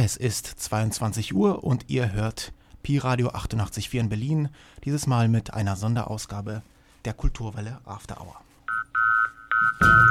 Es 0.00 0.16
ist 0.16 0.46
22 0.46 1.34
Uhr 1.34 1.64
und 1.64 1.86
ihr 1.88 2.12
hört 2.12 2.52
Pi 2.84 2.98
Radio 2.98 3.30
88.4 3.30 3.98
in 3.98 4.08
Berlin, 4.08 4.48
dieses 4.84 5.08
Mal 5.08 5.26
mit 5.26 5.54
einer 5.54 5.74
Sonderausgabe 5.74 6.62
der 7.04 7.14
Kulturwelle 7.14 7.80
After 7.84 8.20
Hour. 8.20 8.36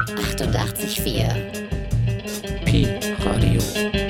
88.4 0.10 2.66
Pi 2.66 2.86
Radio. 3.24 4.07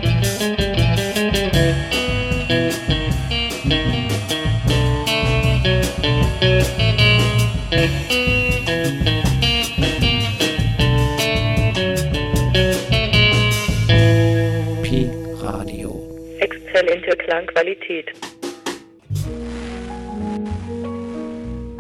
Exzellente 17.38 17.54
Klangqualität. 17.54 18.08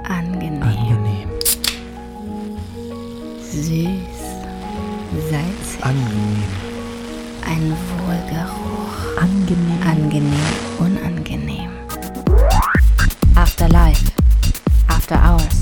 Angenehm, 0.04 0.62
Angenehm, 0.62 1.30
süß, 3.42 4.28
salzig, 5.30 5.84
angenehm, 5.84 6.44
ein 7.46 7.76
Wohlgeruch, 7.98 9.18
angenehm, 9.20 9.82
angenehm, 9.84 10.54
unangenehm. 10.78 11.72
Afterlife, 13.36 14.12
after 14.88 15.16
hours, 15.16 15.62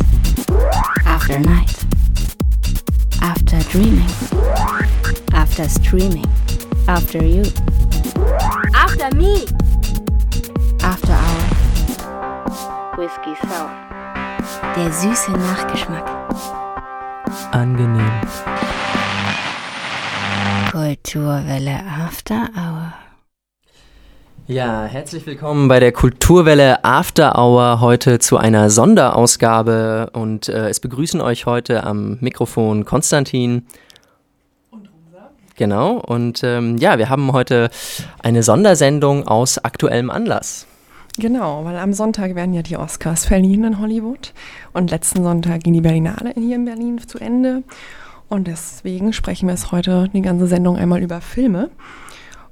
after 1.06 1.40
night, 1.40 1.74
after 3.22 3.60
dreaming, 3.72 4.10
after 5.34 5.70
streaming, 5.70 6.28
after 6.88 7.24
you, 7.24 7.44
After 8.74 9.16
me! 9.16 9.55
Whisky 13.06 13.36
Sour. 13.40 13.70
Der 14.76 14.92
süße 14.92 15.32
Nachgeschmack. 15.32 16.10
Angenehm. 17.52 18.10
Kulturwelle 20.72 21.84
After 22.04 22.50
Hour. 22.56 22.94
Ja, 24.48 24.86
herzlich 24.86 25.28
willkommen 25.28 25.68
bei 25.68 25.80
der 25.80 25.92
Kulturwelle 25.92 26.84
After 26.84 27.38
Hour 27.38 27.80
heute 27.80 28.18
zu 28.18 28.38
einer 28.38 28.72
Sonderausgabe 28.72 30.10
und 30.14 30.50
äh, 30.50 30.70
es 30.70 30.80
begrüßen 30.80 31.22
euch 31.22 31.46
heute 31.46 31.84
am 31.84 32.18
Mikrofon 32.22 32.86
Konstantin. 32.86 33.68
Und 34.72 34.90
Rosa. 34.90 35.30
Genau, 35.56 35.98
und 35.98 36.44
ähm, 36.44 36.78
ja, 36.78 36.98
wir 36.98 37.10
haben 37.10 37.34
heute 37.34 37.70
eine 38.24 38.42
Sondersendung 38.42 39.28
aus 39.28 39.60
aktuellem 39.60 40.10
Anlass. 40.10 40.66
Genau, 41.18 41.64
weil 41.64 41.78
am 41.78 41.94
Sonntag 41.94 42.36
werden 42.36 42.54
ja 42.54 42.62
die 42.62 42.76
Oscars 42.76 43.26
verliehen 43.26 43.64
in 43.64 43.80
Hollywood 43.80 44.34
und 44.74 44.92
letzten 44.92 45.24
Sonntag 45.24 45.64
ging 45.64 45.74
die 45.74 45.82
Berlinale 45.82 46.34
hier 46.36 46.58
in 46.58 46.66
Berlin 46.66 47.00
zu 47.00 47.20
Ende 47.20 47.64
und 48.28 48.48
deswegen 48.48 49.14
sprechen 49.14 49.48
wir 49.48 49.54
es 49.54 49.72
heute 49.72 50.10
die 50.14 50.22
ganze 50.22 50.48
Sendung 50.48 50.76
einmal 50.76 51.02
über 51.02 51.22
Filme 51.22 51.70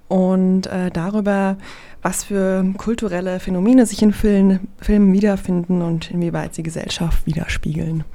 und 0.08 0.68
äh, 0.68 0.92
darüber, 0.92 1.58
was 2.02 2.24
für 2.24 2.66
kulturelle 2.78 3.42
Phänomene 3.42 3.86
sich 3.86 4.02
in 4.02 4.14
Filmen, 4.14 4.70
Filmen 4.80 5.12
wiederfinden 5.12 5.82
und 5.82 6.12
inwieweit 6.12 6.56
sie 6.56 6.64
Gesellschaft 6.64 7.26
widerspiegeln. 7.26 8.06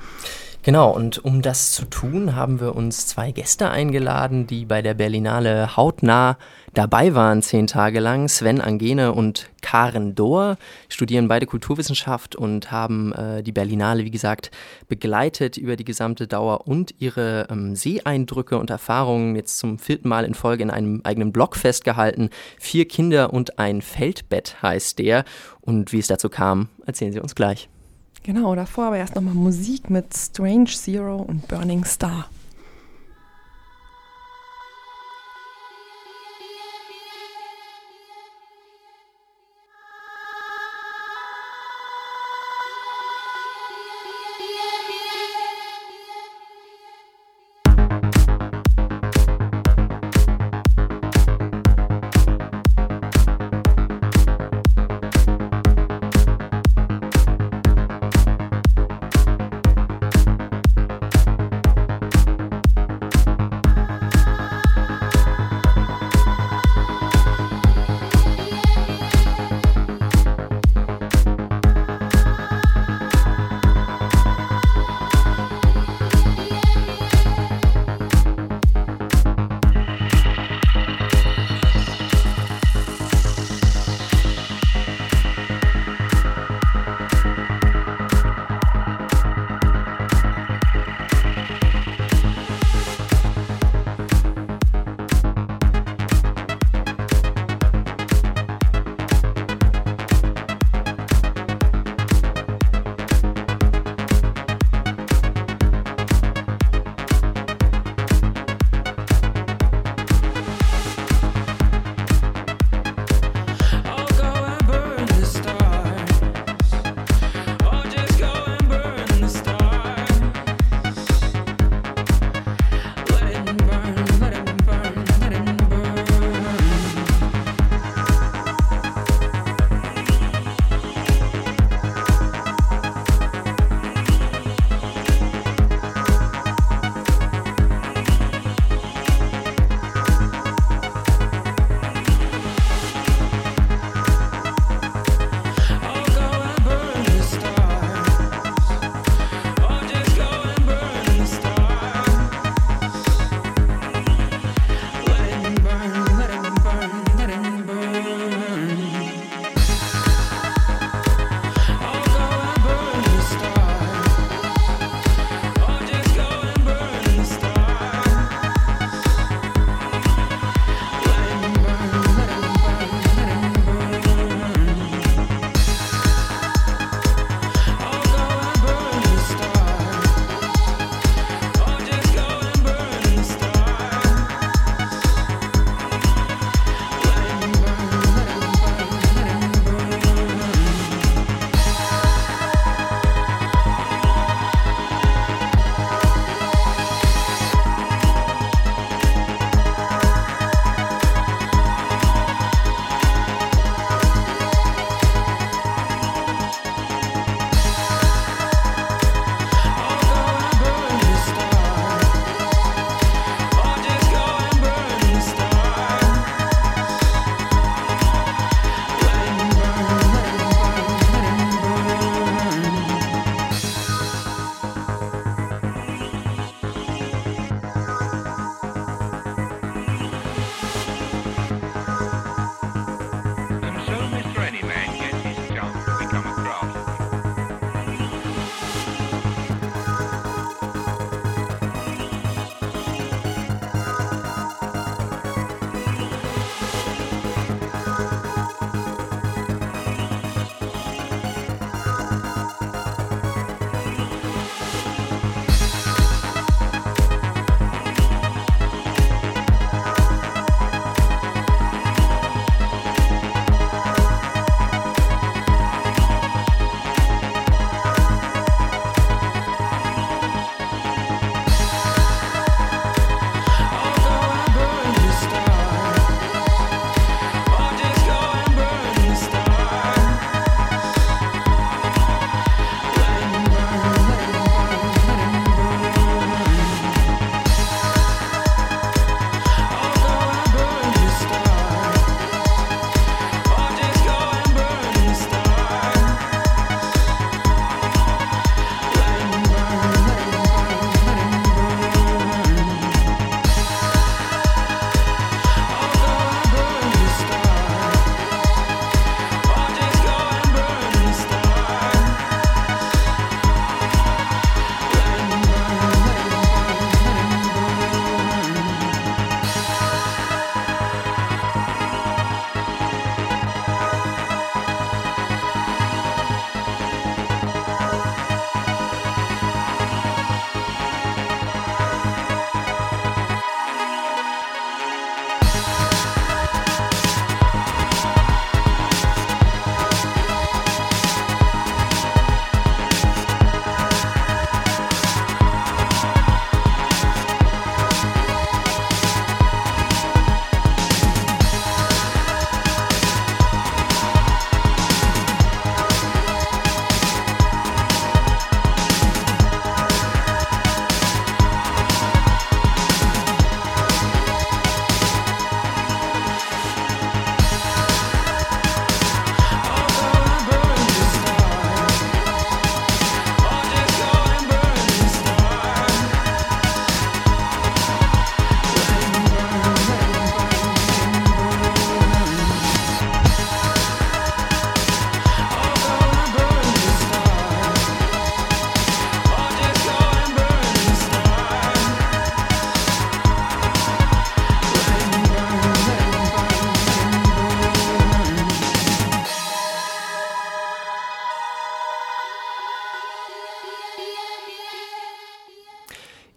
Genau, 0.65 0.91
und 0.91 1.25
um 1.25 1.41
das 1.41 1.73
zu 1.73 1.85
tun, 1.85 2.35
haben 2.35 2.61
wir 2.61 2.75
uns 2.75 3.07
zwei 3.07 3.31
Gäste 3.31 3.71
eingeladen, 3.71 4.47
die 4.47 4.65
bei 4.65 4.83
der 4.83 4.95
Berlinale 4.95 5.77
hautnah 5.77 6.37
dabei 6.75 7.15
waren, 7.15 7.43
zehn 7.43 7.67
Tage 7.69 8.01
lang. 8.01 8.29
Sven 8.29 8.61
Angene 8.61 9.13
und 9.13 9.51
Karen 9.63 10.15
Dohr 10.15 10.59
studieren 10.89 11.29
beide 11.29 11.47
Kulturwissenschaft 11.47 12.35
und 12.37 12.73
haben 12.73 13.13
äh, 13.13 13.43
die 13.43 13.53
Berlinale, 13.53 14.05
wie 14.05 14.11
gesagt, 14.11 14.51
begleitet 14.89 15.57
über 15.57 15.77
die 15.77 15.85
gesamte 15.85 16.27
Dauer 16.27 16.67
und 16.67 16.93
ihre 16.99 17.47
ähm, 17.51 17.77
Seeeindrücke 17.77 18.59
und 18.59 18.69
Erfahrungen 18.69 19.37
jetzt 19.37 19.59
zum 19.59 19.79
vierten 19.79 20.09
Mal 20.09 20.25
in 20.25 20.35
Folge 20.35 20.65
in 20.65 20.71
einem 20.71 21.01
eigenen 21.05 21.33
Blog 21.33 21.57
festgehalten. 21.57 22.31
Vier 22.59 22.87
Kinder 22.87 23.33
und 23.33 23.59
ein 23.59 23.81
Feldbett 23.81 24.61
heißt 24.61 24.99
der. 24.99 25.25
Und 25.61 25.93
wie 25.93 26.01
es 26.01 26.09
dazu 26.09 26.29
kam, 26.29 26.69
erzählen 26.85 27.13
sie 27.13 27.21
uns 27.21 27.35
gleich. 27.35 27.69
Genau, 28.23 28.55
davor 28.55 28.87
aber 28.87 28.99
erst 28.99 29.15
nochmal 29.15 29.35
Musik 29.35 29.91
mit 29.91 30.15
Strange 30.17 30.67
Zero 30.67 31.17
und 31.17 31.49
Burning 31.49 31.85
Star. 31.85 32.29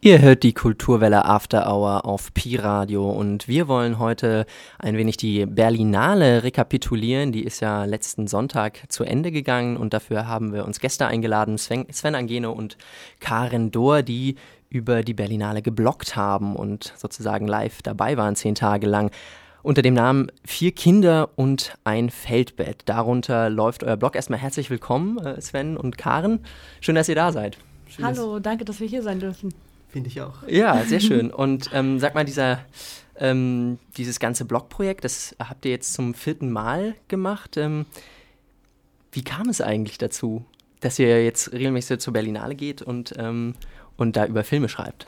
Ihr 0.03 0.19
hört 0.19 0.41
die 0.41 0.53
Kulturwelle 0.53 1.25
After 1.25 1.71
Hour 1.71 2.05
auf 2.05 2.33
Pi 2.33 2.55
Radio 2.55 3.07
und 3.07 3.47
wir 3.47 3.67
wollen 3.67 3.99
heute 3.99 4.47
ein 4.79 4.97
wenig 4.97 5.15
die 5.15 5.45
Berlinale 5.45 6.41
rekapitulieren. 6.41 7.31
Die 7.31 7.43
ist 7.43 7.59
ja 7.59 7.85
letzten 7.85 8.25
Sonntag 8.25 8.79
zu 8.87 9.03
Ende 9.03 9.31
gegangen 9.31 9.77
und 9.77 9.93
dafür 9.93 10.27
haben 10.27 10.53
wir 10.53 10.65
uns 10.65 10.79
Gäste 10.79 11.05
eingeladen, 11.05 11.59
Sven, 11.59 11.85
Sven 11.91 12.15
Angene 12.15 12.49
und 12.49 12.79
Karen 13.19 13.69
Dohr, 13.69 14.01
die 14.01 14.37
über 14.71 15.03
die 15.03 15.13
Berlinale 15.13 15.61
geblockt 15.61 16.15
haben 16.15 16.55
und 16.55 16.93
sozusagen 16.97 17.45
live 17.45 17.83
dabei 17.83 18.17
waren, 18.17 18.35
zehn 18.35 18.55
Tage 18.55 18.87
lang. 18.87 19.11
Unter 19.61 19.83
dem 19.83 19.93
Namen 19.93 20.31
Vier 20.43 20.71
Kinder 20.71 21.29
und 21.35 21.75
ein 21.83 22.09
Feldbett. 22.09 22.81
Darunter 22.85 23.51
läuft 23.51 23.83
euer 23.83 23.97
Blog. 23.97 24.15
Erstmal 24.15 24.39
herzlich 24.39 24.71
willkommen, 24.71 25.19
äh, 25.19 25.39
Sven 25.39 25.77
und 25.77 25.99
Karen. 25.99 26.39
Schön, 26.79 26.95
dass 26.95 27.07
ihr 27.07 27.13
da 27.13 27.31
seid. 27.31 27.59
Schön, 27.87 28.03
Hallo, 28.03 28.39
danke, 28.39 28.65
dass 28.65 28.79
wir 28.79 28.87
hier 28.87 29.03
sein 29.03 29.19
dürfen. 29.19 29.53
Finde 29.91 30.09
ich 30.09 30.21
auch. 30.21 30.47
Ja, 30.47 30.83
sehr 30.87 30.99
schön. 30.99 31.31
Und 31.31 31.69
ähm, 31.73 31.99
sag 31.99 32.15
mal, 32.15 32.25
dieser, 32.25 32.59
ähm, 33.17 33.77
dieses 33.97 34.19
ganze 34.19 34.45
Blogprojekt, 34.45 35.03
das 35.03 35.35
habt 35.39 35.65
ihr 35.65 35.71
jetzt 35.71 35.93
zum 35.93 36.13
vierten 36.13 36.51
Mal 36.51 36.95
gemacht. 37.07 37.57
Ähm, 37.57 37.85
wie 39.11 39.23
kam 39.23 39.49
es 39.49 39.61
eigentlich 39.61 39.97
dazu, 39.97 40.45
dass 40.79 40.97
ihr 40.97 41.23
jetzt 41.23 41.51
regelmäßig 41.51 41.99
zur 41.99 42.13
Berlinale 42.13 42.55
geht 42.55 42.81
und, 42.81 43.13
ähm, 43.17 43.55
und 43.97 44.15
da 44.15 44.25
über 44.25 44.43
Filme 44.43 44.69
schreibt? 44.69 45.07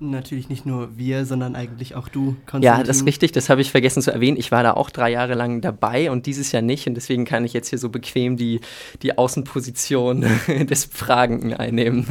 Natürlich 0.00 0.48
nicht 0.48 0.66
nur 0.66 0.96
wir, 0.98 1.26
sondern 1.26 1.54
eigentlich 1.54 1.94
auch 1.94 2.08
du, 2.08 2.34
Konstantin. 2.46 2.62
Ja, 2.62 2.82
das 2.82 2.98
ist 2.98 3.06
richtig, 3.06 3.30
das 3.30 3.48
habe 3.48 3.60
ich 3.60 3.70
vergessen 3.70 4.02
zu 4.02 4.10
erwähnen. 4.10 4.36
Ich 4.36 4.50
war 4.50 4.64
da 4.64 4.72
auch 4.72 4.90
drei 4.90 5.10
Jahre 5.12 5.34
lang 5.34 5.60
dabei 5.60 6.10
und 6.10 6.26
dieses 6.26 6.50
Jahr 6.50 6.62
nicht 6.62 6.88
und 6.88 6.94
deswegen 6.94 7.24
kann 7.24 7.44
ich 7.44 7.52
jetzt 7.52 7.68
hier 7.68 7.78
so 7.78 7.88
bequem 7.88 8.36
die, 8.36 8.60
die 9.02 9.16
Außenposition 9.16 10.22
des 10.48 10.86
Fragenden 10.86 11.54
einnehmen. 11.54 12.06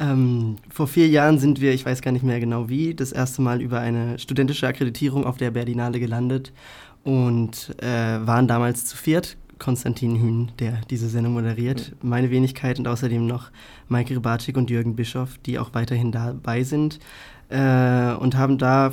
Ähm, 0.00 0.56
vor 0.70 0.86
vier 0.86 1.08
Jahren 1.08 1.38
sind 1.38 1.60
wir, 1.60 1.74
ich 1.74 1.84
weiß 1.84 2.00
gar 2.00 2.10
nicht 2.10 2.24
mehr 2.24 2.40
genau 2.40 2.70
wie, 2.70 2.94
das 2.94 3.12
erste 3.12 3.42
Mal 3.42 3.60
über 3.60 3.80
eine 3.80 4.18
studentische 4.18 4.66
Akkreditierung 4.66 5.26
auf 5.26 5.36
der 5.36 5.50
Berlinale 5.50 6.00
gelandet 6.00 6.52
und 7.04 7.76
äh, 7.82 7.86
waren 7.86 8.48
damals 8.48 8.86
zu 8.86 8.96
viert. 8.96 9.36
Konstantin 9.58 10.16
Hühn, 10.16 10.52
der 10.58 10.80
diese 10.88 11.10
Sendung 11.10 11.34
moderiert, 11.34 11.92
mhm. 12.00 12.08
meine 12.08 12.30
Wenigkeit 12.30 12.78
und 12.78 12.88
außerdem 12.88 13.26
noch 13.26 13.50
Maike 13.88 14.16
Rebatik 14.16 14.56
und 14.56 14.70
Jürgen 14.70 14.96
Bischoff, 14.96 15.36
die 15.44 15.58
auch 15.58 15.74
weiterhin 15.74 16.12
dabei 16.12 16.64
sind. 16.64 16.98
Äh, 17.50 18.14
und 18.14 18.38
haben 18.38 18.56
da 18.56 18.92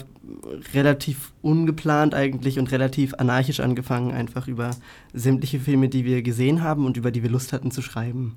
relativ 0.74 1.32
ungeplant 1.42 2.16
eigentlich 2.16 2.60
und 2.60 2.70
relativ 2.74 3.14
anarchisch 3.14 3.62
angefangen, 3.62 4.12
einfach 4.12 4.50
über 4.50 4.72
sämtliche 5.14 5.62
Filme, 5.62 5.88
die 5.88 6.04
wir 6.04 6.22
gesehen 6.22 6.64
haben 6.64 6.86
und 6.86 6.98
über 6.98 7.12
die 7.12 7.24
wir 7.24 7.30
Lust 7.30 7.54
hatten 7.54 7.72
zu 7.72 7.82
schreiben 7.82 8.36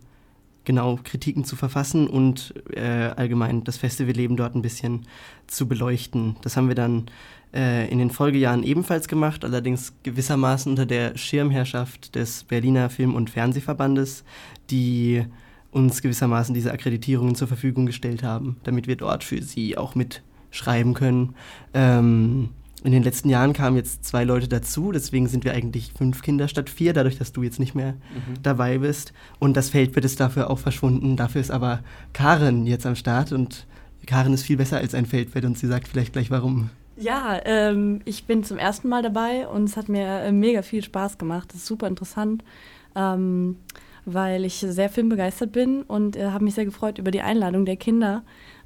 genau 0.64 0.98
Kritiken 1.02 1.44
zu 1.44 1.56
verfassen 1.56 2.06
und 2.06 2.54
äh, 2.74 2.80
allgemein 3.16 3.64
das 3.64 3.78
Festivalleben 3.78 4.36
dort 4.36 4.54
ein 4.54 4.62
bisschen 4.62 5.06
zu 5.46 5.66
beleuchten. 5.66 6.36
Das 6.42 6.56
haben 6.56 6.68
wir 6.68 6.74
dann 6.74 7.06
äh, 7.54 7.90
in 7.90 7.98
den 7.98 8.10
Folgejahren 8.10 8.62
ebenfalls 8.62 9.08
gemacht, 9.08 9.44
allerdings 9.44 9.94
gewissermaßen 10.02 10.70
unter 10.70 10.86
der 10.86 11.16
Schirmherrschaft 11.16 12.14
des 12.14 12.44
Berliner 12.44 12.90
Film- 12.90 13.14
und 13.14 13.30
Fernsehverbandes, 13.30 14.24
die 14.70 15.24
uns 15.72 16.02
gewissermaßen 16.02 16.54
diese 16.54 16.72
Akkreditierungen 16.72 17.34
zur 17.34 17.48
Verfügung 17.48 17.86
gestellt 17.86 18.22
haben, 18.22 18.56
damit 18.64 18.86
wir 18.86 18.96
dort 18.96 19.24
für 19.24 19.42
sie 19.42 19.76
auch 19.76 19.94
mitschreiben 19.94 20.94
können. 20.94 21.34
Ähm, 21.74 22.50
in 22.82 22.92
den 22.92 23.02
letzten 23.02 23.28
Jahren 23.28 23.52
kamen 23.52 23.76
jetzt 23.76 24.04
zwei 24.04 24.24
Leute 24.24 24.48
dazu, 24.48 24.92
deswegen 24.92 25.28
sind 25.28 25.44
wir 25.44 25.52
eigentlich 25.52 25.92
fünf 25.96 26.22
Kinder 26.22 26.48
statt 26.48 26.70
vier, 26.70 26.92
dadurch, 26.92 27.18
dass 27.18 27.32
du 27.32 27.42
jetzt 27.42 27.60
nicht 27.60 27.74
mehr 27.74 27.92
mhm. 27.92 28.42
dabei 28.42 28.78
bist. 28.78 29.12
Und 29.38 29.56
das 29.56 29.68
Feldbett 29.68 30.04
ist 30.04 30.20
dafür 30.20 30.50
auch 30.50 30.58
verschwunden. 30.58 31.16
Dafür 31.16 31.40
ist 31.40 31.50
aber 31.50 31.80
Karen 32.12 32.66
jetzt 32.66 32.86
am 32.86 32.96
Start 32.96 33.32
und 33.32 33.66
Karen 34.06 34.32
ist 34.32 34.44
viel 34.44 34.56
besser 34.56 34.78
als 34.78 34.94
ein 34.94 35.06
Feldbett 35.06 35.44
und 35.44 35.58
sie 35.58 35.66
sagt 35.66 35.88
vielleicht 35.88 36.12
gleich 36.12 36.30
warum. 36.30 36.70
Ja, 36.96 37.40
ähm, 37.44 38.00
ich 38.04 38.24
bin 38.24 38.44
zum 38.44 38.58
ersten 38.58 38.88
Mal 38.88 39.02
dabei 39.02 39.46
und 39.46 39.64
es 39.64 39.76
hat 39.76 39.88
mir 39.88 40.06
äh, 40.20 40.32
mega 40.32 40.62
viel 40.62 40.82
Spaß 40.82 41.18
gemacht. 41.18 41.50
Das 41.50 41.60
ist 41.60 41.66
super 41.66 41.86
interessant, 41.86 42.44
ähm, 42.94 43.56
weil 44.04 44.44
ich 44.44 44.54
sehr 44.56 44.88
filmbegeistert 44.88 45.52
bin 45.52 45.82
und 45.82 46.16
äh, 46.16 46.30
habe 46.30 46.44
mich 46.44 46.54
sehr 46.54 46.64
gefreut 46.64 46.98
über 46.98 47.10
die 47.10 47.22
Einladung 47.22 47.64
der 47.64 47.76
Kinder, 47.76 48.22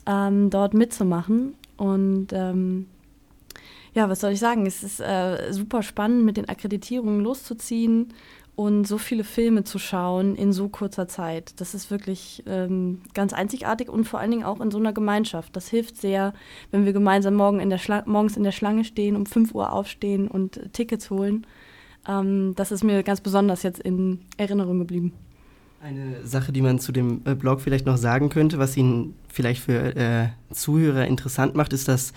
ähm, 0.06 0.50
dort 0.50 0.74
mitzumachen. 0.74 1.54
Und 1.76 2.28
ähm, 2.32 2.86
ja, 3.94 4.08
was 4.08 4.20
soll 4.20 4.32
ich 4.32 4.40
sagen? 4.40 4.66
Es 4.66 4.82
ist 4.82 5.00
äh, 5.00 5.52
super 5.52 5.82
spannend, 5.82 6.24
mit 6.24 6.36
den 6.36 6.48
Akkreditierungen 6.48 7.20
loszuziehen 7.20 8.12
und 8.56 8.86
so 8.86 8.98
viele 8.98 9.24
Filme 9.24 9.64
zu 9.64 9.78
schauen 9.78 10.36
in 10.36 10.52
so 10.52 10.68
kurzer 10.68 11.08
Zeit. 11.08 11.60
Das 11.60 11.74
ist 11.74 11.90
wirklich 11.90 12.42
ähm, 12.46 13.00
ganz 13.14 13.32
einzigartig 13.32 13.88
und 13.88 14.04
vor 14.04 14.20
allen 14.20 14.30
Dingen 14.30 14.44
auch 14.44 14.60
in 14.60 14.70
so 14.70 14.78
einer 14.78 14.92
Gemeinschaft. 14.92 15.56
Das 15.56 15.68
hilft 15.68 15.96
sehr, 15.96 16.34
wenn 16.70 16.84
wir 16.84 16.92
gemeinsam 16.92 17.34
morgen 17.34 17.60
in 17.60 17.70
der 17.70 17.80
morgens 18.06 18.36
in 18.36 18.44
der 18.44 18.52
Schlange 18.52 18.84
stehen, 18.84 19.16
um 19.16 19.26
5 19.26 19.54
Uhr 19.54 19.72
aufstehen 19.72 20.28
und 20.28 20.72
Tickets 20.72 21.10
holen. 21.10 21.46
Ähm, 22.06 22.54
das 22.56 22.70
ist 22.72 22.84
mir 22.84 23.02
ganz 23.02 23.20
besonders 23.20 23.62
jetzt 23.62 23.80
in 23.80 24.20
Erinnerung 24.36 24.78
geblieben. 24.78 25.12
Eine 25.82 26.24
Sache, 26.24 26.52
die 26.52 26.62
man 26.62 26.78
zu 26.78 26.92
dem 26.92 27.22
äh, 27.24 27.34
Blog 27.34 27.60
vielleicht 27.60 27.86
noch 27.86 27.96
sagen 27.96 28.28
könnte, 28.28 28.58
was 28.58 28.76
ihn 28.76 29.14
vielleicht 29.34 29.62
für 29.62 29.96
äh, 29.96 30.28
Zuhörer 30.52 31.06
interessant 31.06 31.54
macht, 31.54 31.72
ist, 31.72 31.88
dass 31.88 32.12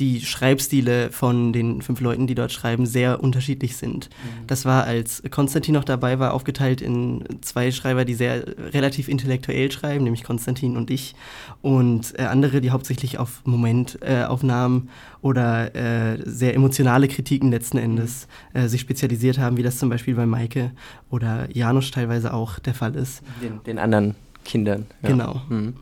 die 0.00 0.22
Schreibstile 0.22 1.12
von 1.12 1.52
den 1.52 1.82
fünf 1.82 2.00
Leuten, 2.00 2.26
die 2.26 2.34
dort 2.34 2.52
schreiben, 2.52 2.86
sehr 2.86 3.22
unterschiedlich 3.22 3.76
sind. 3.76 4.08
Mhm. 4.08 4.46
Das 4.46 4.64
war, 4.64 4.84
als 4.84 5.22
Konstantin 5.30 5.74
noch 5.74 5.84
dabei 5.84 6.18
war, 6.18 6.32
aufgeteilt 6.32 6.80
in 6.80 7.22
zwei 7.42 7.70
Schreiber, 7.70 8.06
die 8.06 8.14
sehr 8.14 8.44
relativ 8.72 9.08
intellektuell 9.08 9.70
schreiben, 9.70 10.04
nämlich 10.04 10.24
Konstantin 10.24 10.76
und 10.76 10.90
ich, 10.90 11.14
und 11.60 12.18
äh, 12.18 12.22
andere, 12.22 12.62
die 12.62 12.70
hauptsächlich 12.70 13.18
auf 13.18 13.42
Momentaufnahmen 13.44 14.88
äh, 14.88 15.16
oder 15.20 15.74
äh, 15.74 16.18
sehr 16.24 16.54
emotionale 16.54 17.06
Kritiken 17.06 17.50
letzten 17.50 17.76
Endes 17.76 18.26
mhm. 18.54 18.60
äh, 18.60 18.68
sich 18.68 18.80
spezialisiert 18.80 19.38
haben, 19.38 19.58
wie 19.58 19.62
das 19.62 19.78
zum 19.78 19.90
Beispiel 19.90 20.14
bei 20.14 20.24
Maike 20.24 20.70
oder 21.10 21.54
Janusz 21.54 21.90
teilweise 21.90 22.32
auch 22.32 22.58
der 22.58 22.74
Fall 22.74 22.96
ist. 22.96 23.22
Den, 23.42 23.62
den 23.64 23.78
anderen 23.78 24.14
Kindern. 24.44 24.86
Ja. 25.02 25.10
Genau. 25.10 25.42
Mhm. 25.50 25.74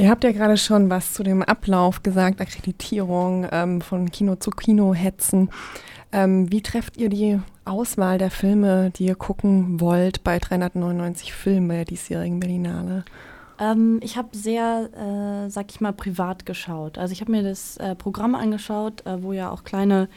Ihr 0.00 0.08
habt 0.08 0.24
ja 0.24 0.32
gerade 0.32 0.56
schon 0.56 0.88
was 0.88 1.12
zu 1.12 1.22
dem 1.22 1.42
Ablauf 1.42 2.02
gesagt, 2.02 2.40
Akkreditierung 2.40 3.46
ähm, 3.52 3.82
von 3.82 4.10
Kino 4.10 4.34
zu 4.36 4.50
Kino 4.50 4.94
hetzen. 4.94 5.50
Ähm, 6.10 6.50
wie 6.50 6.62
trefft 6.62 6.96
ihr 6.96 7.10
die 7.10 7.38
Auswahl 7.66 8.16
der 8.16 8.30
Filme, 8.30 8.92
die 8.96 9.04
ihr 9.04 9.14
gucken 9.14 9.78
wollt 9.78 10.24
bei 10.24 10.38
399 10.38 11.34
Filmen 11.34 11.68
bei 11.68 11.74
der 11.74 11.84
diesjährigen 11.84 12.40
Berlinale? 12.40 13.04
Ähm, 13.58 14.00
ich 14.02 14.16
habe 14.16 14.30
sehr, 14.32 14.88
äh, 14.96 15.50
sag 15.50 15.70
ich 15.70 15.82
mal, 15.82 15.92
privat 15.92 16.46
geschaut. 16.46 16.96
Also 16.96 17.12
ich 17.12 17.20
habe 17.20 17.32
mir 17.32 17.42
das 17.42 17.76
äh, 17.76 17.94
Programm 17.94 18.34
angeschaut, 18.34 19.04
äh, 19.04 19.22
wo 19.22 19.34
ja 19.34 19.50
auch 19.50 19.64
kleine 19.64 20.08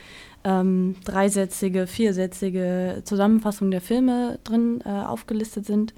ähm, 0.46 0.96
dreisätzige, 1.04 1.88
viersätzige 1.88 3.02
Zusammenfassungen 3.04 3.72
der 3.72 3.82
Filme 3.82 4.40
drin 4.46 4.82
äh, 4.86 4.90
aufgelistet 4.90 5.66
sind. 5.66 5.94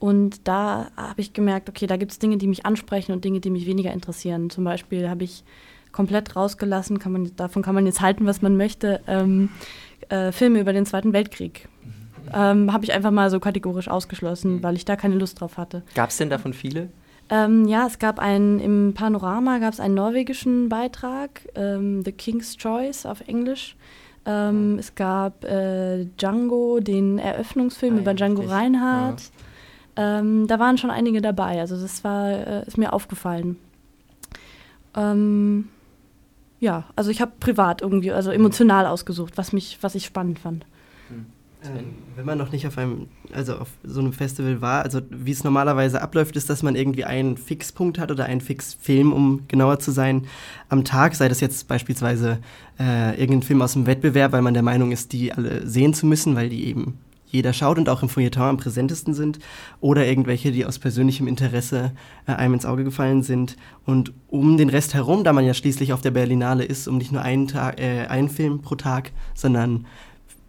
Und 0.00 0.48
da 0.48 0.90
habe 0.96 1.20
ich 1.20 1.34
gemerkt, 1.34 1.68
okay, 1.68 1.86
da 1.86 1.96
gibt 1.98 2.10
es 2.10 2.18
Dinge, 2.18 2.38
die 2.38 2.48
mich 2.48 2.64
ansprechen 2.64 3.12
und 3.12 3.24
Dinge, 3.24 3.40
die 3.40 3.50
mich 3.50 3.66
weniger 3.66 3.92
interessieren. 3.92 4.48
Zum 4.48 4.64
Beispiel 4.64 5.08
habe 5.08 5.24
ich 5.24 5.44
komplett 5.92 6.34
rausgelassen, 6.34 6.98
kann 6.98 7.12
man, 7.12 7.36
davon 7.36 7.62
kann 7.62 7.74
man 7.74 7.84
jetzt 7.84 8.00
halten, 8.00 8.26
was 8.26 8.40
man 8.40 8.56
möchte, 8.56 9.00
ähm, 9.06 9.50
äh, 10.08 10.32
Filme 10.32 10.58
über 10.60 10.72
den 10.72 10.86
Zweiten 10.86 11.12
Weltkrieg. 11.12 11.68
Ähm, 12.32 12.72
habe 12.72 12.84
ich 12.84 12.92
einfach 12.92 13.10
mal 13.10 13.28
so 13.28 13.40
kategorisch 13.40 13.88
ausgeschlossen, 13.88 14.56
mhm. 14.56 14.62
weil 14.62 14.76
ich 14.76 14.84
da 14.84 14.96
keine 14.96 15.16
Lust 15.16 15.40
drauf 15.40 15.58
hatte. 15.58 15.82
Gab 15.94 16.10
es 16.10 16.16
denn 16.16 16.30
davon 16.30 16.54
viele? 16.54 16.88
Ähm, 17.28 17.68
ja, 17.68 17.86
es 17.86 17.98
gab 17.98 18.18
einen, 18.18 18.58
im 18.58 18.94
Panorama 18.94 19.58
gab 19.58 19.72
es 19.72 19.80
einen 19.80 19.94
norwegischen 19.94 20.68
Beitrag, 20.68 21.42
ähm, 21.54 22.02
The 22.04 22.12
King's 22.12 22.56
Choice 22.56 23.04
auf 23.04 23.20
Englisch. 23.28 23.76
Ähm, 24.26 24.78
es 24.78 24.94
gab 24.94 25.44
äh, 25.44 26.06
Django, 26.16 26.80
den 26.80 27.18
Eröffnungsfilm 27.18 27.96
ah, 27.96 28.00
über 28.00 28.14
Django 28.14 28.42
Reinhardt. 28.42 29.20
Ja. 29.20 29.26
Ähm, 30.00 30.46
da 30.46 30.58
waren 30.58 30.78
schon 30.78 30.90
einige 30.90 31.20
dabei, 31.20 31.60
also 31.60 31.78
das 31.78 32.02
war, 32.04 32.30
äh, 32.30 32.66
ist 32.66 32.78
mir 32.78 32.94
aufgefallen. 32.94 33.56
Ähm, 34.96 35.68
ja, 36.58 36.84
also 36.96 37.10
ich 37.10 37.20
habe 37.20 37.32
privat 37.38 37.82
irgendwie, 37.82 38.10
also 38.10 38.30
emotional 38.30 38.86
ausgesucht, 38.86 39.36
was 39.36 39.52
mich, 39.52 39.76
was 39.82 39.94
ich 39.94 40.06
spannend 40.06 40.38
fand. 40.38 40.64
Hm. 41.08 41.26
Ähm, 41.62 41.84
wenn 42.16 42.24
man 42.24 42.38
noch 42.38 42.50
nicht 42.50 42.66
auf 42.66 42.78
einem, 42.78 43.08
also 43.34 43.56
auf 43.56 43.68
so 43.84 44.00
einem 44.00 44.14
Festival 44.14 44.62
war, 44.62 44.84
also 44.84 45.02
wie 45.10 45.32
es 45.32 45.44
normalerweise 45.44 46.00
abläuft, 46.00 46.34
ist, 46.36 46.48
dass 46.48 46.62
man 46.62 46.76
irgendwie 46.76 47.04
einen 47.04 47.36
Fixpunkt 47.36 47.98
hat 47.98 48.10
oder 48.10 48.24
einen 48.24 48.40
Fixfilm, 48.40 49.12
um 49.12 49.42
genauer 49.48 49.80
zu 49.80 49.90
sein, 49.90 50.26
am 50.70 50.84
Tag, 50.84 51.14
sei 51.14 51.28
das 51.28 51.40
jetzt 51.40 51.68
beispielsweise 51.68 52.38
äh, 52.78 53.20
irgendein 53.20 53.42
Film 53.42 53.60
aus 53.60 53.74
dem 53.74 53.84
Wettbewerb, 53.84 54.32
weil 54.32 54.40
man 54.40 54.54
der 54.54 54.62
Meinung 54.62 54.92
ist, 54.92 55.12
die 55.12 55.34
alle 55.34 55.66
sehen 55.66 55.92
zu 55.92 56.06
müssen, 56.06 56.36
weil 56.36 56.48
die 56.48 56.64
eben 56.64 56.98
jeder 57.30 57.52
schaut 57.52 57.78
und 57.78 57.88
auch 57.88 58.02
im 58.02 58.08
Feuilleton 58.08 58.42
am 58.50 58.56
präsentesten 58.56 59.14
sind 59.14 59.38
oder 59.80 60.06
irgendwelche, 60.06 60.52
die 60.52 60.66
aus 60.66 60.78
persönlichem 60.78 61.26
Interesse 61.26 61.92
äh, 62.26 62.32
einem 62.32 62.54
ins 62.54 62.66
Auge 62.66 62.84
gefallen 62.84 63.22
sind. 63.22 63.56
Und 63.86 64.12
um 64.28 64.56
den 64.56 64.68
Rest 64.68 64.94
herum, 64.94 65.24
da 65.24 65.32
man 65.32 65.44
ja 65.44 65.54
schließlich 65.54 65.92
auf 65.92 66.00
der 66.00 66.10
Berlinale 66.10 66.64
ist, 66.64 66.88
um 66.88 66.98
nicht 66.98 67.12
nur 67.12 67.22
einen, 67.22 67.48
Tag, 67.48 67.80
äh, 67.80 68.06
einen 68.06 68.28
Film 68.28 68.62
pro 68.62 68.74
Tag, 68.74 69.12
sondern 69.34 69.86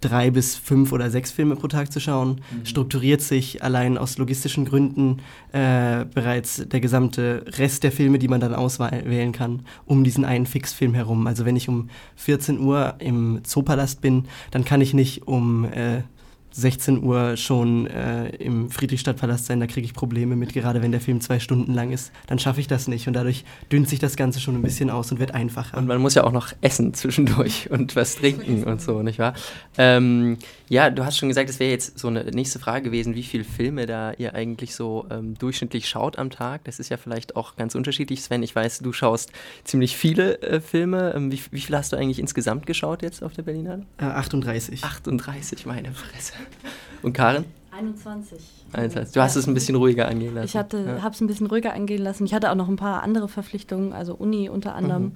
drei 0.02 0.32
bis 0.32 0.56
fünf 0.56 0.92
oder 0.92 1.10
sechs 1.10 1.32
Filme 1.32 1.56
pro 1.56 1.68
Tag 1.68 1.92
zu 1.92 2.00
schauen, 2.00 2.42
mhm. 2.52 2.66
strukturiert 2.66 3.22
sich 3.22 3.64
allein 3.64 3.98
aus 3.98 4.18
logistischen 4.18 4.66
Gründen 4.66 5.18
äh, 5.54 6.06
bereits 6.06 6.68
der 6.68 6.82
gesamte 6.82 7.46
Rest 7.58 7.84
der 7.84 7.92
Filme, 7.92 8.20
die 8.20 8.28
man 8.28 8.42
dann 8.42 8.54
auswählen 8.54 9.32
kann, 9.32 9.62
um 9.86 10.04
diesen 10.04 10.26
einen 10.26 10.48
Fixfilm 10.48 10.94
herum. 10.94 11.28
Also 11.28 11.46
wenn 11.46 11.56
ich 11.56 11.70
um 11.70 11.90
14 12.16 12.60
Uhr 12.60 12.96
im 13.00 13.42
Zoopalast 13.44 14.02
bin, 14.02 14.26
dann 14.50 14.66
kann 14.66 14.82
ich 14.82 14.94
nicht 14.94 15.28
um 15.28 15.66
äh, 15.66 16.02
16 16.52 17.04
Uhr 17.04 17.38
schon 17.38 17.88
äh, 17.88 18.30
im 18.36 18.70
Friedrichstadtpalast 18.70 19.46
sein, 19.46 19.60
da 19.60 19.68
kriege 19.68 19.86
ich 19.86 19.94
Probleme 19.94 20.36
mit, 20.36 20.54
gerade 20.54 20.82
wenn 20.82 20.92
der 20.92 21.02
Film 21.02 21.22
zwei 21.22 21.40
Stunden 21.40 21.74
lang 21.74 21.92
ist. 21.92 22.12
Dann 22.28 22.40
schaffe 22.40 22.60
ich 22.60 22.68
das 22.68 22.88
nicht 22.88 23.08
und 23.08 23.14
dadurch 23.14 23.46
dünnt 23.72 23.88
sich 23.90 24.00
das 24.00 24.16
Ganze 24.16 24.40
schon 24.40 24.56
ein 24.56 24.62
bisschen 24.62 24.90
aus 24.90 25.12
und 25.12 25.20
wird 25.20 25.34
einfacher. 25.34 25.78
Und 25.78 25.88
man 25.88 26.02
muss 26.02 26.16
ja 26.16 26.24
auch 26.24 26.32
noch 26.32 26.54
essen 26.62 26.94
zwischendurch 26.94 27.70
und 27.72 27.96
was 27.96 28.16
trinken 28.16 28.64
und 28.64 28.82
so, 28.82 29.02
nicht 29.02 29.20
wahr? 29.20 29.34
Ähm, 29.78 30.38
ja, 30.70 30.90
du 30.90 31.06
hast 31.06 31.18
schon 31.18 31.30
gesagt, 31.30 31.50
es 31.50 31.60
wäre 31.60 31.72
jetzt 31.72 32.00
so 32.00 32.08
eine 32.08 32.24
nächste 32.26 32.60
Frage 32.60 32.86
gewesen, 32.86 33.16
wie 33.16 33.24
viele 33.24 33.44
Filme 33.44 33.86
da 33.86 34.14
ihr 34.14 34.36
eigentlich 34.36 34.76
so 34.76 35.06
ähm, 35.10 35.36
durchschnittlich 35.38 35.88
schaut 35.88 36.18
am 36.18 36.30
Tag. 36.30 36.64
Das 36.66 36.80
ist 36.80 36.90
ja 36.90 36.98
vielleicht 36.98 37.36
auch 37.36 37.56
ganz 37.56 37.76
unterschiedlich. 37.76 38.22
Sven, 38.22 38.44
ich 38.44 38.56
weiß, 38.56 38.80
du 38.80 38.94
schaust 38.94 39.32
ziemlich 39.64 39.98
viele 39.98 40.42
äh, 40.42 40.62
Filme. 40.62 41.14
Ähm, 41.16 41.32
wie, 41.32 41.42
wie 41.52 41.62
viele 41.62 41.78
hast 41.78 41.92
du 41.94 41.98
eigentlich 41.98 42.20
insgesamt 42.20 42.66
geschaut 42.66 43.02
jetzt 43.02 43.24
auf 43.24 43.34
der 43.34 43.44
Berlinale? 43.44 43.86
Äh, 43.98 44.06
38. 44.06 44.84
38, 44.84 45.66
meine 45.66 45.92
Fresse. 45.92 46.34
Und 47.02 47.14
Karin? 47.14 47.46
21. 47.72 48.40
21. 48.74 49.14
Du 49.14 49.22
hast 49.22 49.36
es 49.36 49.48
ein 49.48 49.54
bisschen 49.54 49.76
ruhiger 49.76 50.08
angehen 50.08 50.36
lassen. 50.36 50.46
Ich 50.46 50.54
ja. 50.54 50.62
habe 51.02 51.14
es 51.14 51.22
ein 51.22 51.28
bisschen 51.28 51.48
ruhiger 51.48 51.74
angehen 51.74 52.04
lassen. 52.04 52.26
Ich 52.26 52.34
hatte 52.34 52.52
auch 52.52 52.56
noch 52.56 52.68
ein 52.68 52.76
paar 52.76 53.02
andere 53.02 53.28
Verpflichtungen, 53.28 53.94
also 53.94 54.14
Uni 54.14 54.50
unter 54.50 54.76
anderem. 54.76 55.04
Mhm. 55.04 55.16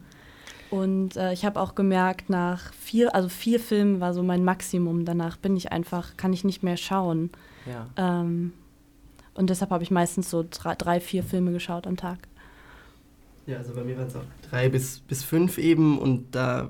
Und 0.72 1.15
äh, 1.15 1.32
ich 1.32 1.46
habe 1.46 1.60
auch 1.62 1.75
gemerkt, 1.75 2.29
nach 2.29 2.74
vier, 2.74 3.13
also 3.13 3.29
vier 3.29 3.60
Filmen 3.60 4.00
war 4.00 4.13
so 4.13 4.24
mein 4.24 4.44
Maximum. 4.44 5.05
Danach 5.05 5.38
bin 5.38 5.55
ich 5.55 5.72
einfach, 5.72 6.17
kann 6.17 6.34
ich 6.34 6.44
nicht 6.44 6.63
mehr 6.63 6.77
schauen. 6.77 7.29
Ja. 7.65 7.88
Ähm, 7.98 8.53
und 9.36 9.50
deshalb 9.50 9.72
habe 9.72 9.84
ich 9.84 9.91
meistens 9.91 10.29
so 10.29 10.46
drei, 10.50 10.75
drei, 10.75 11.00
vier 11.00 11.24
Filme 11.24 11.51
geschaut 11.51 11.88
am 11.88 11.98
Tag. 11.98 12.20
Ja, 13.47 13.57
also 13.57 13.73
bei 13.73 13.83
mir 13.83 13.97
waren 13.97 14.07
es 14.07 14.15
auch 14.15 14.23
drei 14.49 14.69
bis, 14.69 15.01
bis 15.01 15.23
fünf 15.23 15.57
eben 15.57 15.99
und 15.99 16.33
da 16.35 16.69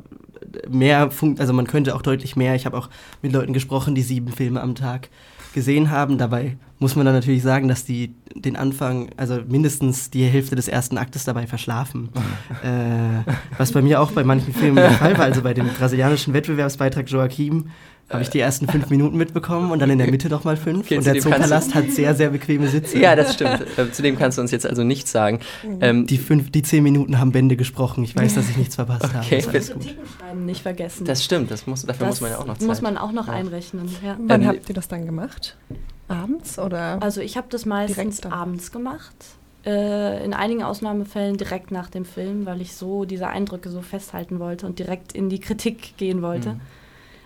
mehr, 0.69 1.09
funkt, 1.11 1.39
also 1.39 1.53
man 1.53 1.67
könnte 1.67 1.95
auch 1.95 2.01
deutlich 2.01 2.35
mehr. 2.35 2.55
Ich 2.55 2.65
habe 2.65 2.77
auch 2.77 2.89
mit 3.21 3.31
Leuten 3.31 3.53
gesprochen, 3.53 3.95
die 3.95 4.01
sieben 4.01 4.31
Filme 4.31 4.61
am 4.61 4.75
Tag 4.75 5.09
gesehen 5.53 5.89
haben. 5.89 6.17
Dabei 6.17 6.57
muss 6.79 6.97
man 6.97 7.05
dann 7.05 7.15
natürlich 7.15 7.43
sagen, 7.43 7.69
dass 7.69 7.85
die 7.85 8.13
den 8.35 8.57
Anfang, 8.57 9.09
also 9.15 9.39
mindestens 9.47 10.09
die 10.09 10.25
Hälfte 10.25 10.55
des 10.55 10.67
ersten 10.67 10.97
Aktes 10.97 11.23
dabei 11.23 11.47
verschlafen. 11.47 12.09
äh, 12.63 13.31
was 13.57 13.71
bei 13.71 13.81
mir 13.81 14.01
auch 14.01 14.11
bei 14.11 14.25
manchen 14.25 14.53
Filmen 14.53 14.75
der 14.75 14.91
Fall 14.91 15.17
war. 15.17 15.25
Also 15.25 15.41
bei 15.41 15.53
dem 15.53 15.67
brasilianischen 15.69 16.33
Wettbewerbsbeitrag 16.33 17.09
Joachim 17.09 17.69
habe 18.09 18.21
ich 18.21 18.29
die 18.29 18.39
ersten 18.39 18.67
fünf 18.67 18.89
Minuten 18.91 19.17
mitbekommen 19.17 19.71
und 19.71 19.79
dann 19.79 19.89
in 19.89 19.97
der 19.97 20.09
Mitte 20.11 20.29
noch 20.29 20.43
mal 20.43 20.57
fünf. 20.57 20.85
Okay, 20.85 20.97
und 20.97 21.07
der 21.07 21.19
Zoopalast 21.19 21.73
hat 21.73 21.89
sehr, 21.89 22.13
sehr 22.13 22.29
bequeme 22.29 22.67
Sitze. 22.67 22.99
Ja, 22.99 23.15
das 23.15 23.33
stimmt. 23.33 23.65
Äh, 23.77 23.91
zu 23.91 24.03
dem 24.03 24.17
kannst 24.17 24.37
du 24.37 24.43
uns 24.43 24.51
jetzt 24.51 24.65
also 24.65 24.83
nichts 24.83 25.11
sagen. 25.11 25.39
Mhm. 25.63 25.77
Ähm, 25.81 26.07
die, 26.07 26.19
fünf, 26.19 26.51
die 26.51 26.61
zehn 26.61 26.83
Minuten 26.83 27.19
haben 27.19 27.31
Bände 27.31 27.55
gesprochen. 27.55 28.03
Ich 28.03 28.15
weiß, 28.15 28.35
dass 28.35 28.47
ich 28.49 28.57
nichts 28.57 28.75
verpasst 28.75 29.05
okay. 29.05 29.41
habe. 29.41 29.51
Das 29.51 29.73
gut. 29.73 29.95
nicht 30.35 30.61
vergessen. 30.61 31.05
Das 31.05 31.23
stimmt, 31.23 31.49
das 31.49 31.65
muss, 31.65 31.83
dafür 31.83 32.05
das 32.05 32.15
muss 32.15 32.21
man 32.21 32.31
ja 32.31 32.37
auch 32.37 32.45
noch 32.45 32.57
Zeit. 32.57 32.67
muss 32.67 32.81
man 32.81 32.97
auch 32.97 33.11
noch 33.11 33.27
ja. 33.27 33.33
einrechnen. 33.33 33.89
Ja. 34.03 34.17
Wann 34.19 34.41
ähm, 34.41 34.47
habt 34.49 34.69
ihr 34.69 34.75
das 34.75 34.87
dann 34.87 35.05
gemacht? 35.05 35.57
Abends 36.07 36.59
oder? 36.59 37.01
Also 37.01 37.21
ich 37.21 37.37
habe 37.37 37.47
das 37.49 37.65
meistens 37.65 38.23
abends 38.23 38.71
gemacht. 38.71 39.15
Äh, 39.65 40.23
in 40.23 40.35
einigen 40.35 40.61
Ausnahmefällen 40.61 41.37
direkt 41.37 41.71
nach 41.71 41.89
dem 41.89 42.05
Film, 42.05 42.45
weil 42.45 42.61
ich 42.61 42.75
so 42.75 43.05
diese 43.05 43.27
Eindrücke 43.27 43.71
so 43.71 43.81
festhalten 43.81 44.39
wollte 44.39 44.67
und 44.67 44.77
direkt 44.77 45.13
in 45.13 45.29
die 45.29 45.39
Kritik 45.39 45.97
gehen 45.97 46.21
wollte. 46.21 46.49
Mhm 46.49 46.61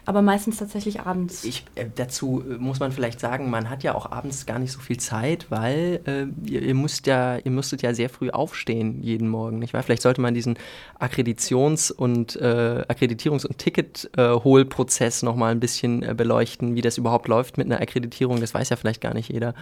aber 0.09 0.23
meistens 0.23 0.57
tatsächlich 0.57 1.01
abends. 1.01 1.43
Ich, 1.43 1.65
äh, 1.75 1.85
dazu 1.95 2.41
äh, 2.41 2.55
muss 2.55 2.79
man 2.79 2.91
vielleicht 2.91 3.19
sagen, 3.19 3.51
man 3.51 3.69
hat 3.69 3.83
ja 3.83 3.93
auch 3.93 4.11
abends 4.11 4.47
gar 4.47 4.57
nicht 4.57 4.71
so 4.71 4.79
viel 4.79 4.97
Zeit, 4.97 5.45
weil 5.51 5.99
äh, 6.05 6.49
ihr, 6.49 6.63
ihr, 6.63 6.73
müsst 6.73 7.05
ja, 7.05 7.37
ihr 7.37 7.51
müsstet 7.51 7.83
ja 7.83 7.93
sehr 7.93 8.09
früh 8.09 8.31
aufstehen 8.31 9.03
jeden 9.03 9.29
Morgen, 9.29 9.59
nicht 9.59 9.75
wahr? 9.75 9.83
Vielleicht 9.83 10.01
sollte 10.01 10.19
man 10.19 10.33
diesen 10.33 10.57
Akkreditations- 10.99 11.91
und 11.91 12.35
äh, 12.37 12.85
Akkreditierungs- 12.89 13.45
und 13.45 13.59
Ticketholprozess 13.59 15.21
äh, 15.21 15.25
nochmal 15.27 15.51
ein 15.51 15.59
bisschen 15.59 16.01
äh, 16.01 16.15
beleuchten, 16.15 16.73
wie 16.73 16.81
das 16.81 16.97
überhaupt 16.97 17.27
läuft 17.27 17.59
mit 17.59 17.67
einer 17.67 17.79
Akkreditierung. 17.79 18.39
Das 18.41 18.55
weiß 18.55 18.69
ja 18.69 18.77
vielleicht 18.77 19.01
gar 19.01 19.13
nicht 19.13 19.31
jeder. 19.31 19.53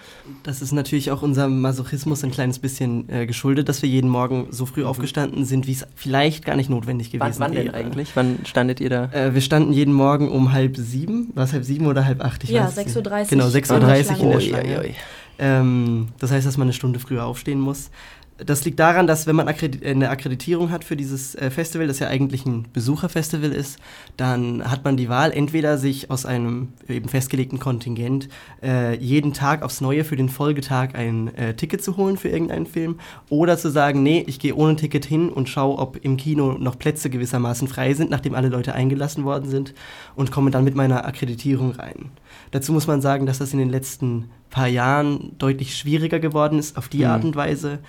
Das 0.44 0.62
ist 0.62 0.72
natürlich 0.72 1.12
auch 1.12 1.24
unserem 1.24 1.60
Masochismus 1.60 2.24
ein 2.24 2.32
kleines 2.32 2.60
bisschen 2.60 3.10
äh, 3.10 3.26
geschuldet, 3.26 3.68
dass 3.68 3.82
wir 3.82 3.90
jeden 3.90 4.10
Morgen 4.10 4.48
so 4.52 4.66
früh 4.66 4.84
mhm. 4.84 4.88
aufgestanden 4.88 5.44
sind, 5.44 5.68
wie 5.68 5.74
es 5.74 5.86
vielleicht 5.94 6.46
gar 6.46 6.56
nicht 6.56 6.70
notwendig 6.70 7.12
gewesen 7.12 7.38
wäre. 7.38 7.40
Wann, 7.42 7.54
wann 7.54 7.66
denn 7.66 7.76
eigentlich? 7.76 8.16
Wann 8.16 8.46
standet 8.46 8.80
ihr 8.80 8.90
da? 8.90 9.10
wir 9.34 9.42
standen 9.42 9.74
jeden 9.74 9.94
Morgen 9.94 10.30
um 10.30 10.37
halb 10.54 10.78
sieben, 10.78 11.32
war 11.36 11.44
es 11.46 11.54
halb 11.54 11.64
sieben 11.64 11.88
oder 11.88 12.06
halb 12.06 12.24
acht? 12.24 12.44
Ich 12.44 12.50
ja, 12.50 12.68
6.30 12.68 12.96
Uhr. 12.96 13.28
Genau, 13.30 13.46
6.30 13.46 14.18
Uhr 14.18 14.24
in 14.24 14.32
der 14.32 14.40
Schlange. 14.40 14.96
Ähm, 15.40 16.08
das 16.20 16.32
heißt, 16.32 16.48
dass 16.48 16.58
man 16.58 16.66
eine 16.66 16.74
Stunde 16.74 17.00
früher 17.00 17.26
aufstehen 17.26 17.60
muss. 17.60 17.90
Das 18.46 18.64
liegt 18.66 18.80
daran, 18.80 19.08
dass 19.08 19.26
wenn 19.26 19.36
man 19.36 19.48
eine 19.48 20.10
Akkreditierung 20.10 20.70
hat 20.70 20.84
für 20.84 20.96
dieses 20.96 21.34
äh, 21.36 21.50
Festival, 21.50 21.88
das 21.88 21.98
ja 21.98 22.08
eigentlich 22.08 22.46
ein 22.46 22.68
Besucherfestival 22.72 23.52
ist, 23.52 23.80
dann 24.16 24.70
hat 24.70 24.84
man 24.86 24.96
die 24.96 25.10
Wahl, 25.10 25.32
entweder 25.32 25.80
sich 25.80 26.12
aus 26.12 26.26
einem 26.26 26.70
eben 26.88 27.10
festgelegten 27.10 27.58
Kontingent 27.58 28.30
äh, 28.62 28.96
jeden 28.98 29.34
Tag 29.34 29.64
aufs 29.64 29.82
Neue 29.82 30.04
für 30.04 30.16
den 30.16 30.30
Folgetag 30.30 30.94
ein 30.94 31.34
äh, 31.36 31.56
Ticket 31.56 31.84
zu 31.84 31.98
holen 31.98 32.18
für 32.18 32.30
irgendeinen 32.30 32.68
Film 32.68 33.00
oder 33.30 33.58
zu 33.58 33.72
sagen, 33.72 34.04
nee, 34.04 34.24
ich 34.28 34.40
gehe 34.40 34.54
ohne 34.54 34.76
Ticket 34.76 35.06
hin 35.06 35.30
und 35.30 35.50
schaue, 35.50 35.80
ob 35.80 35.98
im 36.06 36.18
Kino 36.18 36.58
noch 36.60 36.78
Plätze 36.78 37.10
gewissermaßen 37.10 37.68
frei 37.68 37.96
sind, 37.96 38.12
nachdem 38.12 38.36
alle 38.36 38.50
Leute 38.50 38.74
eingelassen 38.74 39.26
worden 39.26 39.50
sind 39.50 39.74
und 40.16 40.32
komme 40.32 40.52
dann 40.52 40.64
mit 40.64 40.76
meiner 40.76 41.06
Akkreditierung 41.06 41.72
rein. 41.72 42.12
Dazu 42.52 42.72
muss 42.72 42.86
man 42.86 43.02
sagen, 43.02 43.26
dass 43.26 43.40
das 43.40 43.54
in 43.54 43.60
den 43.60 43.70
letzten 43.70 44.30
paar 44.50 44.68
Jahren 44.68 45.38
deutlich 45.38 45.76
schwieriger 45.76 46.20
geworden 46.20 46.60
ist, 46.60 46.78
auf 46.78 46.88
die 46.88 47.00
mhm. 47.00 47.06
Art 47.06 47.24
und 47.26 47.36
Weise, 47.36 47.80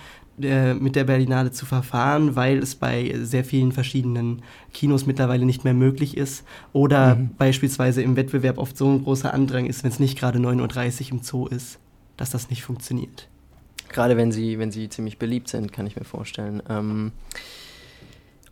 äh, 0.41 0.73
mit 0.73 0.95
der 0.95 1.03
Berlinale 1.03 1.51
zu 1.51 1.65
verfahren, 1.65 2.35
weil 2.35 2.59
es 2.59 2.75
bei 2.75 3.13
sehr 3.21 3.43
vielen 3.43 3.71
verschiedenen 3.71 4.41
Kinos 4.73 5.05
mittlerweile 5.05 5.45
nicht 5.45 5.63
mehr 5.63 5.73
möglich 5.73 6.17
ist 6.17 6.43
oder 6.73 7.15
mhm. 7.15 7.31
beispielsweise 7.37 8.01
im 8.01 8.15
Wettbewerb 8.15 8.57
oft 8.57 8.77
so 8.77 8.89
ein 8.89 9.03
großer 9.03 9.33
Andrang 9.33 9.65
ist, 9.65 9.83
wenn 9.83 9.91
es 9.91 9.99
nicht 9.99 10.17
gerade 10.17 10.39
9.30 10.39 11.05
Uhr 11.05 11.11
im 11.11 11.23
Zoo 11.23 11.47
ist, 11.47 11.79
dass 12.17 12.29
das 12.29 12.49
nicht 12.49 12.63
funktioniert. 12.63 13.27
Gerade 13.89 14.17
wenn 14.17 14.31
sie, 14.31 14.59
wenn 14.59 14.71
sie 14.71 14.89
ziemlich 14.89 15.17
beliebt 15.17 15.47
sind, 15.47 15.73
kann 15.73 15.87
ich 15.87 15.95
mir 15.95 16.05
vorstellen. 16.05 16.61
Ähm 16.69 17.11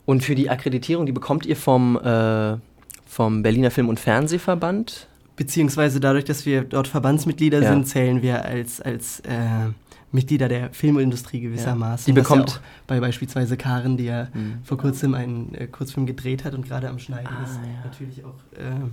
und 0.06 0.24
für 0.24 0.36
die 0.36 0.50
Akkreditierung, 0.50 1.06
die 1.06 1.12
bekommt 1.12 1.46
ihr 1.46 1.58
vom, 1.58 1.98
äh, 1.98 2.56
vom 3.06 3.44
Berliner 3.44 3.72
Film- 3.72 3.89
und 3.89 4.00
Fernsehverband? 4.00 5.08
Beziehungsweise 5.36 6.00
dadurch, 6.00 6.25
dass 6.25 6.46
wir 6.46 6.63
dort 6.63 6.88
Verbandsmitglieder 6.88 7.62
ja. 7.62 7.70
sind, 7.70 7.88
zählen 7.88 8.22
wir 8.22 8.46
als, 8.46 8.82
als 8.82 9.19
äh, 9.19 9.69
Mitglieder 10.12 10.48
der 10.48 10.72
Filmindustrie 10.72 11.41
gewissermaßen. 11.41 12.10
Ja, 12.10 12.15
die 12.15 12.22
bekommt 12.22 12.50
ja 12.50 12.60
bei 12.88 13.00
beispielsweise 13.00 13.58
Karen, 13.58 13.98
die 13.98 14.06
ja 14.06 14.28
mhm. 14.34 14.60
vor 14.63 14.78
kurzem 14.78 15.13
einen 15.13 15.54
äh, 15.54 15.67
Kurzfilm 15.67 16.06
gedreht 16.06 16.46
hat 16.46 16.54
und 16.54 16.65
gerade 16.65 16.89
am 16.89 17.00
Schneiden 17.00 17.28
ah, 17.28 17.43
ist, 17.43 17.56
ja. 17.56 17.84
natürlich 17.84 18.24
auch 18.24 18.39
äh, 18.58 18.88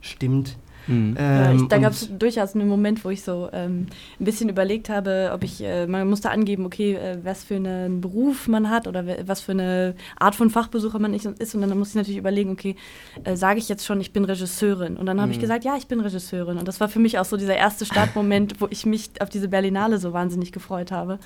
stimmt. 0.00 0.56
Mhm. 0.86 1.16
Ähm, 1.18 1.56
ich, 1.56 1.68
da 1.68 1.78
gab 1.78 1.92
es 1.92 2.10
durchaus 2.16 2.54
einen 2.54 2.68
Moment, 2.68 3.04
wo 3.04 3.10
ich 3.10 3.22
so 3.22 3.48
ähm, 3.52 3.86
ein 4.20 4.24
bisschen 4.24 4.48
überlegt 4.48 4.88
habe, 4.88 5.30
ob 5.32 5.44
ich, 5.44 5.62
äh, 5.62 5.86
man 5.86 6.08
musste 6.08 6.30
angeben, 6.30 6.66
okay, 6.66 6.94
äh, 6.94 7.18
was 7.22 7.44
für 7.44 7.56
einen 7.56 8.00
Beruf 8.00 8.48
man 8.48 8.70
hat 8.70 8.86
oder 8.86 9.04
was 9.26 9.40
für 9.40 9.52
eine 9.52 9.94
Art 10.18 10.34
von 10.34 10.50
Fachbesucher 10.50 10.98
man 10.98 11.14
ist. 11.14 11.26
Und 11.26 11.60
dann 11.60 11.78
musste 11.78 11.92
ich 11.92 12.02
natürlich 12.02 12.18
überlegen, 12.18 12.50
okay, 12.50 12.76
äh, 13.24 13.36
sage 13.36 13.58
ich 13.58 13.68
jetzt 13.68 13.86
schon, 13.86 14.00
ich 14.00 14.12
bin 14.12 14.24
Regisseurin? 14.24 14.96
Und 14.96 15.06
dann 15.06 15.18
habe 15.20 15.28
mhm. 15.28 15.34
ich 15.34 15.40
gesagt, 15.40 15.64
ja, 15.64 15.76
ich 15.76 15.86
bin 15.86 16.00
Regisseurin. 16.00 16.58
Und 16.58 16.68
das 16.68 16.80
war 16.80 16.88
für 16.88 16.98
mich 16.98 17.18
auch 17.18 17.24
so 17.24 17.36
dieser 17.36 17.56
erste 17.56 17.86
Startmoment, 17.86 18.60
wo 18.60 18.68
ich 18.70 18.86
mich 18.86 19.10
auf 19.20 19.28
diese 19.28 19.48
Berlinale 19.48 19.98
so 19.98 20.12
wahnsinnig 20.12 20.52
gefreut 20.52 20.92
habe. 20.92 21.18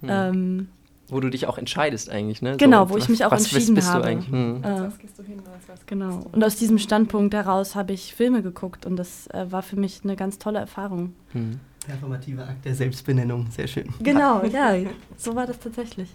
Mhm. 0.00 0.08
Ähm, 0.10 0.68
wo 1.08 1.20
du 1.20 1.30
dich 1.30 1.46
auch 1.46 1.58
entscheidest 1.58 2.10
eigentlich, 2.10 2.42
ne? 2.42 2.56
Genau, 2.56 2.86
so, 2.86 2.94
wo 2.94 2.96
ich 2.96 3.08
mich 3.08 3.24
auch 3.24 3.30
was 3.30 3.42
entschieden 3.52 3.74
bist, 3.74 3.88
bist 3.88 3.94
habe. 3.94 4.16
Du 4.16 4.32
hm. 4.32 4.64
äh, 4.64 4.86
was 4.86 4.98
gehst 4.98 5.18
du 5.18 5.22
hin, 5.22 5.40
was, 5.44 5.68
was 5.68 5.86
genau. 5.86 6.26
Und 6.32 6.42
aus 6.42 6.56
diesem 6.56 6.78
Standpunkt 6.78 7.34
heraus 7.34 7.74
habe 7.74 7.92
ich 7.92 8.14
Filme 8.14 8.42
geguckt 8.42 8.86
und 8.86 8.96
das 8.96 9.26
äh, 9.28 9.46
war 9.50 9.62
für 9.62 9.76
mich 9.76 10.00
eine 10.04 10.16
ganz 10.16 10.38
tolle 10.38 10.58
Erfahrung. 10.58 11.14
Hm. 11.32 11.60
Performativer 11.86 12.48
Akt 12.48 12.64
der 12.64 12.74
Selbstbenennung, 12.74 13.46
sehr 13.50 13.68
schön. 13.68 13.94
Genau, 14.00 14.44
ja, 14.52 14.74
so 15.16 15.36
war 15.36 15.46
das 15.46 15.58
tatsächlich. 15.58 16.08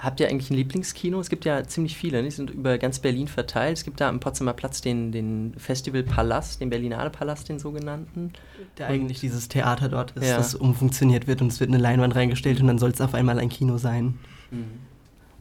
Habt 0.00 0.20
ihr 0.20 0.28
eigentlich 0.28 0.48
ein 0.50 0.54
Lieblingskino? 0.54 1.18
Es 1.18 1.28
gibt 1.28 1.44
ja 1.44 1.64
ziemlich 1.64 1.96
viele, 1.96 2.18
ne? 2.18 2.28
die 2.28 2.30
sind 2.34 2.50
über 2.50 2.78
ganz 2.78 3.00
Berlin 3.00 3.26
verteilt. 3.26 3.78
Es 3.78 3.84
gibt 3.84 4.00
da 4.00 4.08
am 4.08 4.20
Potsdamer 4.20 4.52
Platz 4.52 4.80
den, 4.80 5.10
den 5.10 5.54
Festivalpalast, 5.58 6.60
den 6.60 6.70
Berlinale 6.70 7.10
Palast, 7.10 7.48
den 7.48 7.58
sogenannten. 7.58 8.32
Der 8.78 8.86
und 8.86 8.94
eigentlich 8.94 9.18
dieses 9.18 9.48
Theater 9.48 9.88
dort 9.88 10.12
ist, 10.12 10.28
ja. 10.28 10.36
das 10.36 10.54
umfunktioniert 10.54 11.26
wird 11.26 11.42
und 11.42 11.48
es 11.48 11.58
wird 11.58 11.70
eine 11.70 11.78
Leinwand 11.78 12.14
reingestellt 12.14 12.60
und 12.60 12.68
dann 12.68 12.78
soll 12.78 12.90
es 12.90 13.00
auf 13.00 13.12
einmal 13.12 13.40
ein 13.40 13.48
Kino 13.48 13.76
sein. 13.76 14.18
Mhm. 14.52 14.64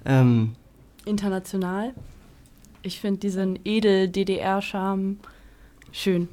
Ähm, 0.05 0.55
International. 1.05 1.93
Ich 2.81 2.99
finde 2.99 3.19
diesen 3.19 3.59
edel 3.63 4.07
DDR-Charme 4.09 5.17
schön. 5.91 6.29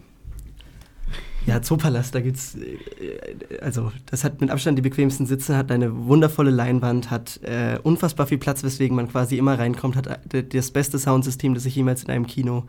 Ja, 1.46 1.60
Zoopalast, 1.60 2.14
da 2.14 2.20
gibt's, 2.20 2.54
äh, 2.54 3.58
also 3.60 3.92
das 4.06 4.24
hat 4.24 4.40
mit 4.40 4.50
Abstand 4.50 4.78
die 4.78 4.82
bequemsten 4.82 5.26
Sitze, 5.26 5.56
hat 5.56 5.70
eine 5.70 6.06
wundervolle 6.06 6.50
Leinwand, 6.50 7.10
hat 7.10 7.40
äh, 7.42 7.78
unfassbar 7.82 8.26
viel 8.26 8.38
Platz, 8.38 8.62
weswegen 8.62 8.96
man 8.96 9.08
quasi 9.08 9.36
immer 9.36 9.58
reinkommt, 9.58 9.96
hat 9.96 10.34
äh, 10.34 10.42
das 10.42 10.70
beste 10.70 10.98
Soundsystem, 10.98 11.54
das 11.54 11.66
ich 11.66 11.76
jemals 11.76 12.02
in 12.02 12.10
einem 12.10 12.26
Kino 12.26 12.64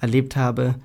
erlebt 0.00 0.36
habe. 0.36 0.76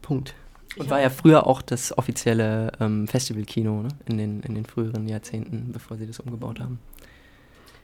Punkt. 0.00 0.34
Und 0.76 0.90
war 0.90 1.00
ja 1.00 1.10
früher 1.10 1.46
auch 1.46 1.62
das 1.62 1.96
offizielle 1.96 2.72
ähm, 2.80 3.06
Festivalkino 3.06 3.82
ne? 3.82 3.88
in, 4.06 4.18
den, 4.18 4.40
in 4.40 4.54
den 4.54 4.64
früheren 4.64 5.06
Jahrzehnten, 5.06 5.70
bevor 5.70 5.96
sie 5.98 6.06
das 6.06 6.18
umgebaut 6.18 6.60
haben. 6.60 6.80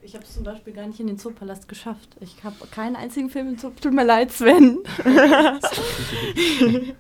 Ich 0.03 0.15
habe 0.15 0.25
es 0.25 0.33
zum 0.33 0.45
Beispiel 0.45 0.73
gar 0.73 0.87
nicht 0.87 0.99
in 0.99 1.07
den 1.07 1.19
Zoopalast 1.19 1.69
geschafft. 1.69 2.17
Ich 2.21 2.43
habe 2.43 2.57
keinen 2.71 2.97
einzigen 2.97 3.29
Film 3.29 3.49
im 3.49 3.59
Zoo. 3.59 3.71
Tut 3.81 3.93
mir 3.93 4.05
leid, 4.05 4.33
Sven. 4.33 4.79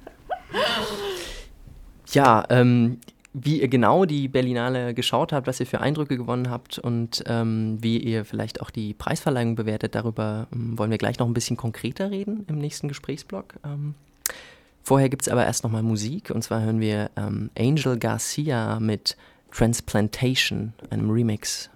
ja, 2.14 2.44
ähm, 2.50 2.98
wie 3.32 3.60
ihr 3.60 3.68
genau 3.68 4.04
die 4.04 4.28
Berlinale 4.28 4.92
geschaut 4.92 5.32
habt, 5.32 5.46
was 5.46 5.60
ihr 5.60 5.66
für 5.66 5.80
Eindrücke 5.80 6.16
gewonnen 6.16 6.50
habt 6.50 6.78
und 6.78 7.22
ähm, 7.26 7.78
wie 7.80 7.98
ihr 7.98 8.24
vielleicht 8.24 8.60
auch 8.60 8.70
die 8.70 8.92
Preisverleihung 8.92 9.54
bewertet, 9.54 9.94
darüber 9.94 10.48
ähm, 10.52 10.76
wollen 10.78 10.90
wir 10.90 10.98
gleich 10.98 11.18
noch 11.18 11.26
ein 11.26 11.34
bisschen 11.34 11.56
konkreter 11.56 12.10
reden 12.10 12.44
im 12.48 12.58
nächsten 12.58 12.88
Gesprächsblock. 12.88 13.54
Ähm, 13.64 13.94
vorher 14.82 15.08
gibt 15.08 15.22
es 15.22 15.28
aber 15.28 15.44
erst 15.44 15.62
nochmal 15.62 15.84
Musik 15.84 16.30
und 16.30 16.42
zwar 16.42 16.62
hören 16.62 16.80
wir 16.80 17.10
ähm, 17.16 17.50
Angel 17.56 17.98
Garcia 17.98 18.80
mit 18.80 19.16
Transplantation, 19.52 20.72
einem 20.90 21.10
Remix 21.10 21.70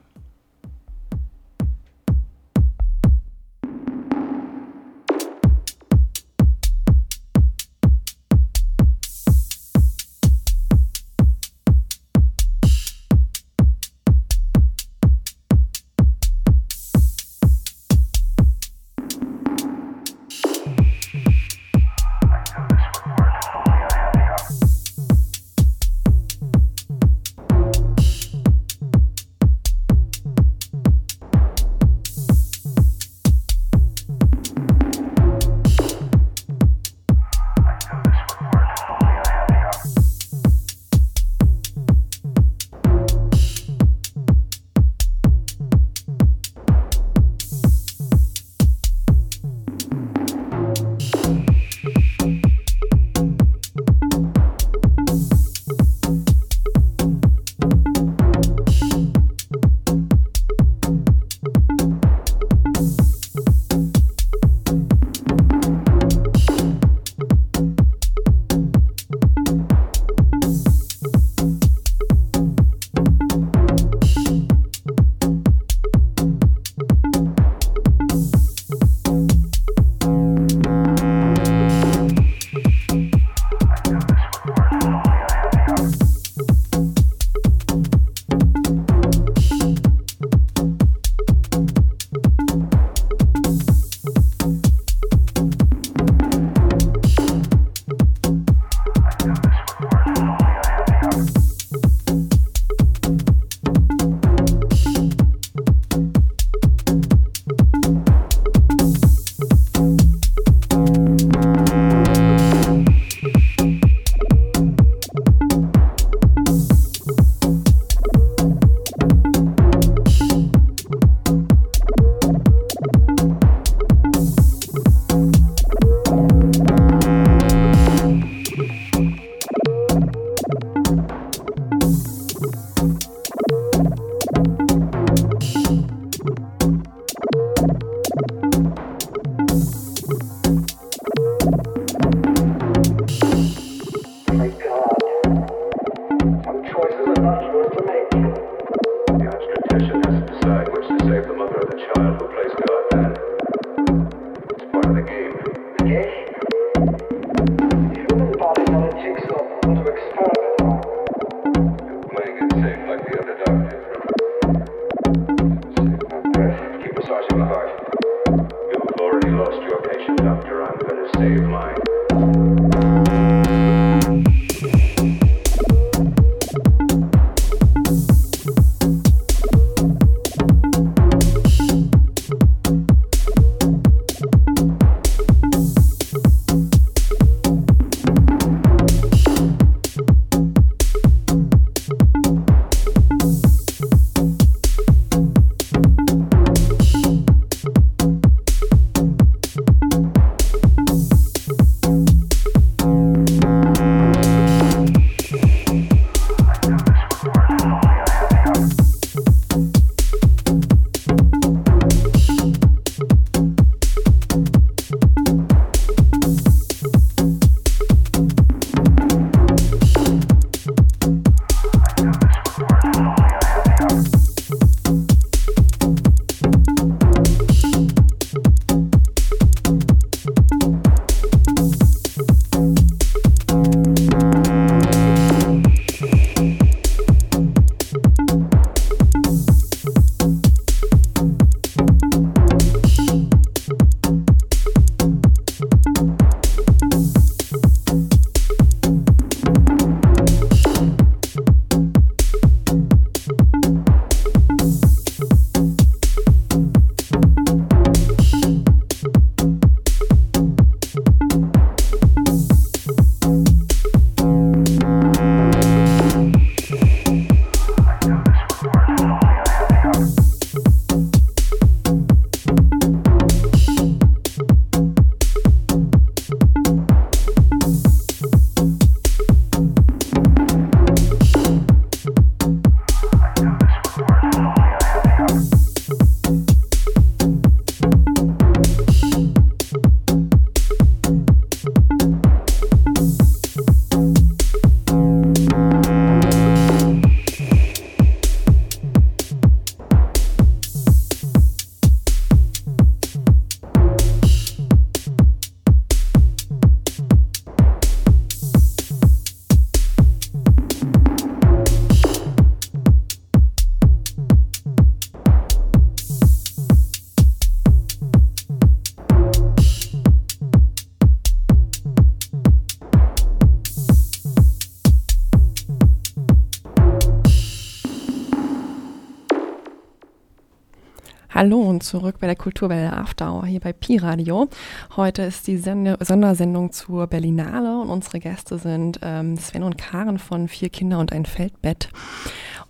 Hallo 331.45 331.61
und 331.61 331.83
zurück 331.83 332.21
bei 332.21 332.27
der 332.27 332.37
Kulturwelle 332.37 332.91
After 332.91 333.31
Hour 333.31 333.45
hier 333.45 333.61
bei 333.61 333.75
Pi 333.75 333.99
Radio. 333.99 334.49
Heute 334.97 335.21
ist 335.25 335.47
die 335.47 335.59
Sende 335.59 335.99
Sondersendung 336.01 336.73
zur 336.73 337.07
Berlinale 337.07 337.83
und 337.83 337.91
unsere 337.91 338.19
Gäste 338.19 338.57
sind 338.57 339.01
ähm, 339.03 339.37
Sven 339.37 339.63
und 339.63 339.77
Karen 339.77 340.19
von 340.19 340.49
Vier 340.49 340.71
Kinder 340.71 340.99
und 340.99 341.13
ein 341.13 341.27
Feldbett. 341.27 341.91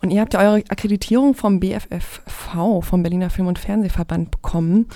Und 0.02 0.10
ihr 0.10 0.20
habt 0.20 0.34
ja 0.34 0.40
eure 0.40 0.56
Akkreditierung 0.68 1.36
vom 1.36 1.60
BFFV, 1.60 2.82
vom 2.82 3.04
Berliner 3.04 3.30
Film- 3.30 3.46
und 3.46 3.60
Fernsehverband, 3.60 4.32
bekommen. 4.32 4.88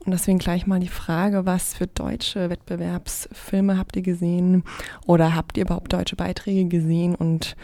Und 0.00 0.12
deswegen 0.12 0.38
gleich 0.38 0.66
mal 0.66 0.80
die 0.80 0.88
Frage, 0.88 1.46
was 1.46 1.72
für 1.72 1.86
deutsche 1.86 2.50
Wettbewerbsfilme 2.50 3.78
habt 3.78 3.96
ihr 3.96 4.02
gesehen 4.02 4.64
oder 5.06 5.34
habt 5.34 5.56
ihr 5.56 5.64
überhaupt 5.64 5.94
deutsche 5.94 6.16
Beiträge 6.16 6.66
gesehen 6.66 7.14
und 7.14 7.56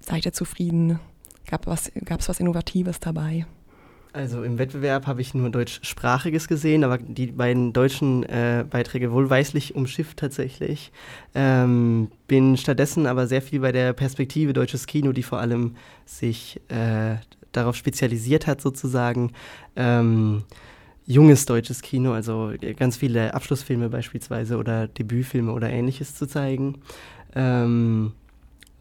seid 0.00 0.26
ihr 0.26 0.34
zufrieden? 0.34 1.00
Gab 1.46 1.66
es 1.66 1.90
was, 2.04 2.28
was 2.28 2.40
Innovatives 2.40 3.00
dabei? 3.00 3.46
Also 4.18 4.42
im 4.42 4.58
Wettbewerb 4.58 5.06
habe 5.06 5.20
ich 5.20 5.32
nur 5.32 5.48
deutschsprachiges 5.48 6.48
gesehen, 6.48 6.82
aber 6.82 6.98
die 6.98 7.28
beiden 7.28 7.72
deutschen 7.72 8.24
äh, 8.24 8.64
Beiträge 8.68 9.12
wohlweislich 9.12 9.76
umschifft 9.76 10.16
tatsächlich. 10.16 10.90
Ähm, 11.36 12.10
bin 12.26 12.56
stattdessen 12.56 13.06
aber 13.06 13.28
sehr 13.28 13.42
viel 13.42 13.60
bei 13.60 13.70
der 13.70 13.92
Perspektive 13.92 14.52
deutsches 14.54 14.88
Kino, 14.88 15.12
die 15.12 15.22
vor 15.22 15.38
allem 15.38 15.76
sich 16.04 16.60
äh, 16.66 17.14
darauf 17.52 17.76
spezialisiert 17.76 18.48
hat 18.48 18.60
sozusagen. 18.60 19.34
Ähm, 19.76 20.42
junges 21.06 21.46
deutsches 21.46 21.80
Kino, 21.80 22.12
also 22.12 22.54
ganz 22.74 22.96
viele 22.96 23.34
Abschlussfilme 23.34 23.88
beispielsweise 23.88 24.56
oder 24.56 24.88
Debütfilme 24.88 25.52
oder 25.52 25.70
ähnliches 25.70 26.16
zu 26.16 26.26
zeigen. 26.26 26.80
Ähm, 27.36 28.14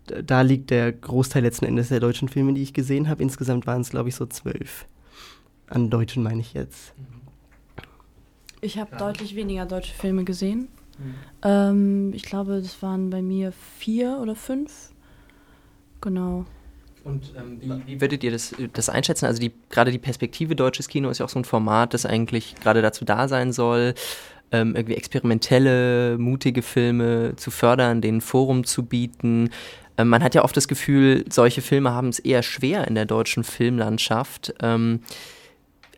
da 0.07 0.41
liegt 0.41 0.71
der 0.71 0.91
Großteil 0.93 1.43
letzten 1.43 1.65
Endes 1.65 1.89
der 1.89 1.99
deutschen 1.99 2.27
Filme, 2.27 2.53
die 2.53 2.63
ich 2.63 2.73
gesehen 2.73 3.07
habe. 3.07 3.21
Insgesamt 3.21 3.67
waren 3.67 3.81
es, 3.81 3.91
glaube 3.91 4.09
ich, 4.09 4.15
so 4.15 4.25
zwölf. 4.25 4.87
An 5.67 5.89
Deutschen 5.89 6.23
meine 6.23 6.41
ich 6.41 6.53
jetzt. 6.53 6.93
Ich 8.61 8.77
habe 8.77 8.95
deutlich 8.95 9.35
weniger 9.35 9.65
deutsche 9.65 9.93
Filme 9.93 10.23
gesehen. 10.23 10.69
Mhm. 10.97 11.15
Ähm, 11.43 12.13
ich 12.13 12.23
glaube, 12.23 12.61
das 12.61 12.81
waren 12.81 13.09
bei 13.09 13.21
mir 13.21 13.51
vier 13.51 14.19
oder 14.21 14.35
fünf. 14.35 14.91
Genau. 16.01 16.45
Und 17.03 17.33
ähm, 17.37 17.61
wie, 17.61 17.87
wie, 17.87 18.01
würdet 18.01 18.23
ihr 18.23 18.31
das, 18.31 18.53
das 18.73 18.89
einschätzen? 18.89 19.25
Also 19.25 19.39
die, 19.39 19.51
gerade 19.69 19.91
die 19.91 19.99
Perspektive 19.99 20.55
deutsches 20.55 20.87
Kino 20.87 21.09
ist 21.09 21.19
ja 21.19 21.25
auch 21.25 21.29
so 21.29 21.39
ein 21.39 21.45
Format, 21.45 21.93
das 21.93 22.05
eigentlich 22.05 22.55
gerade 22.55 22.81
dazu 22.81 23.05
da 23.05 23.27
sein 23.27 23.53
soll, 23.53 23.93
ähm, 24.51 24.75
irgendwie 24.75 24.95
experimentelle, 24.95 26.17
mutige 26.17 26.61
Filme 26.61 27.35
zu 27.35 27.51
fördern, 27.51 28.01
denen 28.01 28.21
Forum 28.21 28.63
zu 28.65 28.83
bieten. 28.83 29.51
Ähm, 29.97 30.09
man 30.09 30.23
hat 30.23 30.35
ja 30.35 30.43
oft 30.43 30.57
das 30.57 30.67
Gefühl, 30.67 31.23
solche 31.29 31.61
Filme 31.61 31.91
haben 31.91 32.09
es 32.09 32.19
eher 32.19 32.43
schwer 32.43 32.87
in 32.87 32.95
der 32.95 33.05
deutschen 33.05 33.43
Filmlandschaft. 33.43 34.53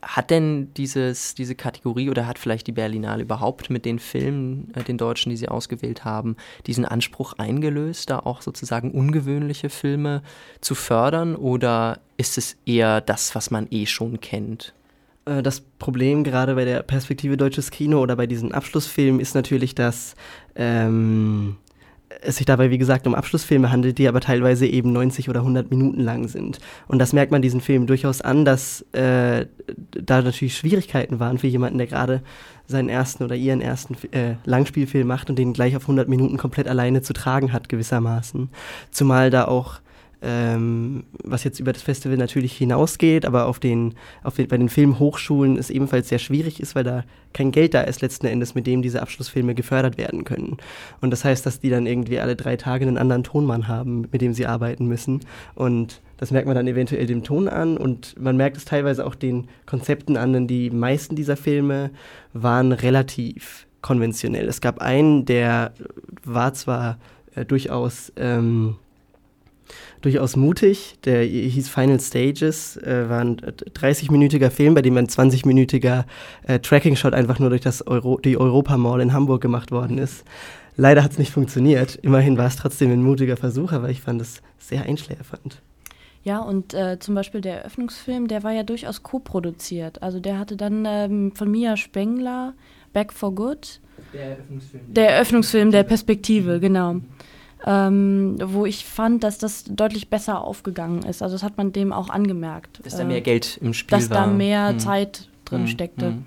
Hat 0.02 0.30
denn 0.30 0.74
dieses, 0.76 1.36
diese 1.36 1.56
Kategorie 1.56 2.10
oder 2.10 2.26
hat 2.28 2.40
vielleicht 2.40 2.68
die 2.68 2.72
Berlinale 2.72 3.24
überhaupt 3.24 3.70
mit 3.70 3.86
den 3.86 4.00
Filmen, 4.00 4.72
äh, 4.76 4.84
den 4.84 4.98
Deutschen, 4.98 5.30
die 5.30 5.38
sie 5.38 5.50
ausgewählt 5.50 6.06
haben, 6.06 6.38
diesen 6.68 6.86
Anspruch 6.86 7.34
eingelöst, 7.38 8.10
da 8.10 8.20
auch 8.20 8.42
sozusagen 8.42 8.92
ungewöhnliche 8.92 9.70
Filme 9.70 10.22
zu 10.62 10.76
fördern? 10.76 11.36
Oder 11.36 12.00
ist 12.18 12.38
es 12.38 12.58
eher 12.66 13.02
das, 13.02 13.36
was 13.36 13.52
man 13.52 13.68
eh 13.72 13.86
schon 13.86 14.22
kennt? 14.22 14.74
Äh, 15.26 15.44
das 15.44 15.62
Problem 15.62 16.24
gerade 16.24 16.56
bei 16.56 16.66
der 16.66 16.84
Perspektive 16.84 17.38
deutsches 17.38 17.72
Kino 17.72 18.02
oder 18.02 18.16
bei 18.16 18.28
diesen 18.28 18.52
Abschlussfilmen 18.52 19.20
ist 19.20 19.36
natürlich, 19.36 19.76
dass 19.76 20.16
ähm, 20.56 21.58
es 22.22 22.38
sich 22.38 22.46
dabei, 22.46 22.72
wie 22.72 22.78
gesagt, 22.78 23.06
um 23.08 23.16
Abschlussfilme 23.16 23.72
handelt, 23.72 23.98
die 23.98 24.08
aber 24.08 24.20
teilweise 24.20 24.66
eben 24.66 24.92
90 24.92 25.30
oder 25.30 25.42
100 25.42 25.70
Minuten 25.70 26.02
lang 26.02 26.28
sind. 26.28 26.60
Und 26.88 27.00
das 27.00 27.14
merkt 27.14 27.32
man 27.32 27.42
diesen 27.42 27.62
Filmen 27.62 27.88
durchaus 27.88 28.22
an, 28.22 28.46
dass 28.46 28.82
äh, 28.94 29.46
da 29.92 30.22
natürlich 30.22 30.58
Schwierigkeiten 30.58 31.20
waren 31.20 31.38
für 31.38 31.48
jemanden, 31.48 31.78
der 31.78 31.88
gerade 31.88 32.22
seinen 32.68 32.90
ersten 32.90 33.24
oder 33.24 33.36
ihren 33.36 33.62
ersten 33.62 33.96
äh, 34.12 34.36
Langspielfilm 34.46 35.08
macht 35.08 35.30
und 35.30 35.38
den 35.38 35.54
gleich 35.54 35.76
auf 35.76 35.84
100 35.84 36.08
Minuten 36.08 36.38
komplett 36.38 36.68
alleine 36.68 37.02
zu 37.02 37.14
tragen 37.14 37.54
hat, 37.54 37.70
gewissermaßen. 37.70 38.50
Zumal 38.92 39.30
da 39.30 39.46
auch 39.46 39.80
ähm, 40.22 41.06
was 41.24 41.44
jetzt 41.44 41.60
über 41.60 41.72
das 41.72 41.82
Festival 41.82 42.18
natürlich 42.18 42.58
hinausgeht, 42.58 43.26
aber 43.26 43.46
auf 43.46 43.60
den, 43.60 43.96
auf 44.24 44.36
den, 44.36 44.48
bei 44.48 44.58
den 44.58 44.70
Filmhochschulen 44.70 45.58
es 45.58 45.70
ebenfalls 45.70 46.10
sehr 46.10 46.20
schwierig 46.20 46.60
ist, 46.60 46.76
weil 46.76 46.84
da 46.84 47.04
kein 47.34 47.52
Geld 47.52 47.74
da 47.74 47.82
ist 47.82 48.02
letzten 48.02 48.28
Endes, 48.28 48.56
mit 48.56 48.68
dem 48.68 48.82
diese 48.82 49.02
Abschlussfilme 49.02 49.56
gefördert 49.56 49.98
werden 49.98 50.26
können. 50.26 50.58
Und 51.00 51.12
das 51.12 51.24
heißt, 51.24 51.46
dass 51.46 51.60
die 51.60 51.70
dann 51.70 51.86
irgendwie 51.86 52.20
alle 52.20 52.36
drei 52.36 52.58
Tage 52.58 52.86
einen 52.86 52.98
anderen 52.98 53.24
Tonmann 53.24 53.68
haben, 53.68 54.08
mit 54.12 54.22
dem 54.22 54.34
sie 54.34 54.46
arbeiten 54.46 54.88
müssen. 54.88 55.22
Und 55.56 56.02
das 56.18 56.32
merkt 56.32 56.48
man 56.48 56.56
dann 56.56 56.68
eventuell 56.68 57.06
dem 57.06 57.24
Ton 57.24 57.48
an 57.48 57.78
und 57.78 58.20
man 58.20 58.36
merkt 58.36 58.58
es 58.58 58.66
teilweise 58.66 59.06
auch 59.06 59.16
den 59.16 59.48
Konzepten 59.66 60.18
an, 60.18 60.34
denn 60.34 60.48
die 60.48 60.70
meisten 60.70 61.16
dieser 61.16 61.38
Filme 61.38 61.92
waren 62.34 62.74
relativ 62.74 63.68
konventionell. 63.82 64.48
Es 64.50 64.60
gab 64.60 64.80
einen, 64.80 65.26
der 65.26 65.74
war 66.26 66.54
zwar 66.54 66.98
äh, 67.36 67.46
durchaus 67.46 68.12
ähm, 68.18 68.76
durchaus 70.02 70.36
mutig. 70.36 70.98
Der 71.06 71.24
hieß 71.24 71.70
Final 71.70 72.00
Stages, 72.00 72.78
äh, 72.78 73.10
war 73.10 73.20
ein 73.20 73.38
30-minütiger 73.38 74.50
Film, 74.50 74.74
bei 74.74 74.82
dem 74.82 74.98
ein 74.98 75.08
20-minütiger 75.08 76.06
äh, 76.48 76.60
Tracking-Shot 76.60 77.14
einfach 77.14 77.40
nur 77.40 77.50
durch 77.50 77.62
das 77.62 77.86
Euro 77.86 78.20
die 78.20 78.38
Europa 78.38 78.78
Mall 78.78 79.02
in 79.02 79.14
Hamburg 79.14 79.42
gemacht 79.42 79.72
worden 79.72 79.98
ist. 79.98 80.24
Leider 80.76 81.04
hat 81.04 81.12
es 81.12 81.18
nicht 81.20 81.32
funktioniert. 81.32 81.96
Immerhin 82.02 82.38
war 82.38 82.48
es 82.48 82.56
trotzdem 82.56 82.92
ein 82.92 83.04
mutiger 83.04 83.36
Versuch, 83.36 83.74
aber 83.74 83.90
ich 83.90 84.02
fand 84.02 84.22
es 84.22 84.42
sehr 84.58 84.84
einschläfernd. 84.84 85.62
Ja, 86.24 86.40
und 86.40 86.74
äh, 86.74 87.00
zum 87.00 87.16
Beispiel 87.16 87.42
der 87.42 87.60
Eröffnungsfilm, 87.60 88.28
der 88.28 88.44
war 88.44 88.52
ja 88.52 88.64
durchaus 88.64 89.04
co-produziert. 89.04 90.02
Also 90.02 90.20
der 90.20 90.38
hatte 90.38 90.58
dann 90.58 90.86
ähm, 90.86 91.32
von 91.34 91.50
Mia 91.50 91.76
Spengler 91.78 92.54
Back 92.94 93.14
for 93.14 93.34
Good. 93.34 93.80
Der 94.14 94.32
Eröffnungsfilm. 94.32 94.94
Der 94.94 95.10
Eröffnungsfilm 95.12 95.72
der 95.72 95.84
Perspektive, 95.84 96.60
genau 96.60 97.02
ähm, 97.66 98.38
wo 98.42 98.66
ich 98.66 98.86
fand, 98.86 99.24
dass 99.24 99.38
das 99.38 99.66
deutlich 99.66 100.10
besser 100.10 100.42
aufgegangen 100.42 101.04
ist. 101.04 101.22
Also 101.22 101.36
das 101.36 101.44
hat 101.44 101.58
man 101.58 101.72
dem 101.72 101.92
auch 101.92 102.10
angemerkt. 102.10 102.80
Dass 102.84 102.98
da 102.98 103.04
mehr 103.04 103.18
äh, 103.18 103.22
Geld 103.22 103.58
im 103.62 103.74
Spiel 103.74 103.98
dass 103.98 104.10
war. 104.10 104.18
Dass 104.18 104.28
da 104.28 104.34
mehr 104.34 104.70
hm. 104.70 104.80
Zeit 104.80 105.30
drin 105.46 105.62
hm. 105.62 105.68
steckte. 105.68 106.06
Hm. 106.08 106.26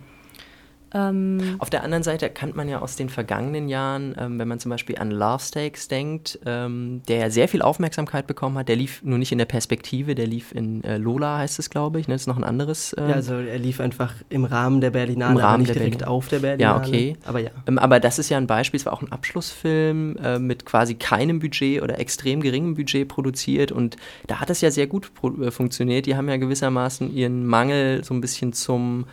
Ähm, 0.94 1.56
Auf 1.58 1.70
der 1.70 1.82
anderen 1.84 2.02
Seite 2.02 2.28
kennt 2.30 2.54
man 2.54 2.68
ja 2.68 2.80
aus 2.80 2.96
den 2.96 3.08
vergangenen 3.08 3.68
Jahren, 3.68 4.14
ähm, 4.18 4.38
wenn 4.38 4.48
man 4.48 4.58
zum 4.58 4.70
Beispiel 4.70 4.98
an 4.98 5.10
Love 5.10 5.42
Stakes 5.42 5.88
denkt, 5.88 6.38
ähm, 6.44 7.02
der 7.08 7.30
sehr 7.30 7.48
viel 7.48 7.62
Aufmerksamkeit 7.62 8.26
bekommen 8.26 8.58
hat. 8.58 8.68
Der 8.68 8.76
lief 8.76 9.02
nur 9.02 9.18
nicht 9.18 9.32
in 9.32 9.38
der 9.38 9.46
Perspektive, 9.46 10.14
der 10.14 10.26
lief 10.26 10.52
in 10.52 10.84
äh, 10.84 10.98
Lola, 10.98 11.38
heißt 11.38 11.58
es, 11.58 11.70
glaube 11.70 12.00
ich. 12.00 12.08
Ne? 12.08 12.14
Das 12.14 12.22
ist 12.22 12.26
noch 12.26 12.36
ein 12.36 12.44
anderes. 12.44 12.94
Ähm, 12.98 13.08
ja, 13.08 13.14
also 13.14 13.34
er 13.34 13.58
lief 13.58 13.80
einfach 13.80 14.14
im 14.28 14.44
Rahmen 14.44 14.80
der 14.80 14.90
Berlinale, 14.90 15.32
im 15.32 15.38
Rahmen 15.38 15.46
aber 15.46 15.58
nicht 15.58 15.74
direkt 15.74 15.98
Berlin. 15.98 16.08
auf 16.08 16.28
der 16.28 16.38
Berlinale. 16.40 16.82
Ja, 16.82 16.88
okay. 16.88 17.16
Aber 17.24 17.38
ja. 17.38 17.50
Ähm, 17.66 17.78
aber 17.78 18.00
das 18.00 18.18
ist 18.18 18.28
ja 18.28 18.36
ein 18.36 18.46
Beispiel, 18.46 18.78
es 18.78 18.86
war 18.86 18.92
auch 18.92 19.02
ein 19.02 19.12
Abschlussfilm 19.12 20.16
äh, 20.16 20.38
mit 20.38 20.66
quasi 20.66 20.94
keinem 20.94 21.38
Budget 21.38 21.82
oder 21.82 21.98
extrem 21.98 22.40
geringem 22.40 22.74
Budget 22.74 23.08
produziert 23.08 23.72
und 23.72 23.96
da 24.26 24.40
hat 24.40 24.50
es 24.50 24.60
ja 24.60 24.70
sehr 24.70 24.86
gut 24.86 25.10
äh, 25.40 25.50
funktioniert. 25.50 26.06
Die 26.06 26.16
haben 26.16 26.28
ja 26.28 26.36
gewissermaßen 26.36 27.14
ihren 27.14 27.46
Mangel 27.46 28.04
so 28.04 28.14
ein 28.14 28.20
bisschen 28.20 28.52
zum 28.52 29.06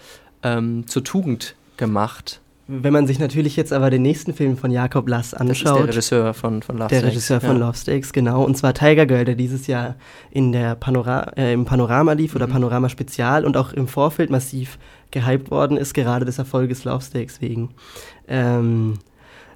ähm, 0.43 0.87
zur 0.87 1.03
Tugend 1.03 1.55
gemacht. 1.79 2.41
Wenn 2.71 2.93
man 2.93 3.07
sich 3.07 3.17
natürlich 3.17 3.55
jetzt 3.55 3.73
aber 3.73 3.89
den 3.89 4.03
nächsten 4.03 4.35
Film 4.35 4.55
von 4.55 4.69
Jakob 4.69 5.09
Lass 5.09 5.33
anschaut. 5.33 5.79
Der 5.79 5.87
Regisseur 5.87 6.35
von, 6.35 6.61
von 6.61 6.77
Love 6.77 6.89
Der 6.89 7.03
Regisseur 7.03 7.41
von 7.41 7.59
ja. 7.59 7.65
Love 7.65 7.75
Stakes, 7.75 8.13
genau. 8.13 8.43
Und 8.43 8.57
zwar 8.57 8.75
Tiger 8.75 9.07
Girl, 9.07 9.25
der 9.25 9.33
dieses 9.33 9.65
Jahr 9.65 9.95
in 10.29 10.51
der 10.51 10.75
Panora 10.75 11.31
äh, 11.35 11.51
im 11.51 11.65
Panorama 11.65 12.13
lief 12.13 12.35
oder 12.35 12.45
mhm. 12.45 12.51
Panorama 12.51 12.87
Spezial 12.87 13.43
und 13.43 13.57
auch 13.57 13.73
im 13.73 13.87
Vorfeld 13.87 14.29
massiv 14.29 14.77
gehypt 15.09 15.49
worden 15.49 15.77
ist, 15.77 15.95
gerade 15.95 16.25
des 16.25 16.37
Erfolges 16.37 16.83
Love 16.83 17.01
Stakes 17.03 17.41
wegen. 17.41 17.71
Ähm, 18.27 18.99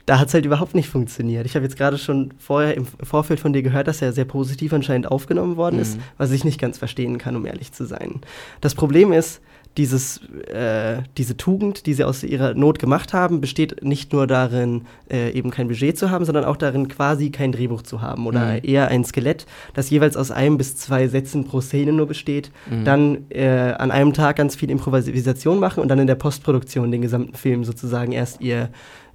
da 0.07 0.17
hat 0.17 0.29
es 0.29 0.33
halt 0.33 0.45
überhaupt 0.45 0.73
nicht 0.73 0.89
funktioniert. 0.89 1.45
Ich 1.45 1.53
habe 1.53 1.65
jetzt 1.65 1.77
gerade 1.77 1.99
schon 1.99 2.33
vorher 2.39 2.75
im 2.75 2.87
Vorfeld 3.03 3.39
von 3.39 3.53
dir 3.53 3.61
gehört, 3.61 3.87
dass 3.87 4.01
er 4.01 4.11
sehr 4.11 4.25
positiv 4.25 4.73
anscheinend 4.73 5.11
aufgenommen 5.11 5.55
worden 5.55 5.75
mhm. 5.75 5.83
ist, 5.83 5.99
was 6.17 6.31
ich 6.31 6.43
nicht 6.43 6.59
ganz 6.59 6.79
verstehen 6.79 7.19
kann, 7.19 7.35
um 7.35 7.45
ehrlich 7.45 7.73
zu 7.73 7.85
sein. 7.85 8.21
Das 8.59 8.73
Problem 8.73 9.13
ist, 9.13 9.39
dieses, 9.77 10.21
äh, 10.47 11.01
diese 11.17 11.35
Tugend, 11.35 11.85
die 11.85 11.93
sie 11.93 12.03
aus 12.03 12.23
ihrer 12.23 12.53
Not 12.53 12.79
gemacht 12.79 13.13
haben, 13.13 13.41
besteht 13.41 13.83
nicht 13.83 14.13
nur 14.13 14.27
darin, 14.27 14.85
äh, 15.09 15.31
eben 15.31 15.49
kein 15.49 15.67
Budget 15.67 15.97
zu 15.97 16.11
haben, 16.11 16.25
sondern 16.25 16.45
auch 16.45 16.57
darin, 16.57 16.87
quasi 16.87 17.31
kein 17.31 17.51
Drehbuch 17.51 17.81
zu 17.81 18.01
haben 18.01 18.27
oder 18.27 18.53
mhm. 18.53 18.59
eher 18.63 18.89
ein 18.89 19.03
Skelett, 19.03 19.45
das 19.73 19.89
jeweils 19.89 20.15
aus 20.15 20.31
einem 20.31 20.57
bis 20.57 20.75
zwei 20.77 21.07
Sätzen 21.07 21.45
pro 21.45 21.61
Szene 21.61 21.91
nur 21.91 22.07
besteht, 22.07 22.51
mhm. 22.69 22.85
dann 22.85 23.17
äh, 23.29 23.73
an 23.77 23.89
einem 23.91 24.13
Tag 24.13 24.35
ganz 24.35 24.55
viel 24.55 24.69
Improvisation 24.69 25.59
machen 25.59 25.81
und 25.81 25.87
dann 25.87 25.99
in 25.99 26.07
der 26.07 26.15
Postproduktion 26.15 26.91
den 26.91 27.01
gesamten 27.01 27.35
Film 27.35 27.63
sozusagen 27.63 28.11
erst 28.11 28.41
ihr, 28.41 28.69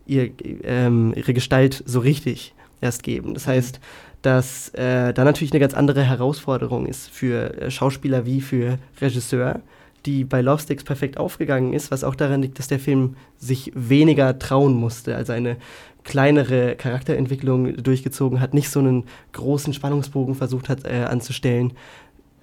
ihr, 0.06 0.30
ähm, 0.64 1.12
ihre 1.14 1.34
Gestalt 1.34 1.84
so 1.86 2.00
richtig 2.00 2.54
erst 2.80 3.02
geben. 3.04 3.34
Das 3.34 3.46
heißt, 3.46 3.80
dass 4.22 4.70
äh, 4.70 5.12
da 5.14 5.24
natürlich 5.24 5.52
eine 5.52 5.60
ganz 5.60 5.74
andere 5.74 6.02
Herausforderung 6.02 6.86
ist 6.86 7.08
für 7.10 7.54
äh, 7.60 7.70
Schauspieler 7.70 8.26
wie 8.26 8.40
für 8.40 8.78
Regisseur 9.00 9.60
die 10.06 10.24
bei 10.24 10.40
Love 10.40 10.62
Sticks 10.62 10.84
perfekt 10.84 11.18
aufgegangen 11.18 11.72
ist, 11.72 11.90
was 11.90 12.04
auch 12.04 12.14
daran 12.14 12.42
liegt, 12.42 12.58
dass 12.58 12.68
der 12.68 12.78
Film 12.78 13.16
sich 13.38 13.72
weniger 13.74 14.38
trauen 14.38 14.74
musste, 14.74 15.16
also 15.16 15.32
eine 15.32 15.56
kleinere 16.04 16.74
Charakterentwicklung 16.76 17.76
durchgezogen 17.82 18.40
hat, 18.40 18.54
nicht 18.54 18.70
so 18.70 18.80
einen 18.80 19.04
großen 19.32 19.72
Spannungsbogen 19.74 20.34
versucht 20.34 20.68
hat 20.68 20.84
äh, 20.86 21.04
anzustellen. 21.08 21.72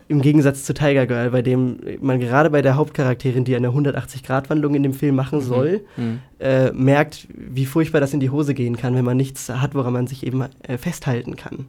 Im 0.08 0.22
Gegensatz 0.22 0.66
zu 0.66 0.76
Tiger 0.76 1.08
Girl, 1.08 1.32
bei 1.32 1.42
dem 1.42 1.80
man 2.00 2.20
gerade 2.20 2.52
bei 2.52 2.62
der 2.62 2.76
Hauptcharakterin, 2.76 3.44
die 3.44 3.56
eine 3.56 3.70
180-Grad-Wandlung 3.70 4.76
in 4.76 4.84
dem 4.84 4.94
Film 4.94 5.16
machen 5.16 5.42
soll, 5.42 5.82
Mhm. 5.98 6.20
äh, 6.40 6.72
merkt, 6.74 7.28
wie 7.34 7.66
furchtbar 7.66 8.02
das 8.02 8.14
in 8.14 8.20
die 8.20 8.30
Hose 8.30 8.54
gehen 8.54 8.78
kann, 8.78 8.94
wenn 8.94 9.06
man 9.06 9.18
nichts 9.18 9.50
hat, 9.50 9.74
woran 9.74 9.94
man 9.94 10.06
sich 10.06 10.24
eben 10.28 10.44
äh, 10.68 10.78
festhalten 10.78 11.36
kann. 11.36 11.66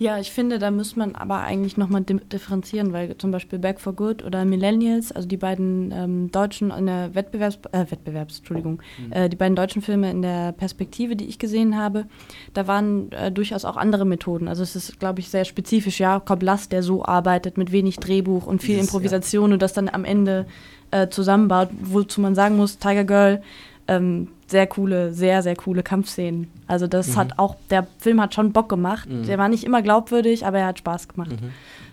Ja, 0.00 0.18
ich 0.18 0.32
finde, 0.32 0.58
da 0.58 0.70
muss 0.70 0.96
man 0.96 1.14
aber 1.14 1.40
eigentlich 1.40 1.76
nochmal 1.76 2.02
differenzieren, 2.02 2.94
weil 2.94 3.18
zum 3.18 3.32
Beispiel 3.32 3.58
Back 3.58 3.78
for 3.78 3.92
Good 3.92 4.24
oder 4.24 4.46
Millennials, 4.46 5.12
also 5.12 5.28
die 5.28 5.36
beiden 5.36 5.92
ähm, 5.92 6.32
deutschen 6.32 6.70
in 6.70 6.86
der 6.86 7.14
Wettbewerbs, 7.14 7.58
äh, 7.72 7.84
Wettbewerbs, 7.90 8.38
Entschuldigung, 8.38 8.80
äh, 9.10 9.28
die 9.28 9.36
beiden 9.36 9.56
deutschen 9.56 9.82
Filme 9.82 10.10
in 10.10 10.22
der 10.22 10.52
Perspektive, 10.52 11.16
die 11.16 11.26
ich 11.26 11.38
gesehen 11.38 11.76
habe, 11.76 12.06
da 12.54 12.66
waren 12.66 13.12
äh, 13.12 13.30
durchaus 13.30 13.66
auch 13.66 13.76
andere 13.76 14.06
Methoden. 14.06 14.48
Also 14.48 14.62
es 14.62 14.74
ist, 14.74 14.98
glaube 14.98 15.20
ich, 15.20 15.28
sehr 15.28 15.44
spezifisch. 15.44 16.00
Jakob 16.00 16.42
Lass, 16.42 16.70
der 16.70 16.82
so 16.82 17.04
arbeitet 17.04 17.58
mit 17.58 17.70
wenig 17.70 17.98
Drehbuch 17.98 18.46
und 18.46 18.62
viel 18.62 18.76
Dieses, 18.76 18.88
Improvisation 18.88 19.52
und 19.52 19.60
das 19.60 19.74
dann 19.74 19.90
am 19.90 20.06
Ende 20.06 20.46
äh, 20.92 21.08
zusammenbaut, 21.08 21.68
wozu 21.78 22.22
man 22.22 22.34
sagen 22.34 22.56
muss, 22.56 22.78
Tiger 22.78 23.04
Girl, 23.04 23.42
ähm, 23.90 24.28
sehr 24.46 24.66
coole, 24.68 25.12
sehr, 25.12 25.42
sehr 25.42 25.56
coole 25.56 25.82
Kampfszenen. 25.82 26.48
Also 26.68 26.86
das 26.86 27.16
hat 27.16 27.38
auch, 27.38 27.56
der 27.70 27.86
Film 27.98 28.20
hat 28.20 28.34
schon 28.34 28.52
Bock 28.52 28.68
gemacht. 28.68 29.08
Mhm. 29.08 29.26
Der 29.26 29.36
war 29.36 29.48
nicht 29.48 29.64
immer 29.64 29.82
glaubwürdig, 29.82 30.46
aber 30.46 30.60
er 30.60 30.66
hat 30.68 30.78
Spaß 30.78 31.08
gemacht. 31.08 31.32
Mhm. 31.32 31.50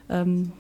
Ähm, 0.09 0.51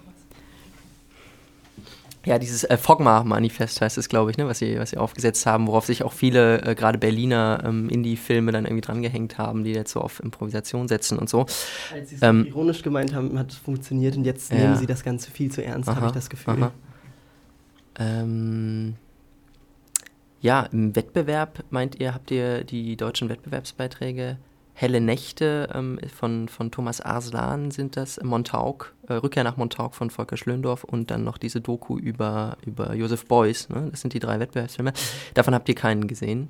Ja, 2.25 2.39
dieses 2.39 2.63
äh, 2.65 2.75
Fogma-Manifest 2.75 3.79
heißt 3.79 3.97
es, 3.97 4.09
glaube 4.09 4.31
ich, 4.31 4.37
ne, 4.37 4.45
was 4.47 4.59
sie, 4.59 4.77
was 4.79 4.89
sie 4.89 4.97
aufgesetzt 4.97 5.45
haben, 5.45 5.65
worauf 5.67 5.85
sich 5.85 6.03
auch 6.03 6.11
viele, 6.11 6.61
äh, 6.63 6.75
gerade 6.75 6.97
Berliner 6.97 7.63
ähm, 7.65 7.87
Indie-Filme 7.87 8.51
dann 8.51 8.65
irgendwie 8.65 8.81
drangehängt 8.81 9.37
haben, 9.37 9.63
die 9.63 9.71
jetzt 9.71 9.93
so 9.93 10.01
auf 10.01 10.19
Improvisation 10.19 10.87
setzen 10.89 11.17
und 11.19 11.29
so. 11.29 11.45
Als 11.93 12.09
sie 12.09 12.15
es 12.15 12.21
Ähm, 12.21 12.45
ironisch 12.45 12.81
gemeint 12.83 13.13
haben, 13.15 13.39
hat 13.39 13.51
es 13.51 13.57
funktioniert 13.57 14.17
und 14.17 14.25
jetzt 14.25 14.51
Ja. 14.51 14.57
nehmen 14.57 14.75
sie 14.75 14.87
das 14.87 15.03
Ganze 15.03 15.31
viel 15.31 15.51
zu 15.51 15.63
ernst, 15.63 15.87
habe 15.89 16.07
ich 16.07 16.11
das 16.11 16.29
Gefühl. 16.29 16.55
aha. 16.55 16.71
Ähm, 17.99 18.95
ja, 20.47 20.61
im 20.71 20.95
Wettbewerb 20.95 21.63
meint 21.71 21.99
ihr, 21.99 22.13
habt 22.13 22.31
ihr 22.31 22.63
die 22.63 22.95
deutschen 22.95 23.27
Wettbewerbsbeiträge? 23.27 24.37
Helle 24.73 25.01
Nächte 25.01 25.69
ähm, 25.73 25.99
von, 26.15 26.47
von 26.47 26.71
Thomas 26.71 27.01
Arslan 27.01 27.71
sind 27.71 27.97
das, 27.97 28.17
Montauk, 28.23 28.93
äh, 29.09 29.13
Rückkehr 29.13 29.43
nach 29.43 29.57
Montauk 29.57 29.93
von 29.93 30.09
Volker 30.09 30.37
Schlöndorff 30.37 30.83
und 30.85 31.11
dann 31.11 31.23
noch 31.25 31.37
diese 31.37 31.59
Doku 31.59 31.97
über, 31.97 32.55
über 32.65 32.93
Joseph 32.93 33.25
Beuys. 33.25 33.67
Ne? 33.69 33.87
Das 33.91 33.99
sind 34.01 34.13
die 34.13 34.19
drei 34.19 34.39
Wettbewerbsfilme. 34.39 34.93
Davon 35.33 35.53
habt 35.53 35.67
ihr 35.67 35.75
keinen 35.75 36.07
gesehen. 36.07 36.47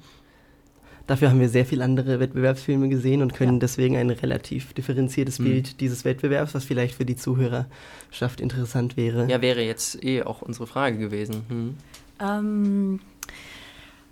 Dafür 1.08 1.30
haben 1.30 1.40
wir 1.40 1.48
sehr 1.50 1.66
viele 1.66 1.84
andere 1.86 2.20
Wettbewerbsfilme 2.20 2.90
gesehen 2.90 3.22
und 3.22 3.34
können 3.34 3.54
Ja. 3.54 3.60
deswegen 3.60 3.96
ein 3.96 4.10
relativ 4.12 4.74
differenziertes 4.74 5.40
Mhm. 5.40 5.44
Bild 5.46 5.80
dieses 5.80 6.04
Wettbewerbs, 6.06 6.54
was 6.54 6.66
vielleicht 6.66 6.96
für 6.96 7.06
die 7.06 7.16
Zuhörerschaft 7.16 8.42
interessant 8.42 8.96
wäre. 8.98 9.28
Ja, 9.28 9.42
wäre 9.42 9.62
jetzt 9.62 10.04
eh 10.04 10.22
auch 10.24 10.42
unsere 10.44 10.68
Frage 10.68 10.98
gewesen. 11.00 11.44
Hm. 11.48 11.76
ähm, 12.20 13.00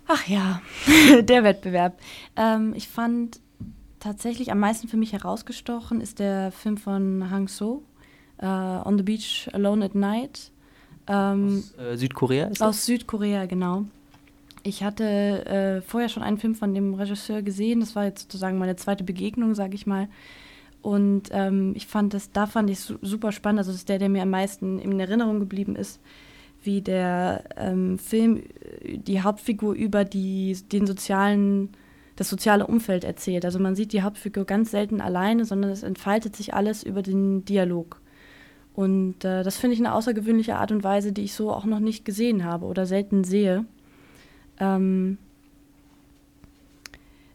ach 0.06 0.26
ja, 0.28 0.60
der 1.22 1.44
Wettbewerb. 1.44 1.98
Ähm, 2.36 2.72
ich 2.76 2.88
fand 2.88 3.40
tatsächlich 4.00 4.52
am 4.52 4.60
meisten 4.60 4.88
für 4.88 4.96
mich 4.96 5.12
herausgestochen 5.12 6.00
ist 6.00 6.18
der 6.18 6.52
Film 6.52 6.76
von 6.76 7.30
Hang 7.30 7.48
So, 7.48 7.82
äh, 8.38 8.46
On 8.46 8.96
the 8.96 9.02
Beach 9.02 9.48
Alone 9.52 9.84
at 9.84 9.94
Night. 9.94 10.50
Ähm, 11.08 11.64
Äh, 11.78 11.96
Südkorea 11.96 12.46
ist 12.46 12.60
das? 12.60 12.68
Aus 12.68 12.86
Südkorea, 12.86 13.46
genau. 13.46 13.84
Ich 14.62 14.82
hatte 14.82 15.46
äh, 15.46 15.80
vorher 15.80 16.08
schon 16.08 16.24
einen 16.24 16.38
Film 16.38 16.56
von 16.56 16.74
dem 16.74 16.94
Regisseur 16.94 17.42
gesehen. 17.42 17.80
Das 17.80 17.94
war 17.94 18.04
jetzt 18.04 18.22
sozusagen 18.22 18.58
meine 18.58 18.74
zweite 18.74 19.04
Begegnung, 19.04 19.54
sage 19.54 19.76
ich 19.76 19.86
mal. 19.86 20.08
Und 20.82 21.30
ähm, 21.32 21.72
ich 21.76 21.86
fand 21.86 22.14
das, 22.14 22.30
da 22.32 22.46
fand 22.46 22.70
ich 22.70 22.80
su 22.80 22.96
super 23.02 23.30
spannend. 23.32 23.60
Also 23.60 23.70
das 23.70 23.80
ist 23.80 23.88
der, 23.88 23.98
der 23.98 24.08
mir 24.08 24.22
am 24.22 24.30
meisten 24.30 24.78
in 24.80 24.98
Erinnerung 24.98 25.38
geblieben 25.38 25.76
ist, 25.76 26.00
wie 26.66 26.82
der 26.82 27.44
ähm, 27.56 27.98
Film 27.98 28.42
die 28.84 29.22
Hauptfigur 29.22 29.74
über 29.74 30.04
die, 30.04 30.56
den 30.72 30.86
sozialen, 30.86 31.70
das 32.16 32.28
soziale 32.28 32.66
Umfeld 32.66 33.04
erzählt. 33.04 33.44
Also 33.44 33.58
man 33.58 33.74
sieht 33.74 33.92
die 33.92 34.02
Hauptfigur 34.02 34.44
ganz 34.44 34.70
selten 34.70 35.00
alleine, 35.00 35.44
sondern 35.44 35.70
es 35.70 35.82
entfaltet 35.82 36.36
sich 36.36 36.54
alles 36.54 36.82
über 36.82 37.02
den 37.02 37.44
Dialog. 37.44 38.00
Und 38.74 39.24
äh, 39.24 39.42
das 39.42 39.56
finde 39.56 39.74
ich 39.74 39.80
eine 39.80 39.94
außergewöhnliche 39.94 40.56
Art 40.56 40.70
und 40.70 40.84
Weise, 40.84 41.12
die 41.12 41.22
ich 41.22 41.32
so 41.32 41.50
auch 41.50 41.64
noch 41.64 41.80
nicht 41.80 42.04
gesehen 42.04 42.44
habe 42.44 42.66
oder 42.66 42.84
selten 42.84 43.24
sehe. 43.24 43.64
Ähm, 44.60 45.16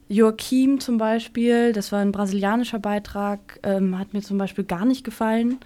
Joachim 0.08 0.80
zum 0.80 0.98
Beispiel, 0.98 1.72
das 1.72 1.92
war 1.92 2.00
ein 2.00 2.12
brasilianischer 2.12 2.80
Beitrag, 2.80 3.60
ähm, 3.64 3.98
hat 3.98 4.14
mir 4.14 4.22
zum 4.22 4.38
Beispiel 4.38 4.66
gar 4.66 4.86
nicht 4.86 5.04
gefallen. 5.04 5.60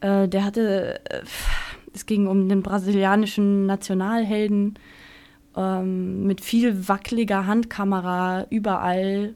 Äh, 0.00 0.28
der 0.28 0.44
hatte, 0.44 1.00
äh, 1.10 1.22
es 1.94 2.06
ging 2.06 2.26
um 2.26 2.48
den 2.48 2.62
brasilianischen 2.62 3.66
Nationalhelden 3.66 4.78
ähm, 5.56 6.26
mit 6.26 6.40
viel 6.40 6.88
wackeliger 6.88 7.46
Handkamera 7.46 8.46
überall. 8.50 9.34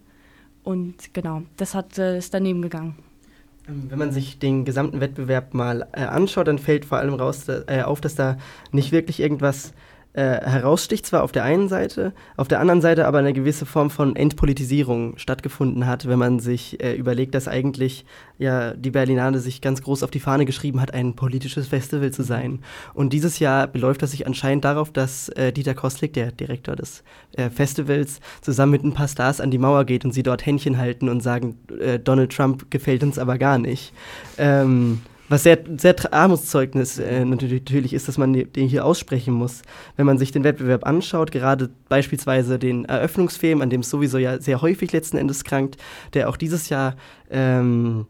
Und 0.65 1.13
genau, 1.13 1.43
das 1.57 1.75
hat, 1.75 1.99
äh, 1.99 2.19
ist 2.19 2.35
daneben 2.35 2.63
gegangen. 2.63 2.97
Ähm, 3.69 3.87
Wenn 3.89 3.99
man 3.99 4.13
sich 4.13 4.39
den 4.39 4.65
gesamten 4.65 5.01
Wettbewerb 5.01 5.55
mal 5.55 5.89
äh, 5.93 6.03
anschaut, 6.03 6.47
dann 6.47 6.59
fällt 6.59 6.85
vor 6.85 6.99
allem 6.99 7.15
raus, 7.15 7.45
da, 7.45 7.63
äh, 7.67 7.83
auf, 7.83 8.01
dass 8.01 8.15
da 8.15 8.37
nicht 8.71 8.93
wirklich 8.93 9.21
irgendwas 9.21 9.73
äh, 10.15 10.23
heraussticht, 10.23 11.07
zwar 11.07 11.23
auf 11.23 11.33
der 11.33 11.45
einen 11.45 11.69
Seite, 11.69 12.13
auf 12.37 12.49
der 12.49 12.61
anderen 12.61 12.81
Seite 12.83 13.07
aber 13.07 13.19
eine 13.19 13.33
gewisse 13.33 13.65
Form 13.65 13.89
von 13.89 14.15
Entpolitisierung 14.15 15.17
stattgefunden 15.17 15.87
hat, 15.87 16.07
wenn 16.07 16.19
man 16.19 16.39
sich 16.39 16.83
äh, 16.83 16.95
überlegt, 16.95 17.35
dass 17.35 17.49
eigentlich 17.49 18.05
ja 18.39 18.75
die 18.75 18.91
Berlinale 18.91 19.39
sich 19.39 19.61
ganz 19.63 19.83
groß 19.83 20.03
auf 20.03 20.11
die 20.11 20.21
Fahne 20.21 20.45
geschrieben 20.45 20.81
hat, 20.81 20.93
ein 20.93 21.15
politisches 21.17 21.69
Festival 21.69 22.11
zu 22.11 22.23
sein. 22.23 22.61
Und 22.93 23.13
dieses 23.13 23.39
Jahr 23.39 23.67
beläuft 23.67 24.03
das 24.03 24.11
sich 24.11 24.27
anscheinend 24.27 24.65
darauf, 24.65 24.93
dass 24.93 25.31
äh, 25.31 25.53
Dieter 25.53 25.75
Kostlik, 25.75 26.13
der 26.13 26.31
Direktor 26.31 26.77
des 26.77 27.03
äh, 27.37 27.49
Festivals, 27.49 28.21
zusammen 28.43 28.73
mit 28.73 28.85
ein 28.85 28.93
paar 28.93 29.09
Stars 29.09 29.41
an 29.41 29.51
die 29.51 29.59
Mauer 29.59 29.85
geht 29.85 30.05
und 30.05 30.13
sie 30.13 30.23
dort 30.23 30.45
Händchen 30.45 30.77
halten 30.77 31.09
und 31.09 31.23
sagen, 31.23 31.59
äh, 31.81 31.99
Donald 31.99 32.37
Trump 32.37 32.71
gefällt 32.71 33.03
uns 33.03 33.19
aber 33.19 33.39
gar 33.39 33.59
nicht. 33.59 33.95
Ähm, 34.37 35.01
was 35.33 35.43
sehr, 35.43 35.59
sehr 35.77 35.97
Armutszeugnis 36.13 36.99
äh, 36.99 37.25
natürlich 37.25 37.63
natürlich 37.63 37.93
ist, 37.93 38.09
dass 38.09 38.19
man 38.19 38.33
den 38.33 38.69
hier 38.69 38.85
aussprechen 38.85 39.35
muss. 39.35 39.63
Wenn 39.97 40.07
man 40.07 40.19
sich 40.19 40.31
den 40.31 40.45
Wettbewerb 40.45 40.87
anschaut, 40.87 41.33
gerade 41.33 41.71
beispielsweise 41.89 42.59
den 42.59 42.85
Eröffnungsfilm, 42.85 43.63
an 43.63 43.71
dem 43.71 43.81
es 43.81 43.91
sowieso 43.91 44.19
ja 44.19 44.41
sehr 44.41 44.63
häufig 44.63 44.93
letzten 44.93 45.17
Endes 45.17 45.45
krankt, 45.45 45.77
der 46.15 46.29
auch 46.29 46.37
dieses 46.37 46.69
Jahr 46.69 46.97
ähm, 47.31 48.07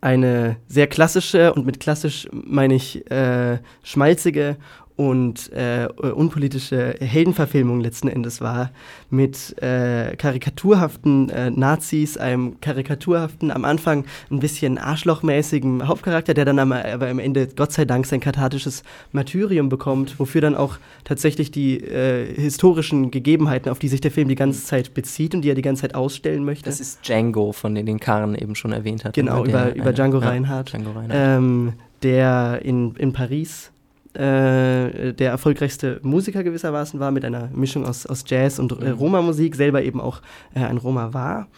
eine 0.00 0.56
sehr 0.68 0.86
klassische 0.86 1.52
und 1.52 1.66
mit 1.66 1.80
klassisch 1.80 2.28
meine 2.32 2.74
ich 2.74 3.08
äh, 3.10 3.58
schmalzige 3.82 4.56
und 4.96 5.52
äh, 5.52 5.88
unpolitische 6.14 6.94
Heldenverfilmung 7.00 7.80
letzten 7.80 8.08
Endes 8.08 8.40
war, 8.40 8.70
mit 9.10 9.54
äh, 9.62 10.16
karikaturhaften 10.16 11.28
äh, 11.28 11.50
Nazis, 11.50 12.16
einem 12.16 12.60
karikaturhaften, 12.60 13.50
am 13.50 13.64
Anfang 13.66 14.04
ein 14.30 14.40
bisschen 14.40 14.78
arschlochmäßigen 14.78 15.86
Hauptcharakter, 15.86 16.32
der 16.32 16.46
dann 16.46 16.58
am, 16.58 16.72
aber 16.72 17.08
am 17.08 17.18
Ende 17.18 17.46
Gott 17.48 17.72
sei 17.72 17.84
Dank 17.84 18.06
sein 18.06 18.20
kathartisches 18.20 18.82
Martyrium 19.12 19.68
bekommt, 19.68 20.18
wofür 20.18 20.40
dann 20.40 20.54
auch 20.54 20.78
tatsächlich 21.04 21.50
die 21.50 21.78
äh, 21.78 22.34
historischen 22.34 23.10
Gegebenheiten, 23.10 23.70
auf 23.70 23.78
die 23.78 23.88
sich 23.88 24.00
der 24.00 24.10
Film 24.10 24.28
die 24.28 24.34
ganze 24.34 24.64
Zeit 24.64 24.94
bezieht 24.94 25.34
und 25.34 25.42
die 25.42 25.50
er 25.50 25.54
die 25.54 25.62
ganze 25.62 25.82
Zeit 25.82 25.94
ausstellen 25.94 26.44
möchte. 26.44 26.64
Das 26.64 26.80
ist 26.80 27.06
Django, 27.06 27.52
von 27.52 27.74
dem 27.74 27.84
den 27.86 28.00
Karen 28.00 28.34
eben 28.34 28.54
schon 28.54 28.72
erwähnt 28.72 29.04
hat. 29.04 29.12
Genau, 29.14 29.42
ne? 29.42 29.48
über, 29.50 29.60
Der 29.66 29.74
über 29.76 29.84
eine- 29.84 29.92
Django 29.94 30.20
ja, 30.20 30.28
Reinhardt, 30.28 30.72
Django 30.72 30.90
Reinhardt. 30.92 31.10
ähm, 31.38 31.72
der 32.02 32.60
in, 32.64 32.94
in 32.96 33.12
Paris 33.12 33.70
äh, 34.16 35.12
der 35.12 35.30
erfolgreichste 35.30 36.00
Musiker 36.02 36.42
gewissermaßen 36.42 36.98
war, 37.00 37.10
mit 37.10 37.24
einer 37.24 37.48
Mischung 37.54 37.84
aus, 37.84 38.06
aus 38.06 38.24
Jazz 38.26 38.58
und 38.58 38.72
äh, 38.72 38.92
Mhm. 38.92 38.98
Roma-Musik, 38.98 39.54
selber 39.54 39.82
eben 39.82 40.00
auch 40.00 40.22
äh, 40.54 40.60
ein 40.60 40.78
Roma 40.78 41.12
war 41.12 41.48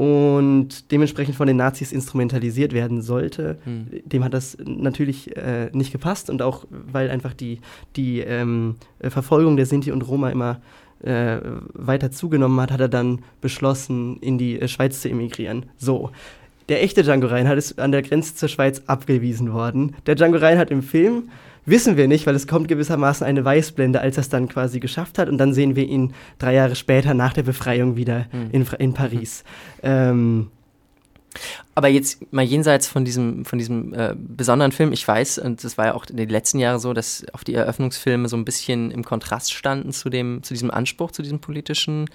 und 0.00 0.90
dementsprechend 0.92 1.36
von 1.36 1.46
den 1.46 1.58
Nazis 1.58 1.92
instrumentalisiert 1.92 2.72
werden 2.72 3.02
sollte. 3.02 3.58
Hm. 3.64 3.86
Dem 4.06 4.24
hat 4.24 4.32
das 4.32 4.56
natürlich 4.64 5.36
äh, 5.36 5.68
nicht 5.74 5.92
gepasst 5.92 6.30
und 6.30 6.40
auch, 6.40 6.64
weil 6.70 7.10
einfach 7.10 7.34
die, 7.34 7.60
die 7.96 8.20
ähm, 8.20 8.76
äh, 9.00 9.10
Verfolgung 9.10 9.58
der 9.58 9.66
Sinti 9.66 9.92
und 9.92 10.00
Roma 10.08 10.30
immer 10.30 10.62
äh, 11.02 11.38
weiter 11.74 12.10
zugenommen 12.10 12.58
hat, 12.62 12.70
hat 12.70 12.80
er 12.80 12.88
dann 12.88 13.18
beschlossen, 13.42 14.16
in 14.22 14.38
die 14.38 14.58
äh, 14.58 14.68
Schweiz 14.68 15.02
zu 15.02 15.10
emigrieren. 15.10 15.66
So. 15.76 16.10
Der 16.70 16.82
echte 16.82 17.02
Django 17.02 17.26
Reinhardt 17.26 17.58
ist 17.58 17.78
an 17.78 17.92
der 17.92 18.00
Grenze 18.00 18.34
zur 18.36 18.48
Schweiz 18.48 18.80
abgewiesen 18.86 19.52
worden. 19.52 19.96
Der 20.06 20.14
Django 20.14 20.38
Reinhardt 20.38 20.70
im 20.70 20.82
Film 20.82 21.24
wissen 21.66 21.96
wir 21.96 22.08
nicht, 22.08 22.26
weil 22.26 22.34
es 22.34 22.46
kommt 22.46 22.68
gewissermaßen 22.68 23.26
eine 23.26 23.44
Weißblende, 23.44 24.00
als 24.00 24.16
er 24.16 24.22
es 24.22 24.28
dann 24.28 24.48
quasi 24.48 24.80
geschafft 24.80 25.18
hat. 25.18 25.28
Und 25.28 25.38
dann 25.38 25.54
sehen 25.54 25.76
wir 25.76 25.84
ihn 25.84 26.12
drei 26.38 26.54
Jahre 26.54 26.76
später 26.76 27.14
nach 27.14 27.32
der 27.32 27.42
Befreiung 27.42 27.96
wieder 27.96 28.26
Hm. 28.30 28.50
in, 28.52 28.66
in 28.78 28.94
Paris. 28.94 29.44
Ähm, 29.82 30.50
Aber 31.76 31.88
jetzt 31.88 32.32
mal 32.32 32.44
jenseits 32.44 32.88
von 32.88 33.04
diesem, 33.04 33.44
von 33.44 33.58
diesem 33.58 33.94
äh, 33.94 34.14
besonderen 34.16 34.72
Film, 34.72 34.92
ich 34.92 35.06
weiß, 35.06 35.38
und 35.38 35.62
das 35.62 35.78
war 35.78 35.86
ja 35.86 35.94
auch 35.94 36.06
in 36.06 36.16
den 36.16 36.28
letzten 36.28 36.58
Jahren 36.58 36.80
so, 36.80 36.92
dass 36.92 37.24
auch 37.32 37.44
die 37.44 37.54
Eröffnungsfilme 37.54 38.28
so 38.28 38.36
ein 38.36 38.44
bisschen 38.44 38.90
im 38.90 39.04
Kontrast 39.04 39.52
standen 39.52 39.92
zu 39.92 40.10
dem, 40.10 40.42
zu 40.42 40.54
diesem 40.54 40.70
Anspruch, 40.70 41.12
zu 41.12 41.22
diesem 41.22 41.38
politischen 41.40 42.06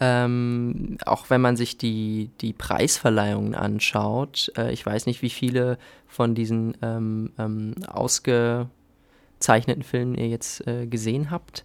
Ähm, 0.00 0.96
auch 1.06 1.28
wenn 1.28 1.40
man 1.40 1.56
sich 1.56 1.76
die, 1.76 2.30
die 2.40 2.52
Preisverleihungen 2.52 3.56
anschaut, 3.56 4.52
äh, 4.56 4.70
ich 4.72 4.86
weiß 4.86 5.06
nicht, 5.06 5.22
wie 5.22 5.30
viele 5.30 5.76
von 6.06 6.36
diesen 6.36 6.76
ähm, 6.82 7.32
ähm, 7.36 7.74
ausgezeichneten 9.38 9.82
Filmen 9.82 10.14
ihr 10.14 10.28
jetzt 10.28 10.66
äh, 10.66 10.86
gesehen 10.86 11.30
habt. 11.30 11.64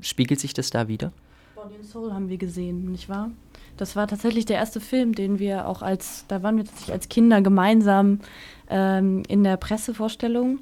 Spiegelt 0.00 0.40
sich 0.40 0.54
das 0.54 0.70
da 0.70 0.88
wieder? 0.88 1.12
Body 1.54 1.74
and 1.76 1.86
Soul 1.86 2.12
haben 2.12 2.28
wir 2.28 2.36
gesehen, 2.36 2.92
nicht 2.92 3.08
wahr? 3.08 3.30
Das 3.76 3.96
war 3.96 4.06
tatsächlich 4.06 4.46
der 4.46 4.56
erste 4.56 4.80
Film, 4.80 5.14
den 5.14 5.38
wir 5.38 5.68
auch 5.68 5.82
als, 5.82 6.24
da 6.28 6.42
waren 6.42 6.56
wir 6.56 6.64
tatsächlich 6.64 6.92
als 6.92 7.08
Kinder 7.08 7.40
gemeinsam 7.40 8.20
ähm, 8.68 9.22
in 9.28 9.42
der 9.42 9.56
Pressevorstellung. 9.56 10.58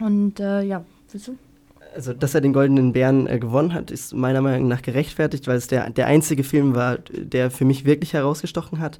Und 0.00 0.40
äh, 0.40 0.62
ja, 0.62 0.84
willst 1.10 1.28
du? 1.28 1.36
also 1.94 2.12
dass 2.12 2.34
er 2.34 2.40
den 2.40 2.52
Goldenen 2.52 2.92
Bären 2.92 3.26
äh, 3.26 3.38
gewonnen 3.38 3.72
hat, 3.72 3.90
ist 3.90 4.14
meiner 4.14 4.40
Meinung 4.40 4.68
nach 4.68 4.82
gerechtfertigt, 4.82 5.46
weil 5.46 5.56
es 5.56 5.68
der, 5.68 5.90
der 5.90 6.06
einzige 6.06 6.44
Film 6.44 6.74
war, 6.74 6.98
der 6.98 7.50
für 7.50 7.64
mich 7.64 7.84
wirklich 7.84 8.12
herausgestochen 8.12 8.80
hat. 8.80 8.98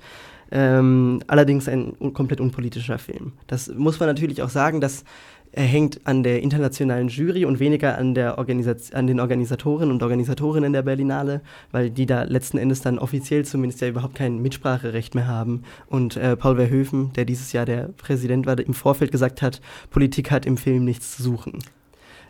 Ähm, 0.51 1.21
allerdings 1.27 1.69
ein 1.69 1.93
un 2.01 2.15
komplett 2.15 2.41
unpolitischer 2.41 2.99
Film. 2.99 3.33
Das 3.47 3.69
muss 3.69 4.01
man 4.01 4.09
natürlich 4.09 4.43
auch 4.43 4.49
sagen, 4.49 4.81
dass 4.81 5.05
hängt 5.53 6.07
an 6.07 6.23
der 6.23 6.43
internationalen 6.43 7.09
Jury 7.09 7.45
und 7.45 7.61
weniger 7.61 7.99
an, 7.99 8.15
der 8.15 8.39
an 8.39 9.07
den 9.07 9.21
Organisatoren 9.21 9.91
und 9.91 10.03
Organisatorinnen 10.03 10.73
der 10.73 10.83
Berlinale, 10.83 11.41
weil 11.73 11.91
die 11.91 12.07
da 12.07 12.23
letzten 12.23 12.59
Endes 12.59 12.81
dann 12.81 12.99
offiziell 12.99 13.45
zumindest 13.45 13.81
ja 13.81 13.89
überhaupt 13.89 14.15
kein 14.15 14.41
Mitspracherecht 14.41 15.15
mehr 15.15 15.27
haben. 15.27 15.63
Und 15.87 16.17
äh, 16.17 16.37
Paul 16.37 16.57
Verhoeven, 16.57 17.13
der 17.15 17.25
dieses 17.25 17.53
Jahr 17.53 17.65
der 17.65 17.89
Präsident 17.97 18.47
war, 18.47 18.59
im 18.59 18.75
Vorfeld 18.75 19.13
gesagt 19.13 19.43
hat, 19.43 19.61
Politik 19.91 20.31
hat 20.31 20.47
im 20.47 20.57
Film 20.57 20.85
nichts 20.85 21.17
zu 21.17 21.23
suchen. 21.23 21.61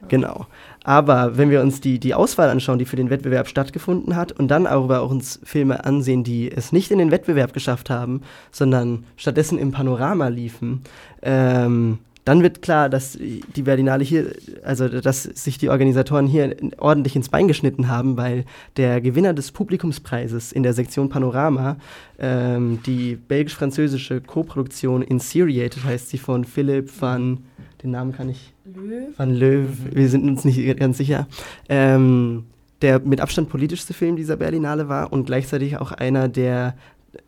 Genau. 0.07 0.47
Aber 0.85 1.37
wenn 1.37 1.51
wir 1.51 1.61
uns 1.61 1.81
die, 1.81 1.99
die 1.99 2.15
Auswahl 2.15 2.51
anschauen, 2.51 2.79
die 2.79 2.85
für 2.85 2.97
den 2.97 3.11
Wettbewerb 3.11 3.49
stattgefunden 3.49 4.15
hat, 4.15 4.33
und 4.33 4.49
dann 4.49 4.67
aber 4.67 5.01
auch 5.01 5.11
uns 5.11 5.41
Filme 5.43 5.85
ansehen, 5.85 6.23
die 6.23 6.51
es 6.51 6.73
nicht 6.73 6.91
in 6.91 6.99
den 6.99 7.11
Wettbewerb 7.11 7.53
geschafft 7.53 7.91
haben, 7.91 8.23
sondern 8.53 9.05
stattdessen 9.17 9.59
im 9.59 9.73
Panorama 9.73 10.29
liefen, 10.29 10.83
ähm, 11.23 11.99
dann 12.29 12.43
wird 12.43 12.61
klar, 12.61 12.91
dass 12.91 13.17
die 13.19 13.63
Berlinale 13.63 14.05
hier, 14.05 14.35
also 14.63 14.87
dass 14.87 15.23
sich 15.23 15.57
die 15.57 15.71
Organisatoren 15.71 16.27
hier 16.27 16.55
ordentlich 16.77 17.17
ins 17.17 17.31
Bein 17.31 17.49
geschnitten 17.49 17.89
haben, 17.89 18.19
weil 18.19 18.45
der 18.77 19.01
Gewinner 19.01 19.33
des 19.33 19.51
Publikumspreises 19.51 20.53
in 20.53 20.63
der 20.63 20.75
Sektion 20.75 21.09
Panorama, 21.09 21.79
ähm, 22.19 22.81
die 22.85 23.17
belgisch-französische 23.17 24.21
Koproduktion 24.21 25.01
Inseriated 25.01 25.85
heißt 25.85 26.11
sie 26.11 26.19
von 26.19 26.45
Philipp 26.45 26.91
van, 27.01 27.39
den 27.83 27.93
Namen 27.93 28.13
kann 28.13 28.29
ich 28.29 28.53
Löw. 28.67 29.09
Van 29.17 29.35
Löw, 29.35 29.67
wir 29.91 30.09
sind 30.11 30.29
uns 30.29 30.45
nicht 30.45 30.79
ganz 30.79 30.99
sicher. 30.99 31.27
Ähm, 31.71 32.45
der 32.83 32.99
mit 32.99 33.23
Abstand 33.23 33.49
politischste 33.49 33.95
Film 33.95 34.17
dieser 34.17 34.37
Berlinale 34.37 34.91
war 34.91 35.15
und 35.15 35.25
gleichzeitig 35.25 35.79
auch 35.79 35.93
einer, 35.93 36.29
der 36.29 36.75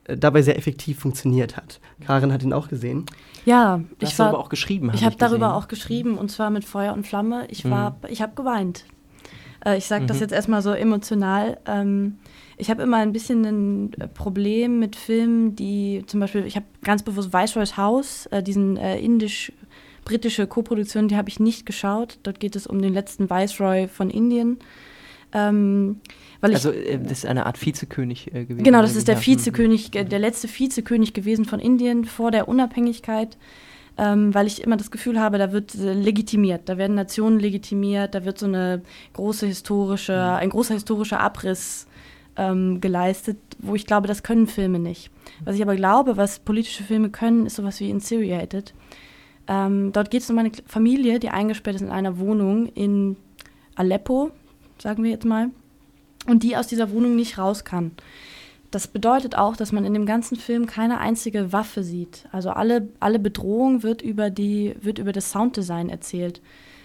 dabei 0.05 0.43
sehr 0.43 0.57
effektiv 0.59 0.99
funktioniert 0.99 1.57
hat. 1.57 1.81
Karin 2.05 2.33
hat 2.33 2.43
ihn 2.43 2.53
auch 2.53 2.69
gesehen. 2.69 3.07
Ja, 3.45 3.81
ich 3.99 4.19
habe 4.19 4.39
auch 4.39 4.49
geschrieben. 4.49 4.91
Ich 4.95 5.05
habe 5.05 5.17
darüber 5.17 5.55
auch 5.55 5.69
geschrieben 5.69 6.19
und 6.19 6.31
zwar 6.31 6.51
mit 6.51 6.65
Feuer 6.65 6.93
und 6.93 7.07
Flamme. 7.07 7.47
Ich 7.49 7.69
war, 7.69 7.91
mhm. 7.91 7.97
ich 8.09 8.23
habe 8.23 8.35
geweint. 8.35 8.85
Äh, 9.65 9.79
ich 9.79 9.87
sage 9.87 10.05
mhm. 10.05 10.09
das 10.09 10.21
jetzt 10.21 10.33
erstmal 10.33 10.63
so 10.63 10.73
emotional. 10.73 11.59
Ähm, 11.67 12.19
ich 12.57 12.71
habe 12.71 12.83
immer 12.83 12.99
ein 12.99 13.13
bisschen 13.13 13.45
ein 13.45 13.93
äh, 13.95 14.09
Problem 14.09 14.79
mit 14.79 14.97
Filmen, 14.97 15.57
die 15.57 16.05
zum 16.07 16.21
Beispiel, 16.21 16.45
ich 16.45 16.57
habe 16.57 16.67
ganz 16.83 17.03
bewusst 17.03 17.33
Viceroy's 17.33 17.77
House, 17.77 18.27
äh, 18.27 18.43
diesen 18.43 18.77
äh, 18.77 18.99
indisch 18.99 19.53
britische 20.05 20.47
Koproduktion, 20.47 21.09
die 21.09 21.17
habe 21.17 21.29
ich 21.29 21.41
nicht 21.41 21.67
geschaut. 21.67 22.19
Dort 22.23 22.41
geht 22.41 22.57
es 22.57 22.67
um 22.67 22.83
den 22.83 22.93
letzten 22.93 23.31
Viceroy 23.31 23.87
von 23.87 24.11
Indien. 24.11 24.59
Ähm, 25.33 26.01
also 26.41 26.71
äh, 26.71 26.99
das 26.99 27.19
ist 27.19 27.27
eine 27.27 27.47
Art 27.47 27.65
Vizekönig 27.65 28.29
äh, 28.35 28.45
gewesen. 28.45 28.65
Genau, 28.65 28.83
das 28.83 28.97
ist 28.97 29.09
der 29.09 29.25
Vizekönig, 29.25 29.95
äh, 29.95 30.05
der 30.05 30.19
letzte 30.19 30.49
Vizekönig 30.49 31.13
gewesen 31.13 31.45
von 31.45 31.61
Indien 31.61 32.05
vor 32.05 32.31
der 32.31 32.49
Unabhängigkeit. 32.49 33.37
Ähm, 33.99 34.33
weil 34.33 34.47
ich 34.47 34.63
immer 34.63 34.79
das 34.79 34.91
Gefühl 34.91 35.21
habe, 35.21 35.37
da 35.37 35.53
wird 35.53 35.75
äh, 35.75 35.93
legitimiert, 35.93 36.69
da 36.71 36.79
werden 36.79 36.95
Nationen 36.95 37.39
legitimiert, 37.39 38.15
da 38.15 38.25
wird 38.25 38.39
so 38.39 38.47
eine 38.47 38.81
große 39.13 39.47
historische, 39.47 40.13
mhm. 40.15 40.43
ein 40.43 40.49
großer 40.51 40.75
historischer 40.75 41.21
Abriss 41.21 41.87
ähm, 42.37 42.81
geleistet, 42.81 43.37
wo 43.59 43.75
ich 43.75 43.87
glaube, 43.87 44.09
das 44.09 44.23
können 44.23 44.47
Filme 44.47 44.79
nicht. 44.79 45.11
Was 45.45 45.57
ich 45.57 45.63
aber 45.63 45.77
glaube, 45.77 46.17
was 46.17 46.39
politische 46.39 46.85
Filme 46.85 47.11
können, 47.11 47.47
ist 47.47 47.57
sowas 47.57 47.81
wie 47.81 47.91
Inseriated. 47.91 48.73
Ähm, 49.49 49.93
dort 49.93 50.11
geht 50.11 50.23
es 50.23 50.31
um 50.31 50.39
eine 50.39 50.53
Familie, 50.67 51.19
die 51.19 51.29
eingesperrt 51.29 51.77
ist 51.77 51.83
in 51.83 51.91
einer 51.91 52.19
Wohnung 52.19 52.67
in 52.69 53.17
Aleppo, 53.75 54.31
sagen 54.81 55.05
wir 55.05 55.11
jetzt 55.11 55.25
mal, 55.25 55.51
und 56.27 56.43
die 56.43 56.57
aus 56.57 56.67
dieser 56.67 56.91
Wohnung 56.91 57.17
nicht 57.17 57.39
raus 57.39 57.65
kann. 57.65 57.93
Das 58.71 58.87
bedeutet 58.87 59.37
auch, 59.37 59.57
dass 59.57 59.73
man 59.73 59.85
in 59.85 59.95
dem 59.95 60.07
ganzen 60.07 60.37
Film 60.37 60.67
keine 60.67 60.99
einzige 60.99 61.53
Waffe 61.53 61.83
sieht. 61.83 62.29
Also 62.31 62.51
alle, 62.51 62.89
alle 63.01 63.19
Bedrohung 63.19 63.83
wird 63.83 64.01
über, 64.01 64.31
die, 64.31 64.77
wird 64.81 64.99
über 64.99 65.13
das 65.13 65.33
Sounddesign 65.33 65.89
erzählt, 65.89 66.41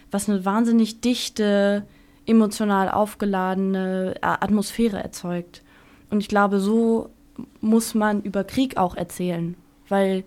was 0.10 0.28
eine 0.28 0.46
wahnsinnig 0.46 1.02
dichte, 1.02 1.86
emotional 2.26 2.90
aufgeladene 2.90 4.16
Atmosphäre 4.22 5.02
erzeugt. 5.02 5.62
Und 6.10 6.22
ich 6.22 6.28
glaube, 6.28 6.60
so 6.60 7.10
muss 7.62 7.94
man 7.94 8.24
über 8.24 8.44
Krieg 8.44 8.78
auch 8.78 8.96
erzählen, 8.96 9.56
weil 9.88 10.24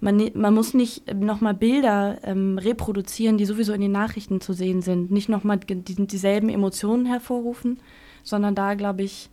man, 0.00 0.30
man 0.34 0.54
muss 0.54 0.74
nicht 0.74 1.14
nochmal 1.14 1.54
Bilder 1.54 2.18
ähm, 2.22 2.58
reproduzieren, 2.58 3.38
die 3.38 3.44
sowieso 3.44 3.72
in 3.72 3.80
den 3.80 3.92
Nachrichten 3.92 4.40
zu 4.40 4.52
sehen 4.52 4.82
sind, 4.82 5.10
nicht 5.10 5.28
nochmal 5.28 5.58
die, 5.58 6.06
dieselben 6.06 6.48
Emotionen 6.48 7.06
hervorrufen, 7.06 7.78
sondern 8.22 8.54
da, 8.54 8.74
glaube 8.74 9.02
ich, 9.02 9.30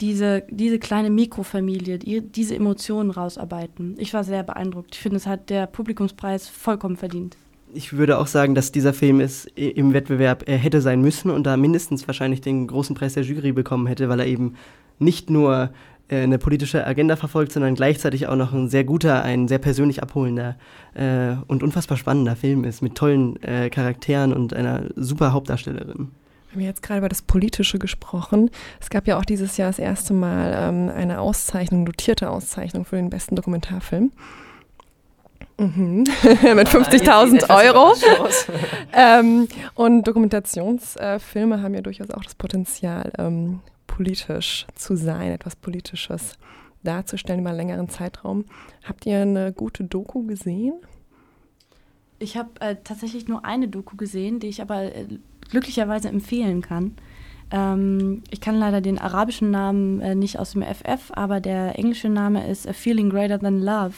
diese, 0.00 0.42
diese 0.50 0.78
kleine 0.78 1.10
Mikrofamilie, 1.10 1.98
die, 1.98 2.20
diese 2.20 2.56
Emotionen 2.56 3.10
rausarbeiten. 3.10 3.94
Ich 3.98 4.12
war 4.14 4.24
sehr 4.24 4.42
beeindruckt. 4.42 4.94
Ich 4.94 5.00
finde, 5.00 5.18
es 5.18 5.26
hat 5.26 5.48
der 5.50 5.66
Publikumspreis 5.66 6.48
vollkommen 6.48 6.96
verdient. 6.96 7.36
Ich 7.74 7.94
würde 7.94 8.18
auch 8.18 8.26
sagen, 8.26 8.54
dass 8.54 8.72
dieser 8.72 8.92
Film 8.92 9.20
es 9.20 9.46
im 9.54 9.94
Wettbewerb 9.94 10.46
er 10.46 10.58
hätte 10.58 10.82
sein 10.82 11.00
müssen 11.00 11.30
und 11.30 11.44
da 11.44 11.56
mindestens 11.56 12.06
wahrscheinlich 12.06 12.40
den 12.40 12.66
großen 12.66 12.94
Preis 12.94 13.14
der 13.14 13.22
Jury 13.22 13.52
bekommen 13.52 13.86
hätte, 13.86 14.08
weil 14.08 14.20
er 14.20 14.26
eben 14.26 14.56
nicht 14.98 15.30
nur 15.30 15.64
äh, 15.64 15.68
eine 16.16 16.38
politische 16.38 16.86
Agenda 16.86 17.16
verfolgt, 17.16 17.52
sondern 17.52 17.74
gleichzeitig 17.74 18.26
auch 18.26 18.36
noch 18.36 18.52
ein 18.52 18.68
sehr 18.68 18.84
guter, 18.84 19.22
ein 19.22 19.48
sehr 19.48 19.58
persönlich 19.58 20.02
abholender 20.02 20.56
äh, 20.94 21.34
und 21.46 21.62
unfassbar 21.62 21.96
spannender 21.96 22.36
Film 22.36 22.64
ist, 22.64 22.82
mit 22.82 22.94
tollen 22.94 23.42
äh, 23.42 23.70
Charakteren 23.70 24.32
und 24.32 24.54
einer 24.54 24.84
super 24.96 25.32
Hauptdarstellerin. 25.32 26.10
Wir 26.52 26.60
haben 26.60 26.66
jetzt 26.66 26.82
gerade 26.82 26.98
über 26.98 27.08
das 27.08 27.22
Politische 27.22 27.78
gesprochen. 27.78 28.50
Es 28.78 28.90
gab 28.90 29.06
ja 29.06 29.18
auch 29.18 29.24
dieses 29.24 29.56
Jahr 29.56 29.70
das 29.70 29.78
erste 29.78 30.12
Mal 30.12 30.54
ähm, 30.54 30.90
eine 30.94 31.20
Auszeichnung, 31.20 31.86
dotierte 31.86 32.28
Auszeichnung 32.30 32.84
für 32.84 32.96
den 32.96 33.08
besten 33.08 33.36
Dokumentarfilm. 33.36 34.12
Mhm. 35.58 36.04
Mit 36.54 36.68
50.000 36.68 37.48
Euro. 37.48 37.94
ähm, 38.92 39.48
und 39.74 40.06
Dokumentationsfilme 40.06 41.62
haben 41.62 41.74
ja 41.74 41.80
durchaus 41.80 42.10
auch 42.10 42.24
das 42.24 42.34
Potenzial, 42.34 43.12
ähm, 43.18 43.60
politisch 43.92 44.66
zu 44.74 44.96
sein, 44.96 45.32
etwas 45.32 45.54
Politisches 45.54 46.38
darzustellen 46.82 47.40
über 47.40 47.50
einen 47.50 47.58
längeren 47.58 47.88
Zeitraum. 47.90 48.46
Habt 48.82 49.04
ihr 49.04 49.20
eine 49.20 49.52
gute 49.52 49.84
Doku 49.84 50.26
gesehen? 50.26 50.72
Ich 52.18 52.38
habe 52.38 52.48
äh, 52.60 52.76
tatsächlich 52.82 53.28
nur 53.28 53.44
eine 53.44 53.68
Doku 53.68 53.96
gesehen, 53.96 54.40
die 54.40 54.46
ich 54.46 54.62
aber 54.62 54.82
äh, 54.82 55.06
glücklicherweise 55.50 56.08
empfehlen 56.08 56.62
kann. 56.62 56.96
Ähm, 57.50 58.22
ich 58.30 58.40
kann 58.40 58.56
leider 58.56 58.80
den 58.80 58.98
arabischen 58.98 59.50
Namen 59.50 60.00
äh, 60.00 60.14
nicht 60.14 60.38
aus 60.38 60.52
dem 60.52 60.62
FF, 60.62 61.10
aber 61.12 61.40
der 61.40 61.78
englische 61.78 62.08
Name 62.08 62.48
ist 62.48 62.66
A 62.66 62.72
Feeling 62.72 63.10
Greater 63.10 63.38
Than 63.38 63.60
Love, 63.60 63.94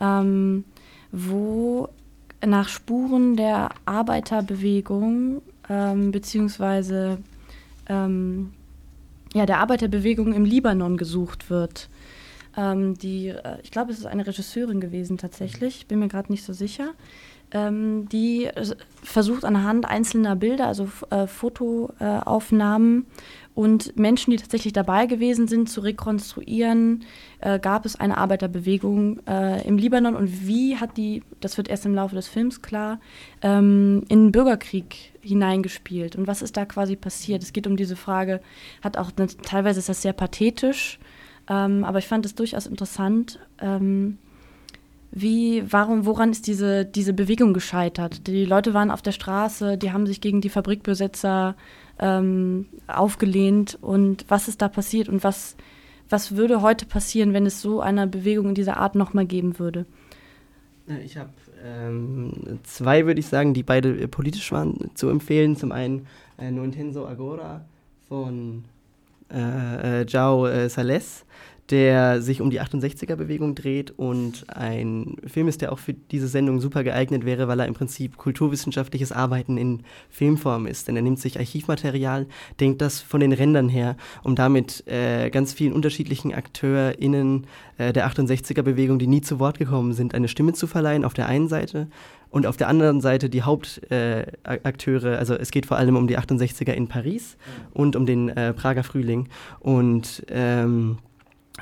ähm, 0.00 0.64
wo 1.10 1.88
nach 2.44 2.68
Spuren 2.68 3.36
der 3.36 3.70
Arbeiterbewegung 3.84 5.42
ähm, 5.68 6.12
beziehungsweise 6.12 7.18
ähm, 7.88 8.52
ja, 9.34 9.46
der 9.46 9.58
Arbeiterbewegung 9.58 10.32
im 10.32 10.44
Libanon 10.44 10.96
gesucht 10.96 11.50
wird. 11.50 11.88
Ähm, 12.56 12.98
die, 12.98 13.28
äh, 13.28 13.58
ich 13.62 13.70
glaube, 13.70 13.92
es 13.92 13.98
ist 13.98 14.06
eine 14.06 14.26
Regisseurin 14.26 14.80
gewesen 14.80 15.18
tatsächlich, 15.18 15.86
bin 15.86 16.00
mir 16.00 16.08
gerade 16.08 16.30
nicht 16.30 16.44
so 16.44 16.52
sicher, 16.52 16.90
ähm, 17.52 18.08
die 18.10 18.44
äh, 18.44 18.74
versucht 19.02 19.44
anhand 19.44 19.86
einzelner 19.86 20.36
Bilder, 20.36 20.66
also 20.66 20.88
äh, 21.10 21.26
Fotoaufnahmen 21.26 23.06
und 23.54 23.98
Menschen, 23.98 24.30
die 24.30 24.38
tatsächlich 24.38 24.72
dabei 24.72 25.06
gewesen 25.06 25.46
sind, 25.46 25.68
zu 25.68 25.80
rekonstruieren, 25.80 27.04
äh, 27.40 27.58
gab 27.58 27.84
es 27.84 27.96
eine 28.00 28.16
Arbeiterbewegung 28.16 29.20
äh, 29.26 29.66
im 29.66 29.76
Libanon 29.76 30.16
und 30.16 30.46
wie 30.46 30.76
hat 30.76 30.96
die, 30.96 31.22
das 31.40 31.58
wird 31.58 31.68
erst 31.68 31.84
im 31.84 31.94
Laufe 31.94 32.14
des 32.14 32.28
Films 32.28 32.62
klar, 32.62 32.98
ähm, 33.42 34.04
in 34.08 34.26
den 34.26 34.32
Bürgerkrieg 34.32 35.12
hineingespielt 35.20 36.16
und 36.16 36.26
was 36.26 36.40
ist 36.40 36.56
da 36.56 36.64
quasi 36.64 36.96
passiert? 36.96 37.42
Es 37.42 37.52
geht 37.52 37.66
um 37.66 37.76
diese 37.76 37.96
Frage, 37.96 38.40
hat 38.82 38.96
auch, 38.96 39.10
teilweise 39.10 39.80
ist 39.80 39.88
das 39.88 40.02
sehr 40.02 40.14
pathetisch, 40.14 40.98
ähm, 41.48 41.84
aber 41.84 41.98
ich 41.98 42.06
fand 42.06 42.24
es 42.24 42.34
durchaus 42.34 42.66
interessant. 42.66 43.38
Ähm, 43.60 44.18
wie, 45.14 45.62
warum, 45.70 46.06
woran 46.06 46.30
ist 46.30 46.46
diese, 46.46 46.86
diese 46.86 47.12
Bewegung 47.12 47.52
gescheitert? 47.52 48.26
Die 48.26 48.46
Leute 48.46 48.72
waren 48.72 48.90
auf 48.90 49.02
der 49.02 49.12
Straße, 49.12 49.76
die 49.76 49.92
haben 49.92 50.06
sich 50.06 50.22
gegen 50.22 50.40
die 50.40 50.48
Fabrikbesetzer 50.48 51.54
ähm, 52.02 52.66
aufgelehnt 52.88 53.78
und 53.80 54.26
was 54.28 54.48
ist 54.48 54.60
da 54.60 54.68
passiert 54.68 55.08
und 55.08 55.22
was, 55.22 55.56
was 56.10 56.36
würde 56.36 56.60
heute 56.60 56.84
passieren, 56.84 57.32
wenn 57.32 57.46
es 57.46 57.62
so 57.62 57.80
eine 57.80 58.06
Bewegung 58.08 58.50
in 58.50 58.54
dieser 58.56 58.76
Art 58.76 58.96
nochmal 58.96 59.24
geben 59.24 59.58
würde? 59.60 59.86
Ich 61.04 61.16
habe 61.16 61.30
ähm, 61.64 62.58
zwei, 62.64 63.06
würde 63.06 63.20
ich 63.20 63.28
sagen, 63.28 63.54
die 63.54 63.62
beide 63.62 63.96
äh, 63.96 64.08
politisch 64.08 64.50
waren, 64.50 64.90
zu 64.94 65.08
empfehlen. 65.08 65.56
Zum 65.56 65.70
einen 65.70 66.06
äh, 66.38 66.50
No 66.50 66.64
Intenso 66.64 67.06
Agora 67.06 67.64
von 68.08 68.64
äh, 69.32 70.00
äh, 70.00 70.06
Jao 70.08 70.46
äh, 70.46 70.68
Sales 70.68 71.24
der 71.70 72.20
sich 72.20 72.40
um 72.40 72.50
die 72.50 72.60
68er-Bewegung 72.60 73.54
dreht 73.54 73.90
und 73.90 74.44
ein 74.48 75.16
Film 75.26 75.48
ist, 75.48 75.62
der 75.62 75.72
auch 75.72 75.78
für 75.78 75.94
diese 75.94 76.28
Sendung 76.28 76.60
super 76.60 76.84
geeignet 76.84 77.24
wäre, 77.24 77.48
weil 77.48 77.60
er 77.60 77.66
im 77.66 77.74
Prinzip 77.74 78.16
kulturwissenschaftliches 78.16 79.12
Arbeiten 79.12 79.56
in 79.56 79.82
Filmform 80.10 80.66
ist. 80.66 80.88
Denn 80.88 80.96
er 80.96 81.02
nimmt 81.02 81.20
sich 81.20 81.38
Archivmaterial, 81.38 82.26
denkt 82.60 82.82
das 82.82 83.00
von 83.00 83.20
den 83.20 83.32
Rändern 83.32 83.68
her, 83.68 83.96
um 84.22 84.34
damit 84.34 84.86
äh, 84.86 85.30
ganz 85.30 85.52
vielen 85.52 85.72
unterschiedlichen 85.72 86.34
AkteurInnen 86.34 87.46
äh, 87.78 87.92
der 87.92 88.08
68er-Bewegung, 88.08 88.98
die 88.98 89.06
nie 89.06 89.20
zu 89.20 89.38
Wort 89.38 89.58
gekommen 89.58 89.92
sind, 89.92 90.14
eine 90.14 90.28
Stimme 90.28 90.52
zu 90.52 90.66
verleihen, 90.66 91.04
auf 91.04 91.14
der 91.14 91.26
einen 91.26 91.48
Seite 91.48 91.88
und 92.32 92.46
auf 92.46 92.56
der 92.56 92.68
anderen 92.68 93.00
Seite 93.00 93.28
die 93.28 93.42
Hauptakteure, 93.42 95.12
äh, 95.12 95.16
also 95.16 95.34
es 95.34 95.50
geht 95.50 95.66
vor 95.66 95.76
allem 95.76 95.96
um 95.96 96.08
die 96.08 96.18
68er 96.18 96.72
in 96.72 96.88
Paris 96.88 97.36
und 97.72 97.94
um 97.94 98.06
den 98.06 98.30
äh, 98.30 98.54
Prager 98.54 98.84
Frühling. 98.84 99.28
Und 99.60 100.24
ähm, 100.28 100.98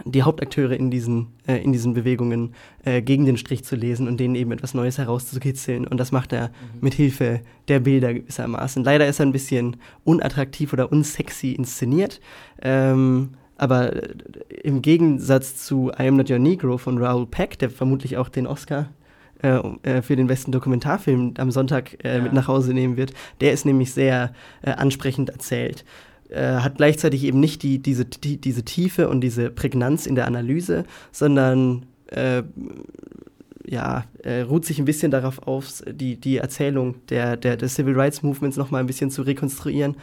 die 0.04 0.22
Hauptakteure 0.22 0.72
in 0.72 0.90
diesen, 0.90 1.28
äh, 1.46 1.62
in 1.62 1.72
diesen 1.72 1.94
Bewegungen 1.94 2.54
äh, 2.84 3.02
gegen 3.02 3.24
den 3.24 3.36
Strich 3.36 3.64
zu 3.64 3.76
lesen 3.76 4.08
und 4.08 4.18
denen 4.18 4.34
eben 4.34 4.52
etwas 4.52 4.74
Neues 4.74 4.98
herauszukitzeln. 4.98 5.86
Und 5.86 5.98
das 5.98 6.12
macht 6.12 6.32
er 6.32 6.48
mhm. 6.48 6.80
mit 6.80 6.94
Hilfe 6.94 7.40
der 7.68 7.80
Bilder 7.80 8.14
gewissermaßen. 8.14 8.84
Leider 8.84 9.06
ist 9.06 9.20
er 9.20 9.26
ein 9.26 9.32
bisschen 9.32 9.76
unattraktiv 10.04 10.72
oder 10.72 10.90
unsexy 10.90 11.52
inszeniert. 11.52 12.20
Ähm, 12.62 13.30
aber 13.56 13.94
äh, 13.94 14.14
im 14.62 14.82
Gegensatz 14.82 15.56
zu 15.56 15.90
I 15.90 16.08
Am 16.08 16.16
Not 16.16 16.30
Your 16.30 16.38
Negro 16.38 16.78
von 16.78 16.98
Raoul 16.98 17.26
Peck, 17.26 17.58
der 17.58 17.70
vermutlich 17.70 18.16
auch 18.16 18.28
den 18.28 18.46
Oscar 18.46 18.88
äh, 19.42 19.58
äh 19.82 20.02
für 20.02 20.16
den 20.16 20.26
besten 20.26 20.52
Dokumentarfilm 20.52 21.34
am 21.38 21.50
Sonntag 21.50 22.04
äh, 22.04 22.16
ja. 22.16 22.22
mit 22.22 22.32
nach 22.32 22.48
Hause 22.48 22.74
nehmen 22.74 22.96
wird, 22.96 23.12
der 23.40 23.52
ist 23.52 23.66
nämlich 23.66 23.92
sehr 23.92 24.32
ansprechend 24.62 25.30
erzählt 25.30 25.84
äh, 26.30 26.56
hat 26.56 26.76
gleichzeitig 26.76 27.24
eben 27.24 27.40
nicht 27.40 27.62
die, 27.62 27.80
diese, 27.80 28.04
die, 28.04 28.40
diese 28.40 28.64
Tiefe 28.64 29.08
und 29.08 29.20
diese 29.20 29.50
Prägnanz 29.50 30.06
in 30.06 30.14
der 30.14 30.26
Analyse, 30.26 30.84
sondern 31.12 31.86
äh, 32.06 32.42
ja, 33.66 34.04
äh, 34.22 34.40
ruht 34.40 34.64
sich 34.64 34.78
ein 34.78 34.84
bisschen 34.84 35.10
darauf 35.10 35.46
auf, 35.46 35.82
die, 35.88 36.16
die 36.16 36.38
Erzählung 36.38 36.96
der, 37.08 37.36
der, 37.36 37.56
des 37.56 37.74
Civil 37.74 37.94
Rights 37.94 38.22
Movements 38.22 38.56
nochmal 38.56 38.80
ein 38.80 38.86
bisschen 38.86 39.10
zu 39.10 39.22
rekonstruieren. 39.22 39.96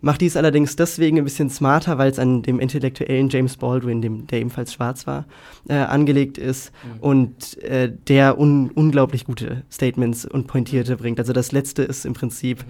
Macht 0.00 0.20
dies 0.20 0.36
allerdings 0.36 0.74
deswegen 0.74 1.18
ein 1.18 1.24
bisschen 1.24 1.48
smarter, 1.48 1.96
weil 1.96 2.10
es 2.10 2.18
an 2.18 2.42
dem 2.42 2.58
intellektuellen 2.58 3.28
James 3.28 3.56
Baldwin, 3.56 4.02
dem, 4.02 4.26
der 4.26 4.40
ebenfalls 4.40 4.72
schwarz 4.72 5.06
war, 5.06 5.26
äh, 5.68 5.74
angelegt 5.74 6.38
ist 6.38 6.72
mhm. 6.82 7.00
und 7.00 7.62
äh, 7.62 7.92
der 8.08 8.38
un 8.38 8.70
unglaublich 8.70 9.24
gute 9.24 9.62
Statements 9.70 10.24
und 10.24 10.48
Pointierte 10.48 10.96
bringt. 10.96 11.20
Also 11.20 11.32
das 11.32 11.52
letzte 11.52 11.84
ist 11.84 12.04
im 12.04 12.14
Prinzip 12.14 12.64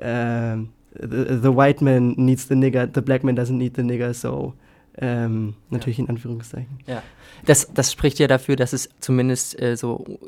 mhm. 0.00 0.68
The, 0.92 1.38
the, 1.42 1.54
white 1.54 1.82
man 1.82 2.14
needs 2.16 2.48
the 2.48 2.54
nigger, 2.54 2.88
the 2.92 3.00
black 3.00 3.24
man 3.24 3.36
doesn't 3.36 3.56
need 3.56 3.76
the 3.76 3.82
nigger, 3.82 4.14
so 4.14 4.54
ähm, 4.98 5.54
natürlich 5.70 5.98
ja. 5.98 6.04
in 6.04 6.10
Anführungszeichen. 6.10 6.78
Ja, 6.86 7.02
das, 7.44 7.72
das 7.72 7.92
spricht 7.92 8.18
ja 8.18 8.26
dafür, 8.26 8.56
dass 8.56 8.72
es 8.72 8.88
zumindest 9.00 9.60
äh, 9.60 9.76
so 9.76 10.18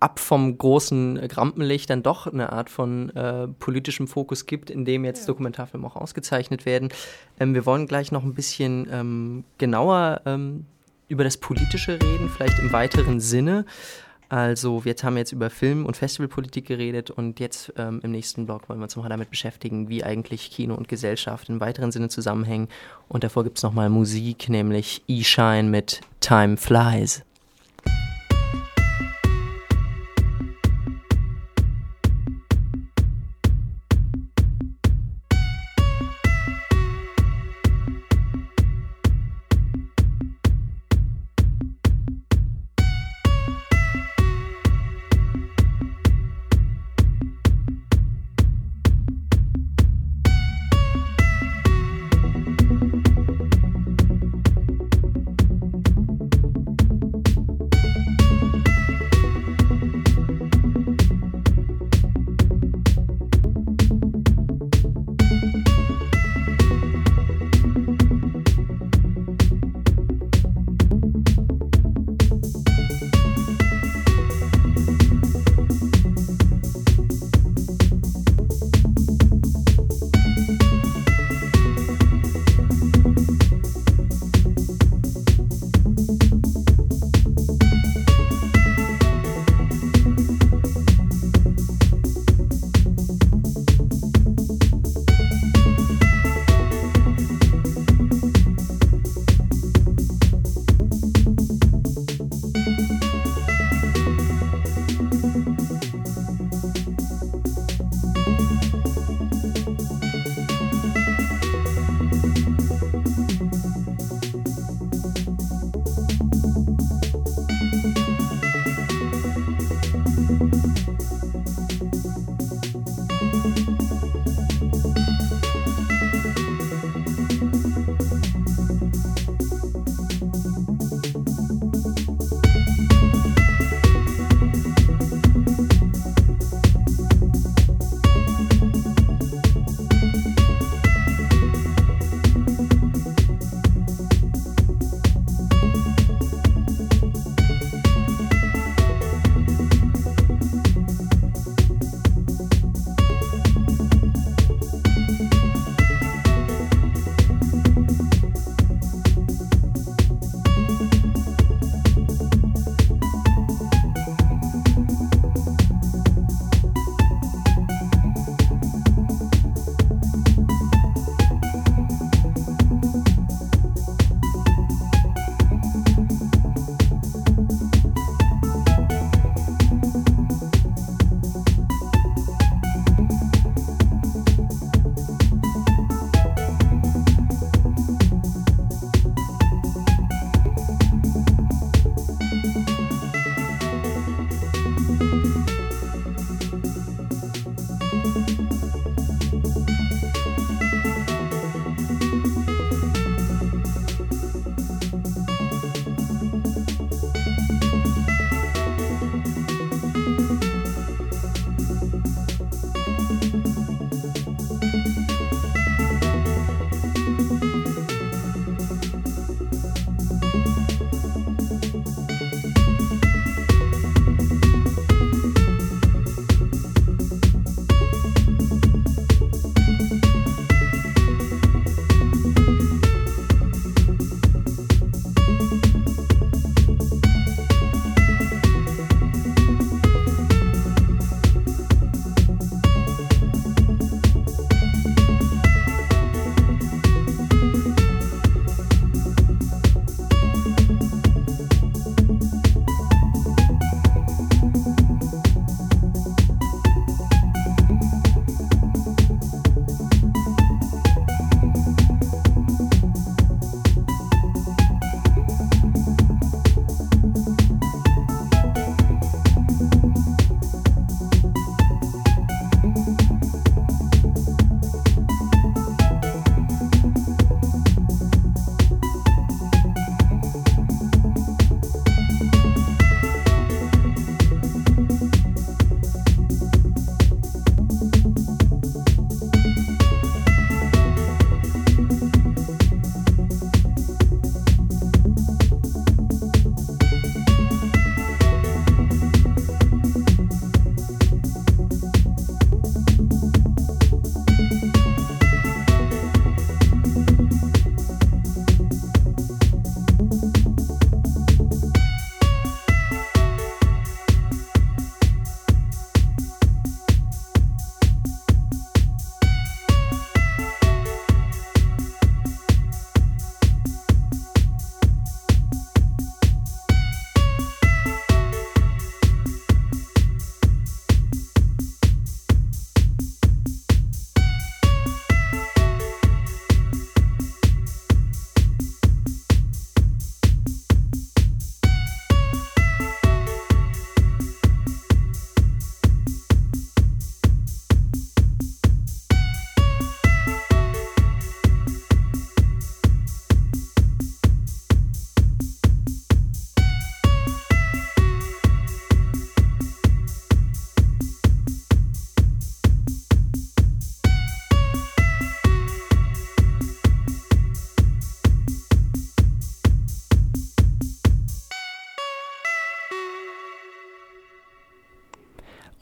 ab 0.00 0.18
vom 0.18 0.56
großen 0.56 1.18
Rampenlicht 1.18 1.90
dann 1.90 2.02
doch 2.02 2.26
eine 2.26 2.52
Art 2.52 2.70
von 2.70 3.10
äh, 3.10 3.48
politischem 3.48 4.08
Fokus 4.08 4.46
gibt, 4.46 4.70
in 4.70 4.84
dem 4.84 5.04
jetzt 5.04 5.20
ja. 5.20 5.26
Dokumentarfilme 5.26 5.86
auch 5.86 5.96
ausgezeichnet 5.96 6.64
werden. 6.64 6.88
Ähm, 7.38 7.54
wir 7.54 7.66
wollen 7.66 7.86
gleich 7.86 8.10
noch 8.10 8.24
ein 8.24 8.34
bisschen 8.34 8.88
ähm, 8.90 9.44
genauer 9.58 10.22
ähm, 10.24 10.64
über 11.08 11.24
das 11.24 11.36
Politische 11.36 12.00
reden, 12.00 12.30
vielleicht 12.30 12.58
im 12.58 12.72
weiteren 12.72 13.20
Sinne. 13.20 13.66
Also 14.30 14.84
wir 14.84 14.94
haben 15.02 15.16
jetzt 15.16 15.32
über 15.32 15.50
Film- 15.50 15.84
und 15.84 15.96
Festivalpolitik 15.96 16.64
geredet 16.64 17.10
und 17.10 17.40
jetzt 17.40 17.72
ähm, 17.76 17.98
im 18.04 18.12
nächsten 18.12 18.46
Blog 18.46 18.68
wollen 18.68 18.78
wir 18.78 18.84
uns 18.84 18.94
nochmal 18.94 19.10
damit 19.10 19.28
beschäftigen, 19.28 19.88
wie 19.88 20.04
eigentlich 20.04 20.52
Kino 20.52 20.76
und 20.76 20.86
Gesellschaft 20.86 21.48
im 21.48 21.58
weiteren 21.58 21.90
Sinne 21.90 22.10
zusammenhängen. 22.10 22.68
Und 23.08 23.24
davor 23.24 23.42
gibt 23.42 23.58
es 23.58 23.64
nochmal 23.64 23.90
Musik, 23.90 24.48
nämlich 24.48 25.02
E-Shine 25.08 25.64
mit 25.64 26.00
Time 26.20 26.56
Flies. 26.56 27.24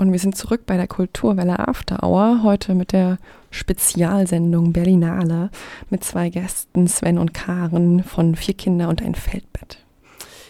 Und 0.09 0.15
wir 0.15 0.21
sind 0.21 0.39
zurück 0.39 0.63
bei 0.65 0.79
der 0.79 0.87
Kulturwelle 0.87 1.69
After 1.69 2.03
Hour, 2.03 2.43
heute 2.43 2.75
mit 2.75 2.93
der 2.93 3.19
Spezialsendung 3.51 4.73
Berlinale 4.73 5.51
mit 5.91 6.03
zwei 6.03 6.31
Gästen, 6.31 6.89
Sven 6.89 7.19
und 7.19 7.35
Karen 7.35 8.03
von 8.03 8.35
Vier 8.35 8.55
Kinder 8.55 8.89
und 8.89 9.03
ein 9.03 9.15
Feldbett. 9.15 9.85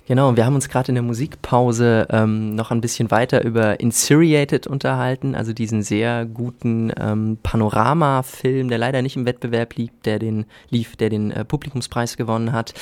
Genau, 0.07 0.37
wir 0.37 0.47
haben 0.47 0.55
uns 0.55 0.69
gerade 0.69 0.91
in 0.91 0.95
der 0.95 1.03
Musikpause 1.03 2.07
ähm, 2.11 2.55
noch 2.55 2.71
ein 2.71 2.81
bisschen 2.81 3.11
weiter 3.11 3.43
über 3.43 3.81
Insuriated 3.81 4.69
unterhalten, 4.69 5.35
also 5.35 5.53
diesen 5.53 5.83
sehr 5.83 6.25
guten 6.25 6.93
ähm, 6.97 7.39
Panorama-Film, 7.43 8.69
der 8.69 8.79
leider 8.79 9.03
nicht 9.03 9.17
im 9.17 9.27
Wettbewerb 9.27 9.75
liegt, 9.75 10.07
der 10.07 10.21
den, 10.21 10.47
lief, 10.71 10.95
der 10.95 11.11
den 11.11 11.33
äh, 11.33 11.45
Publikumspreis 11.45 12.17
gewonnen 12.17 12.53
hat. 12.53 12.75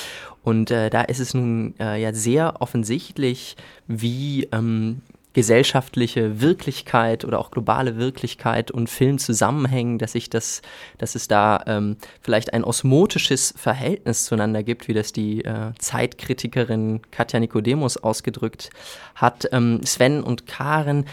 Und 0.45 0.71
äh, 0.71 0.91
da 0.91 1.01
ist 1.01 1.21
es 1.21 1.33
nun 1.33 1.73
äh, 1.81 1.99
ja 2.03 2.13
sehr 2.13 2.61
offensichtlich, 2.61 3.57
wie 3.87 4.47
ähm, 4.53 5.01
gesellschaftliche 5.37 6.41
Wirklichkeit 6.41 7.23
oder 7.27 7.39
auch 7.39 7.51
globale 7.51 7.99
Wirklichkeit 7.99 8.71
und 8.71 8.89
Film 8.89 9.19
zusammenhängen, 9.19 9.99
dass 9.99 10.13
sich 10.13 10.31
das, 10.31 10.63
dass 10.97 11.15
es 11.15 11.29
da 11.29 11.63
ähm, 11.67 11.99
vielleicht 12.23 12.55
ein 12.55 12.65
osmotisches 12.65 13.53
Verhältnis 13.55 14.25
zueinander 14.25 14.63
gibt, 14.63 14.89
wie 14.89 14.95
das 14.95 15.13
die 15.13 15.45
äh, 15.45 15.73
Zeitkritikerin 15.79 17.03
Katja 17.11 17.39
Nicodemus 17.39 17.99
ausgedrückt 17.99 18.71
hat. 19.15 19.47
Ähm, 19.53 19.81
Sven 19.85 20.23
und 20.23 20.47
Karen, 20.47 21.05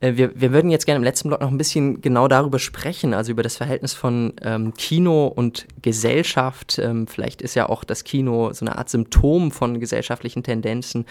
äh, 0.00 0.14
wir, 0.16 0.40
wir 0.40 0.52
würden 0.52 0.70
jetzt 0.70 0.86
gerne 0.86 0.96
im 0.96 1.04
letzten 1.04 1.28
Blog 1.28 1.42
noch 1.42 1.50
ein 1.50 1.58
bisschen 1.58 2.00
genau 2.00 2.28
darüber 2.28 2.58
sprechen, 2.58 3.12
also 3.12 3.32
über 3.32 3.42
das 3.42 3.58
Verhältnis 3.58 3.92
von 3.92 4.32
ähm, 4.40 4.72
Kino 4.72 5.26
und 5.26 5.66
Gesellschaft. 5.82 6.78
Ähm, 6.78 7.06
vielleicht 7.06 7.42
ist 7.42 7.54
ja 7.54 7.68
auch 7.68 7.84
das 7.84 8.04
Kino 8.04 8.54
so 8.54 8.64
eine 8.64 8.78
Art 8.78 8.88
Symptom 8.88 9.50
von 9.50 9.80
gesellschaftlichen 9.80 10.42
Tendenzen. 10.42 11.04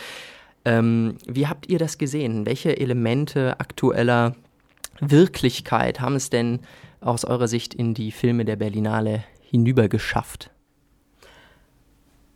Ähm, 0.66 1.18
wie 1.28 1.47
habt 1.47 1.70
ihr 1.70 1.80
das 1.80 1.97
gesehen? 1.97 2.45
Welche 2.45 2.78
Elemente 2.78 3.59
aktueller 3.59 4.36
Wirklichkeit 4.99 6.01
haben 6.01 6.16
es 6.16 6.30
denn 6.30 6.59
aus 7.01 7.24
eurer 7.24 7.47
Sicht 7.47 7.74
in 7.74 7.93
die 7.93 8.11
Filme 8.11 8.45
der 8.45 8.55
Berlinale 8.55 9.24
hinübergeschafft? 9.41 10.49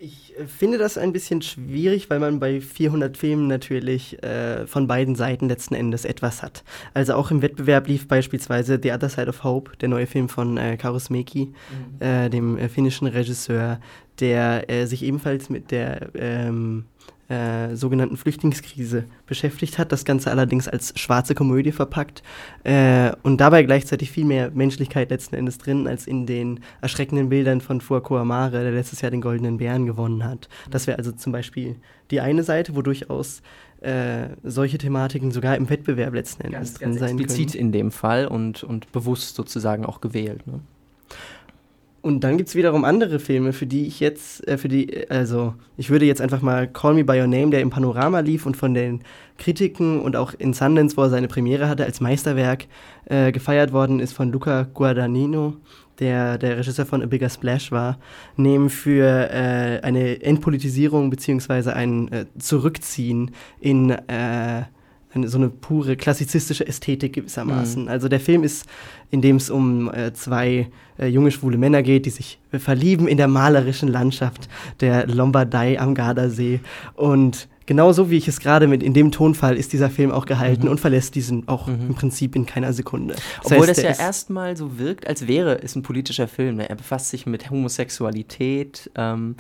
Ich 0.02 0.38
äh, 0.38 0.48
finde 0.48 0.78
das 0.78 0.98
ein 0.98 1.12
bisschen 1.12 1.42
schwierig, 1.42 2.10
weil 2.10 2.20
man 2.20 2.40
bei 2.40 2.62
400 2.62 3.18
Filmen 3.18 3.48
natürlich 3.48 4.22
äh, 4.24 4.66
von 4.66 4.88
beiden 4.88 5.16
Seiten 5.16 5.50
letzten 5.50 5.76
Endes 5.76 6.06
etwas 6.06 6.42
hat. 6.42 6.64
Also 6.94 7.16
auch 7.16 7.32
im 7.32 7.42
Wettbewerb 7.42 7.88
lief 7.88 8.08
beispielsweise 8.08 8.80
The 8.82 8.94
Other 8.94 9.10
Side 9.10 9.28
of 9.28 9.44
Hope, 9.44 9.72
der 9.78 9.90
neue 9.90 10.08
Film 10.08 10.30
von 10.30 10.58
äh, 10.58 10.78
Karusmeki, 10.78 11.48
mhm. 11.48 12.02
äh, 12.02 12.30
dem 12.30 12.58
äh, 12.58 12.70
finnischen 12.70 13.08
Regisseur, 13.08 13.80
der 14.20 14.70
äh, 14.70 14.86
sich 14.86 15.04
ebenfalls 15.04 15.50
mit 15.50 15.72
der 15.72 16.10
ähm, 16.16 16.86
äh, 17.30 17.76
sogenannten 17.76 18.18
Flüchtlingskrise 18.18 19.06
beschäftigt 19.26 19.78
hat, 19.78 19.92
das 19.92 20.04
Ganze 20.04 20.32
allerdings 20.32 20.68
als 20.68 21.00
schwarze 21.00 21.36
Komödie 21.36 21.72
verpackt 21.72 22.24
äh, 22.64 23.12
und 23.24 23.40
dabei 23.40 23.64
gleichzeitig 23.64 24.12
viel 24.12 24.26
mehr 24.26 24.52
Menschlichkeit 24.52 25.12
letzten 25.12 25.36
Endes 25.36 25.60
drin 25.60 25.88
als 25.88 26.08
in 26.08 26.26
den 26.26 26.62
erschreckenden 26.82 27.30
Bildern 27.30 27.62
von 27.62 27.82
Fuako 27.82 28.18
Amare, 28.18 28.64
der 28.64 28.72
letztes 28.72 29.02
Jahr 29.02 29.12
den 29.12 29.22
Goldenen 29.22 29.58
Bären 29.58 29.86
gewonnen 29.86 30.24
hat. 30.24 30.50
Das 30.72 30.88
wäre 30.88 30.98
also 30.98 31.12
zum 31.12 31.32
Beispiel 31.32 31.76
die 32.12 32.20
eine 32.20 32.44
Seite, 32.44 32.76
wo 32.76 32.82
durchaus 32.82 33.42
äh, 33.82 34.30
solche 34.44 34.78
Thematiken 34.78 35.32
sogar 35.32 35.56
im 35.56 35.70
Wettbewerb 35.70 36.14
letzten 36.14 36.44
Endes 36.44 36.58
ganz, 36.58 36.74
drin 36.74 36.90
ganz 36.90 37.00
sein 37.00 37.20
explizit 37.20 37.52
können. 37.52 37.66
in 37.68 37.72
dem 37.72 37.92
Fall 37.92 38.28
und, 38.28 38.64
und 38.64 38.92
bewusst 38.92 39.36
sozusagen 39.36 39.86
auch 39.86 40.02
gewählt. 40.02 40.48
Ne? 40.48 40.62
Und 42.02 42.24
dann 42.24 42.38
gibt 42.38 42.50
es 42.50 42.56
wiederum 42.56 42.86
andere 42.86 43.20
Filme, 43.20 43.52
für 43.52 43.66
die 43.66 43.86
ich 43.86 44.00
jetzt, 44.00 44.48
äh, 44.48 44.58
für 44.58 44.70
die, 44.70 45.10
also 45.10 45.54
ich 45.78 45.90
würde 45.90 46.06
jetzt 46.06 46.22
einfach 46.22 46.42
mal 46.42 46.68
Call 46.68 46.94
Me 46.94 47.04
By 47.04 47.20
Your 47.20 47.28
Name, 47.28 47.50
der 47.50 47.62
im 47.62 47.70
Panorama 47.70 48.20
lief 48.20 48.46
und 48.46 48.56
von 48.56 48.74
den 48.74 49.02
Kritiken 49.38 50.02
und 50.02 50.16
auch 50.16 50.34
in 50.38 50.54
Sundance, 50.54 50.96
wo 50.96 51.02
er 51.04 51.10
seine 51.10 51.28
Premiere 51.28 51.68
hatte, 51.68 51.84
als 51.84 52.00
Meisterwerk 52.00 52.68
äh, 53.06 53.32
gefeiert 53.32 53.74
worden 53.74 54.00
ist 54.00 54.14
von 54.14 54.32
Luca 54.32 54.64
Guadagnino, 54.74 55.58
der 56.00 56.38
der 56.38 56.58
Regisseur 56.58 56.86
von 56.86 57.04
A 57.04 57.06
Bigger 57.06 57.30
Splash 57.30 57.72
war, 57.72 58.00
nehmen 58.38 58.70
für 58.70 59.30
äh, 59.32 59.82
eine 59.82 60.22
Entpolitisierung 60.22 61.10
beziehungsweise 61.10 61.76
ein 61.76 62.12
äh, 62.12 62.26
Zurückziehen 62.38 63.32
in 63.60 63.90
äh, 63.90 64.64
eine, 65.20 65.30
so 65.30 65.38
eine 65.38 65.50
pure 65.50 65.96
klassizistische 65.96 66.66
Ästhetik 66.68 67.14
gewissermaßen. 67.14 67.84
Mhm. 67.84 67.90
Also 67.90 68.08
der 68.08 68.20
Film 68.20 68.44
ist, 68.44 68.66
in 69.12 69.22
dem 69.22 69.38
es 69.38 69.50
um 69.50 69.92
äh, 69.94 70.14
zwei 70.14 70.68
äh, 70.98 71.08
junge 71.08 71.32
schwule 71.32 71.58
Männer 71.58 71.82
geht, 71.84 72.06
die 72.06 72.10
sich 72.10 72.40
verlieben 72.52 73.08
in 73.08 73.18
der 73.18 73.28
malerischen 73.28 73.90
Landschaft 73.90 74.50
der 74.82 75.08
Lombardei 75.08 75.80
am 75.80 75.96
Gardasee. 75.96 76.60
Und 76.96 77.48
genauso 77.66 78.10
wie 78.10 78.18
ich 78.18 78.28
es 78.28 78.40
gerade 78.40 78.68
mit 78.68 78.82
in 78.82 78.94
dem 78.94 79.12
Tonfall 79.12 79.56
ist 79.56 79.74
dieser 79.74 79.90
Film 79.90 80.12
auch 80.12 80.26
gehalten 80.26 80.66
mhm. 80.66 80.72
und 80.72 80.80
verlässt 80.80 81.16
diesen 81.16 81.48
auch 81.48 81.68
mhm. 81.68 81.88
im 81.90 81.96
Prinzip 81.96 82.36
in 82.36 82.46
keiner 82.46 82.74
Sekunde. 82.74 83.16
Das 83.16 83.52
Obwohl 83.52 83.68
heißt, 83.68 83.84
das 83.84 84.00
ja 84.00 84.06
erstmal 84.06 84.58
so 84.58 84.80
wirkt, 84.80 85.08
als 85.08 85.28
wäre 85.28 85.62
es 85.62 85.76
ein 85.76 85.84
politischer 85.84 86.28
Film. 86.28 86.58
Ne? 86.58 86.70
Er 86.70 86.76
befasst 86.76 87.10
sich 87.10 87.26
mit 87.26 87.50
Homosexualität. 87.50 88.90
Ähm, 88.96 89.36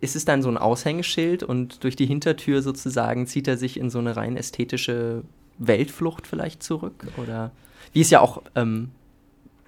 ist 0.00 0.16
es 0.16 0.24
dann 0.24 0.42
so 0.42 0.48
ein 0.48 0.58
Aushängeschild 0.58 1.42
und 1.42 1.82
durch 1.84 1.96
die 1.96 2.06
Hintertür 2.06 2.62
sozusagen 2.62 3.26
zieht 3.26 3.48
er 3.48 3.56
sich 3.56 3.78
in 3.78 3.90
so 3.90 3.98
eine 3.98 4.16
rein 4.16 4.36
ästhetische 4.36 5.22
Weltflucht 5.58 6.26
vielleicht 6.26 6.62
zurück? 6.62 7.06
Oder 7.16 7.52
wie 7.92 8.00
es 8.00 8.10
ja 8.10 8.20
auch 8.20 8.42
ähm, 8.54 8.90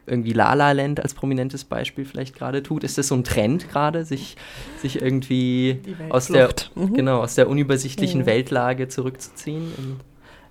irgendwie 0.07 0.33
La 0.33 0.55
La 0.55 0.73
Land 0.73 1.01
als 1.01 1.15
prominentes 1.15 1.65
Beispiel 1.65 2.05
vielleicht 2.05 2.35
gerade 2.35 2.63
tut. 2.63 2.85
Ist 2.85 2.99
das 2.99 3.09
so 3.09 3.15
ein 3.15 3.25
Trend 3.25 3.69
gerade, 3.71 4.05
sich, 4.05 4.37
sich 4.79 5.01
irgendwie 5.01 5.81
aus 6.09 6.27
der, 6.27 6.51
mhm. 6.75 6.95
genau, 6.95 7.21
aus 7.21 7.37
der 7.37 7.49
unübersichtlichen 7.49 8.21
ja. 8.21 8.27
Weltlage 8.27 8.89
zurückzuziehen? 8.89 9.73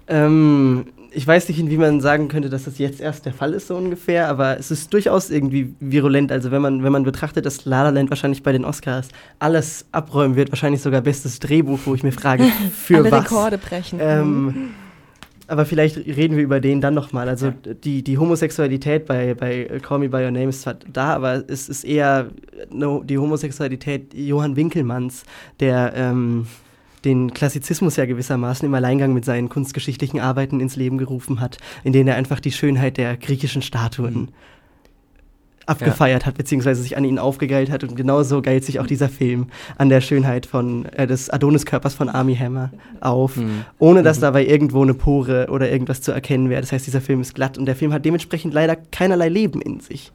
Ähm, 0.08 0.88
ich 1.12 1.26
weiß 1.26 1.48
nicht, 1.50 1.70
wie 1.70 1.78
man 1.78 2.02
sagen 2.02 2.28
könnte, 2.28 2.50
dass 2.50 2.66
das 2.66 2.78
jetzt 2.78 3.02
erst 3.02 3.26
der 3.26 3.34
Fall 3.34 3.54
ist, 3.54 3.68
so 3.68 3.76
ungefähr, 3.76 4.28
aber 4.28 4.60
es 4.60 4.72
ist 4.72 4.94
durchaus 4.94 5.30
irgendwie 5.30 5.74
virulent. 5.80 6.32
Also 6.32 6.52
wenn 6.52 6.62
man, 6.62 6.84
wenn 6.84 6.92
man 6.92 7.04
betrachtet, 7.04 7.46
dass 7.46 7.66
La 7.66 7.84
La 7.84 7.90
Land 7.90 8.10
wahrscheinlich 8.10 8.44
bei 8.44 8.52
den 8.52 8.66
Oscars 8.66 9.10
alles 9.40 9.86
abräumen 9.92 10.36
wird, 10.36 10.52
wahrscheinlich 10.52 10.82
sogar 10.82 11.02
bestes 11.02 11.40
Drehbuch, 11.40 11.80
wo 11.86 11.96
ich 11.96 12.04
mir 12.04 12.12
frage, 12.12 12.44
für 12.74 12.98
Alle 12.98 13.12
was? 13.12 13.26
Rekorde 13.26 13.58
brechen. 13.58 14.00
Ähm, 14.02 14.72
aber 15.48 15.66
vielleicht 15.66 15.98
reden 15.98 16.38
wir 16.38 16.44
über 16.44 16.60
den 16.60 16.80
dann 16.80 16.94
nochmal. 16.94 17.28
Also 17.28 17.48
ja. 17.48 17.74
die, 17.74 18.04
die 18.04 18.18
Homosexualität 18.18 19.06
bei, 19.08 19.34
bei 19.34 19.66
Call 19.82 20.00
Me 20.00 20.10
By 20.10 20.18
Your 20.18 20.32
Name 20.32 20.50
ist 20.50 20.62
zwar 20.62 20.76
da, 20.76 21.16
aber 21.16 21.44
es 21.48 21.70
ist 21.70 21.84
eher 21.84 22.28
die 22.72 23.18
Homosexualität 23.18 24.14
Johann 24.14 24.56
Winkelmanns, 24.56 25.24
der... 25.60 25.94
Ähm, 25.96 26.46
den 27.06 27.34
Klassizismus 27.34 27.96
ja 27.96 28.06
gewissermaßen 28.06 28.66
im 28.66 28.74
Alleingang 28.74 29.14
mit 29.14 29.26
seinen 29.26 29.50
kunstgeschichtlichen 29.50 30.20
Arbeiten 30.20 30.60
ins 30.60 30.76
Leben 30.76 30.98
gerufen 30.98 31.40
hat, 31.40 31.58
in 31.84 31.94
denen 31.94 32.08
er 32.08 32.16
einfach 32.16 32.40
die 32.40 32.52
Schönheit 32.52 32.98
der 32.98 33.18
griechischen 33.18 33.62
Statuen 33.62 34.14
mhm. 34.14 34.28
abgefeiert 35.66 36.24
ja. 36.24 36.28
hat, 36.28 36.38
beziehungsweise 36.38 36.82
sich 36.82 36.98
an 36.98 37.06
ihnen 37.06 37.20
aufgegeilt 37.20 37.72
hat. 37.72 37.84
Und 37.84 37.96
genauso 37.96 38.42
geilt 38.42 38.66
sich 38.66 38.80
auch 38.80 38.88
dieser 38.88 39.10
Film 39.10 39.48
an 39.78 39.90
der 39.90 40.02
Schönheit 40.02 40.46
von, 40.46 40.86
äh, 40.86 41.08
des 41.08 41.30
Adoniskörpers 41.30 41.94
von 41.94 42.10
Army 42.10 42.36
Hammer 42.36 42.72
auf, 43.00 43.38
mhm. 43.38 43.66
ohne 43.78 44.04
dass 44.04 44.18
mhm. 44.18 44.22
dabei 44.22 44.46
irgendwo 44.46 44.82
eine 44.82 44.94
Pore 44.94 45.48
oder 45.50 45.72
irgendwas 45.72 46.02
zu 46.02 46.12
erkennen 46.12 46.50
wäre. 46.50 46.62
Das 46.62 46.72
heißt, 46.72 46.86
dieser 46.86 47.02
Film 47.02 47.22
ist 47.22 47.36
glatt 47.36 47.58
und 47.58 47.66
der 47.66 47.76
Film 47.76 47.94
hat 47.94 48.04
dementsprechend 48.06 48.54
leider 48.54 48.76
keinerlei 48.76 49.30
Leben 49.30 49.62
in 49.62 49.80
sich. 49.80 50.12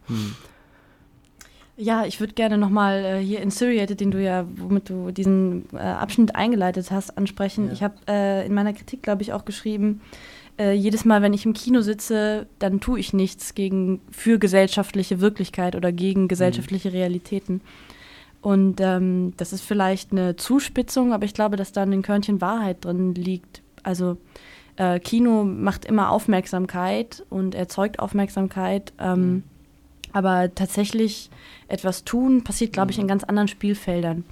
Mhm. 1.77 1.85
Ja, 1.85 2.07
ich 2.07 2.21
würde 2.21 2.35
gerne 2.35 2.59
nochmal 2.59 3.05
äh, 3.05 3.19
hier 3.19 3.41
Insuriated, 3.41 4.01
den 4.01 4.11
du 4.11 4.23
ja, 4.23 4.47
womit 4.57 4.91
du 4.91 5.11
diesen 5.11 5.67
äh, 5.73 5.79
Abschnitt 5.79 6.37
eingeleitet 6.37 6.91
hast, 6.91 7.17
ansprechen. 7.19 7.67
Ja. 7.67 7.73
Ich 7.73 7.83
habe 7.83 7.95
äh, 8.09 8.47
in 8.47 8.55
meiner 8.55 8.73
Kritik, 8.73 9.03
glaube 9.03 9.23
ich, 9.23 9.33
auch 9.33 9.45
geschrieben, 9.45 10.01
äh, 10.59 10.73
jedes 10.73 11.05
Mal, 11.05 11.21
wenn 11.23 11.33
ich 11.33 11.47
im 11.47 11.53
Kino 11.53 11.81
sitze, 11.81 12.47
dann 12.61 12.81
tue 12.81 13.01
ich 13.01 13.13
nichts 13.13 13.55
gegen 13.55 14.01
für 14.13 14.39
gesellschaftliche 14.39 15.21
Wirklichkeit 15.21 15.75
oder 15.75 15.91
gegen 15.91 16.29
gesellschaftliche 16.29 16.91
mhm. 16.91 16.95
Realitäten. 16.95 17.61
Und 18.41 18.81
ähm, 18.81 19.33
das 19.37 19.53
ist 19.53 19.63
vielleicht 19.63 20.13
eine 20.13 20.37
Zuspitzung, 20.37 21.13
aber 21.13 21.25
ich 21.25 21.35
glaube, 21.35 21.57
dass 21.57 21.73
da 21.73 21.83
ein 21.83 22.03
Körnchen 22.03 22.41
Wahrheit 22.41 22.85
drin 22.85 23.15
liegt. 23.15 23.63
Also 23.83 24.19
äh, 24.77 25.01
Kino 25.01 25.45
macht 25.45 25.87
immer 25.87 26.11
Aufmerksamkeit 26.11 27.25
und 27.31 27.55
erzeugt 27.55 27.99
Aufmerksamkeit. 27.99 28.93
Ähm, 29.01 29.33
mhm 29.33 29.43
aber 30.15 30.55
tatsächlich 30.55 31.29
etwas 31.69 32.05
tun 32.05 32.45
passiert, 32.45 32.73
glaube 32.73 32.93
ich, 32.93 32.99
in 32.99 33.09
ganz 33.09 33.25
anderen 33.25 33.49
Spielfeldern. 33.49 34.25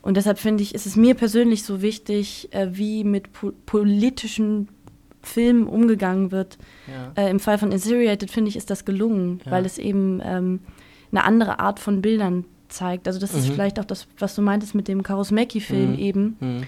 Und 0.00 0.16
deshalb 0.16 0.38
finde 0.38 0.62
ich, 0.62 0.74
ist 0.74 0.86
es 0.86 0.96
mir 0.96 1.14
persönlich 1.14 1.64
so 1.64 1.82
wichtig, 1.82 2.48
äh, 2.52 2.68
wie 2.70 3.04
mit 3.04 3.32
po 3.32 3.52
politischen 3.66 4.68
Filmen 5.20 5.66
umgegangen 5.66 6.30
wird. 6.30 6.56
Ja. 6.86 7.22
Äh, 7.22 7.30
Im 7.30 7.40
Fall 7.40 7.58
von 7.58 7.72
Inseriated, 7.72 8.30
finde 8.30 8.48
ich, 8.48 8.56
ist 8.56 8.70
das 8.70 8.84
gelungen, 8.84 9.40
ja. 9.44 9.50
weil 9.50 9.66
es 9.66 9.76
eben 9.76 10.22
ähm, 10.24 10.60
eine 11.10 11.24
andere 11.24 11.58
Art 11.58 11.80
von 11.80 12.00
Bildern 12.00 12.44
zeigt. 12.68 13.08
Also 13.08 13.18
das 13.18 13.32
mhm. 13.32 13.38
ist 13.40 13.48
vielleicht 13.48 13.80
auch 13.80 13.84
das, 13.84 14.06
was 14.18 14.36
du 14.36 14.42
meintest 14.42 14.76
mit 14.76 14.86
dem 14.86 15.02
Karusmeki-Film 15.02 15.92
mhm. 15.92 15.98
eben, 15.98 16.36
mhm. 16.38 16.62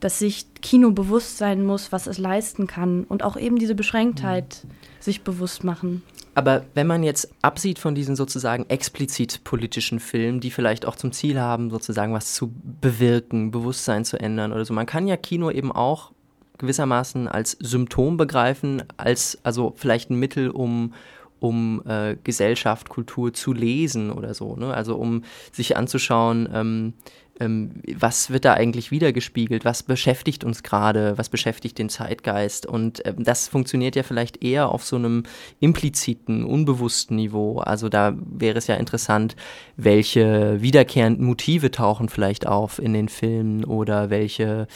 Dass 0.00 0.18
sich 0.18 0.46
Kino 0.60 0.90
bewusst 0.90 1.38
sein 1.38 1.64
muss, 1.64 1.92
was 1.92 2.06
es 2.06 2.18
leisten 2.18 2.66
kann 2.66 3.04
und 3.04 3.22
auch 3.22 3.36
eben 3.36 3.58
diese 3.58 3.74
Beschränktheit 3.74 4.62
mhm. 4.64 4.70
sich 5.00 5.22
bewusst 5.22 5.64
machen. 5.64 6.02
Aber 6.34 6.66
wenn 6.74 6.86
man 6.86 7.02
jetzt 7.02 7.30
absieht 7.40 7.78
von 7.78 7.94
diesen 7.94 8.14
sozusagen 8.14 8.66
explizit 8.68 9.42
politischen 9.42 10.00
Filmen, 10.00 10.40
die 10.40 10.50
vielleicht 10.50 10.84
auch 10.84 10.96
zum 10.96 11.12
Ziel 11.12 11.40
haben, 11.40 11.70
sozusagen 11.70 12.12
was 12.12 12.34
zu 12.34 12.52
bewirken, 12.82 13.50
Bewusstsein 13.50 14.04
zu 14.04 14.20
ändern 14.20 14.52
oder 14.52 14.66
so, 14.66 14.74
man 14.74 14.84
kann 14.84 15.08
ja 15.08 15.16
Kino 15.16 15.50
eben 15.50 15.72
auch 15.72 16.12
gewissermaßen 16.58 17.26
als 17.26 17.52
Symptom 17.52 18.18
begreifen, 18.18 18.82
als 18.98 19.38
also 19.44 19.72
vielleicht 19.76 20.10
ein 20.10 20.18
Mittel, 20.18 20.50
um 20.50 20.92
um 21.38 21.82
äh, 21.86 22.16
Gesellschaft, 22.24 22.88
Kultur 22.88 23.32
zu 23.32 23.52
lesen 23.52 24.10
oder 24.10 24.32
so. 24.32 24.56
Ne? 24.56 24.72
Also 24.72 24.96
um 24.96 25.22
sich 25.52 25.76
anzuschauen, 25.76 26.48
ähm, 26.52 26.94
ähm, 27.40 27.82
was 27.94 28.30
wird 28.30 28.44
da 28.44 28.54
eigentlich 28.54 28.90
wiedergespiegelt, 28.90 29.64
was 29.64 29.82
beschäftigt 29.82 30.44
uns 30.44 30.62
gerade, 30.62 31.18
was 31.18 31.28
beschäftigt 31.28 31.78
den 31.78 31.88
Zeitgeist. 31.88 32.66
Und 32.66 33.04
ähm, 33.06 33.22
das 33.24 33.48
funktioniert 33.48 33.96
ja 33.96 34.02
vielleicht 34.02 34.42
eher 34.42 34.70
auf 34.70 34.84
so 34.84 34.96
einem 34.96 35.24
impliziten, 35.60 36.44
unbewussten 36.44 37.16
Niveau. 37.16 37.58
Also 37.58 37.88
da 37.88 38.14
wäre 38.16 38.58
es 38.58 38.66
ja 38.66 38.76
interessant, 38.76 39.36
welche 39.76 40.60
wiederkehrenden 40.62 41.24
Motive 41.24 41.70
tauchen 41.70 42.08
vielleicht 42.08 42.46
auf 42.46 42.78
in 42.78 42.92
den 42.92 43.08
Filmen 43.08 43.64
oder 43.64 44.10
welche, 44.10 44.66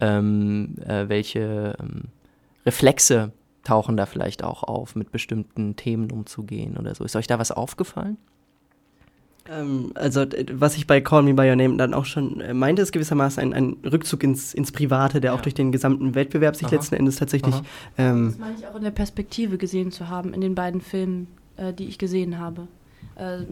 ähm, 0.00 0.76
äh, 0.84 1.08
welche 1.08 1.76
ähm, 1.80 2.08
Reflexe 2.66 3.32
tauchen 3.62 3.96
da 3.96 4.06
vielleicht 4.06 4.42
auch 4.42 4.62
auf, 4.62 4.96
mit 4.96 5.12
bestimmten 5.12 5.76
Themen 5.76 6.10
umzugehen 6.10 6.76
oder 6.76 6.94
so. 6.94 7.04
Ist 7.04 7.16
euch 7.16 7.26
da 7.26 7.38
was 7.38 7.52
aufgefallen? 7.52 8.16
Ähm, 9.50 9.90
also, 9.94 10.24
was 10.52 10.76
ich 10.76 10.86
bei 10.86 11.00
Call 11.00 11.22
Me 11.22 11.34
By 11.34 11.48
Your 11.48 11.56
Name 11.56 11.76
dann 11.76 11.92
auch 11.92 12.04
schon 12.04 12.40
äh, 12.40 12.54
meinte, 12.54 12.82
ist 12.82 12.92
gewissermaßen 12.92 13.42
ein, 13.42 13.52
ein 13.52 13.76
Rückzug 13.84 14.22
ins, 14.22 14.54
ins 14.54 14.70
Private, 14.70 15.20
der 15.20 15.32
ja. 15.32 15.36
auch 15.36 15.40
durch 15.40 15.54
den 15.54 15.72
gesamten 15.72 16.14
Wettbewerb 16.14 16.56
sich 16.56 16.68
Aha. 16.68 16.76
letzten 16.76 16.94
Endes 16.94 17.16
tatsächlich. 17.16 17.54
Ähm, 17.98 18.26
das 18.26 18.38
meine 18.38 18.54
ich 18.58 18.66
auch 18.66 18.76
in 18.76 18.84
der 18.84 18.90
Perspektive 18.92 19.58
gesehen 19.58 19.90
zu 19.90 20.08
haben, 20.08 20.32
in 20.34 20.40
den 20.40 20.54
beiden 20.54 20.80
Filmen, 20.80 21.26
äh, 21.56 21.72
die 21.72 21.86
ich 21.86 21.98
gesehen 21.98 22.38
habe 22.38 22.68
äh, 23.20 23.44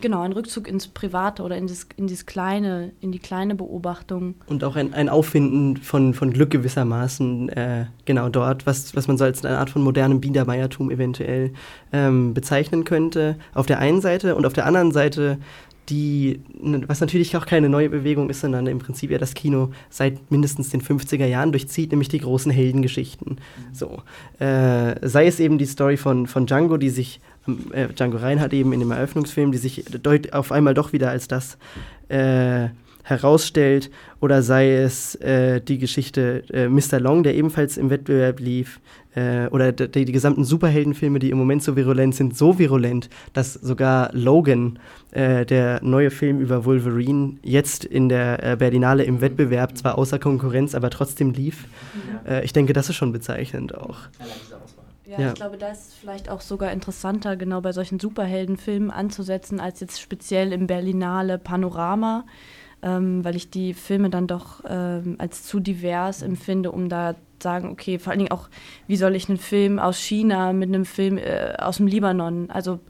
genau, 0.00 0.20
ein 0.20 0.32
Rückzug 0.32 0.68
ins 0.68 0.86
Private 0.86 1.42
oder 1.42 1.56
in, 1.56 1.66
das, 1.66 1.88
in 1.96 2.06
dieses 2.06 2.24
Kleine, 2.24 2.92
in 3.00 3.10
die 3.10 3.18
kleine 3.18 3.56
Beobachtung. 3.56 4.36
Und 4.46 4.62
auch 4.62 4.76
ein, 4.76 4.94
ein 4.94 5.08
Auffinden 5.08 5.76
von, 5.76 6.14
von 6.14 6.32
Glück 6.32 6.50
gewissermaßen, 6.50 7.48
äh, 7.48 7.86
genau 8.04 8.28
dort, 8.28 8.64
was, 8.64 8.94
was 8.94 9.08
man 9.08 9.18
so 9.18 9.24
als 9.24 9.44
eine 9.44 9.58
Art 9.58 9.70
von 9.70 9.82
modernem 9.82 10.20
Biedermeiertum 10.20 10.90
eventuell 10.90 11.52
ähm, 11.92 12.32
bezeichnen 12.32 12.84
könnte, 12.84 13.36
auf 13.54 13.66
der 13.66 13.80
einen 13.80 14.00
Seite 14.00 14.36
und 14.36 14.46
auf 14.46 14.52
der 14.52 14.66
anderen 14.66 14.92
Seite 14.92 15.38
die, 15.92 16.40
was 16.86 17.00
natürlich 17.02 17.36
auch 17.36 17.44
keine 17.44 17.68
neue 17.68 17.90
Bewegung 17.90 18.30
ist, 18.30 18.40
sondern 18.40 18.66
im 18.66 18.78
Prinzip 18.78 19.10
ja 19.10 19.18
das 19.18 19.34
Kino 19.34 19.70
seit 19.90 20.30
mindestens 20.30 20.70
den 20.70 20.80
50er 20.80 21.26
Jahren 21.26 21.52
durchzieht, 21.52 21.90
nämlich 21.90 22.08
die 22.08 22.20
großen 22.20 22.50
Heldengeschichten. 22.50 23.32
Mhm. 23.32 23.74
So. 23.74 24.02
Äh, 24.38 25.06
sei 25.06 25.26
es 25.26 25.38
eben 25.38 25.58
die 25.58 25.66
Story 25.66 25.98
von, 25.98 26.26
von 26.26 26.46
Django, 26.46 26.78
die 26.78 26.88
sich 26.88 27.20
äh, 27.72 27.88
Django 27.88 28.16
Reinhardt 28.16 28.54
eben 28.54 28.72
in 28.72 28.80
dem 28.80 28.90
Eröffnungsfilm, 28.90 29.52
die 29.52 29.58
sich 29.58 29.84
auf 30.32 30.50
einmal 30.50 30.72
doch 30.72 30.94
wieder 30.94 31.10
als 31.10 31.28
das 31.28 31.58
äh, 32.08 32.68
herausstellt, 33.02 33.90
oder 34.20 34.42
sei 34.42 34.74
es 34.74 35.16
äh, 35.16 35.60
die 35.60 35.78
Geschichte 35.78 36.44
äh, 36.52 36.68
Mr. 36.68 37.00
Long, 37.00 37.22
der 37.22 37.34
ebenfalls 37.34 37.76
im 37.76 37.90
Wettbewerb 37.90 38.40
lief, 38.40 38.80
äh, 39.14 39.46
oder 39.48 39.72
die, 39.72 40.04
die, 40.04 40.12
gesamten 40.12 40.44
Superheldenfilme, 40.44 41.18
die 41.18 41.30
im 41.30 41.38
Moment 41.38 41.62
so 41.62 41.76
virulent 41.76 42.14
sind, 42.14 42.36
so 42.36 42.58
virulent, 42.58 43.10
dass 43.32 43.54
sogar 43.54 44.10
Logan, 44.12 44.78
äh, 45.10 45.44
der 45.44 45.82
neue 45.82 46.10
Film 46.10 46.40
über 46.40 46.64
Wolverine, 46.64 47.36
jetzt 47.42 47.84
in 47.84 48.08
der 48.08 48.42
äh, 48.42 48.56
Berlinale 48.56 49.04
im 49.04 49.20
Wettbewerb 49.20 49.76
zwar 49.76 49.98
außer 49.98 50.18
Konkurrenz, 50.18 50.74
aber 50.74 50.90
trotzdem 50.90 51.32
lief. 51.32 51.66
Ja. 52.24 52.32
Äh, 52.38 52.44
ich 52.44 52.52
denke, 52.52 52.72
das 52.72 52.88
ist 52.88 52.96
schon 52.96 53.12
bezeichnend 53.12 53.76
auch. 53.76 53.98
Ja, 55.12 55.20
ja, 55.20 55.28
ich 55.28 55.34
glaube, 55.34 55.58
da 55.58 55.68
ist 55.68 55.88
es 55.88 55.94
vielleicht 55.94 56.30
auch 56.30 56.40
sogar 56.40 56.72
interessanter, 56.72 57.36
genau 57.36 57.60
bei 57.60 57.72
solchen 57.72 58.00
Superheldenfilmen 58.00 58.90
anzusetzen, 58.90 59.60
als 59.60 59.80
jetzt 59.80 60.00
speziell 60.00 60.52
im 60.52 60.66
Berlinale 60.66 61.38
Panorama, 61.38 62.24
ähm, 62.82 63.22
weil 63.22 63.36
ich 63.36 63.50
die 63.50 63.74
Filme 63.74 64.08
dann 64.08 64.26
doch 64.26 64.62
ähm, 64.66 65.16
als 65.18 65.42
zu 65.44 65.60
divers 65.60 66.22
empfinde, 66.22 66.72
um 66.72 66.88
da 66.88 67.14
sagen, 67.42 67.70
okay, 67.70 67.98
vor 67.98 68.10
allen 68.10 68.20
Dingen 68.20 68.30
auch, 68.30 68.48
wie 68.86 68.96
soll 68.96 69.14
ich 69.14 69.28
einen 69.28 69.38
Film 69.38 69.78
aus 69.78 69.98
China 69.98 70.52
mit 70.52 70.68
einem 70.68 70.84
Film 70.84 71.18
äh, 71.18 71.54
aus 71.58 71.78
dem 71.78 71.86
Libanon, 71.86 72.50
also 72.50 72.80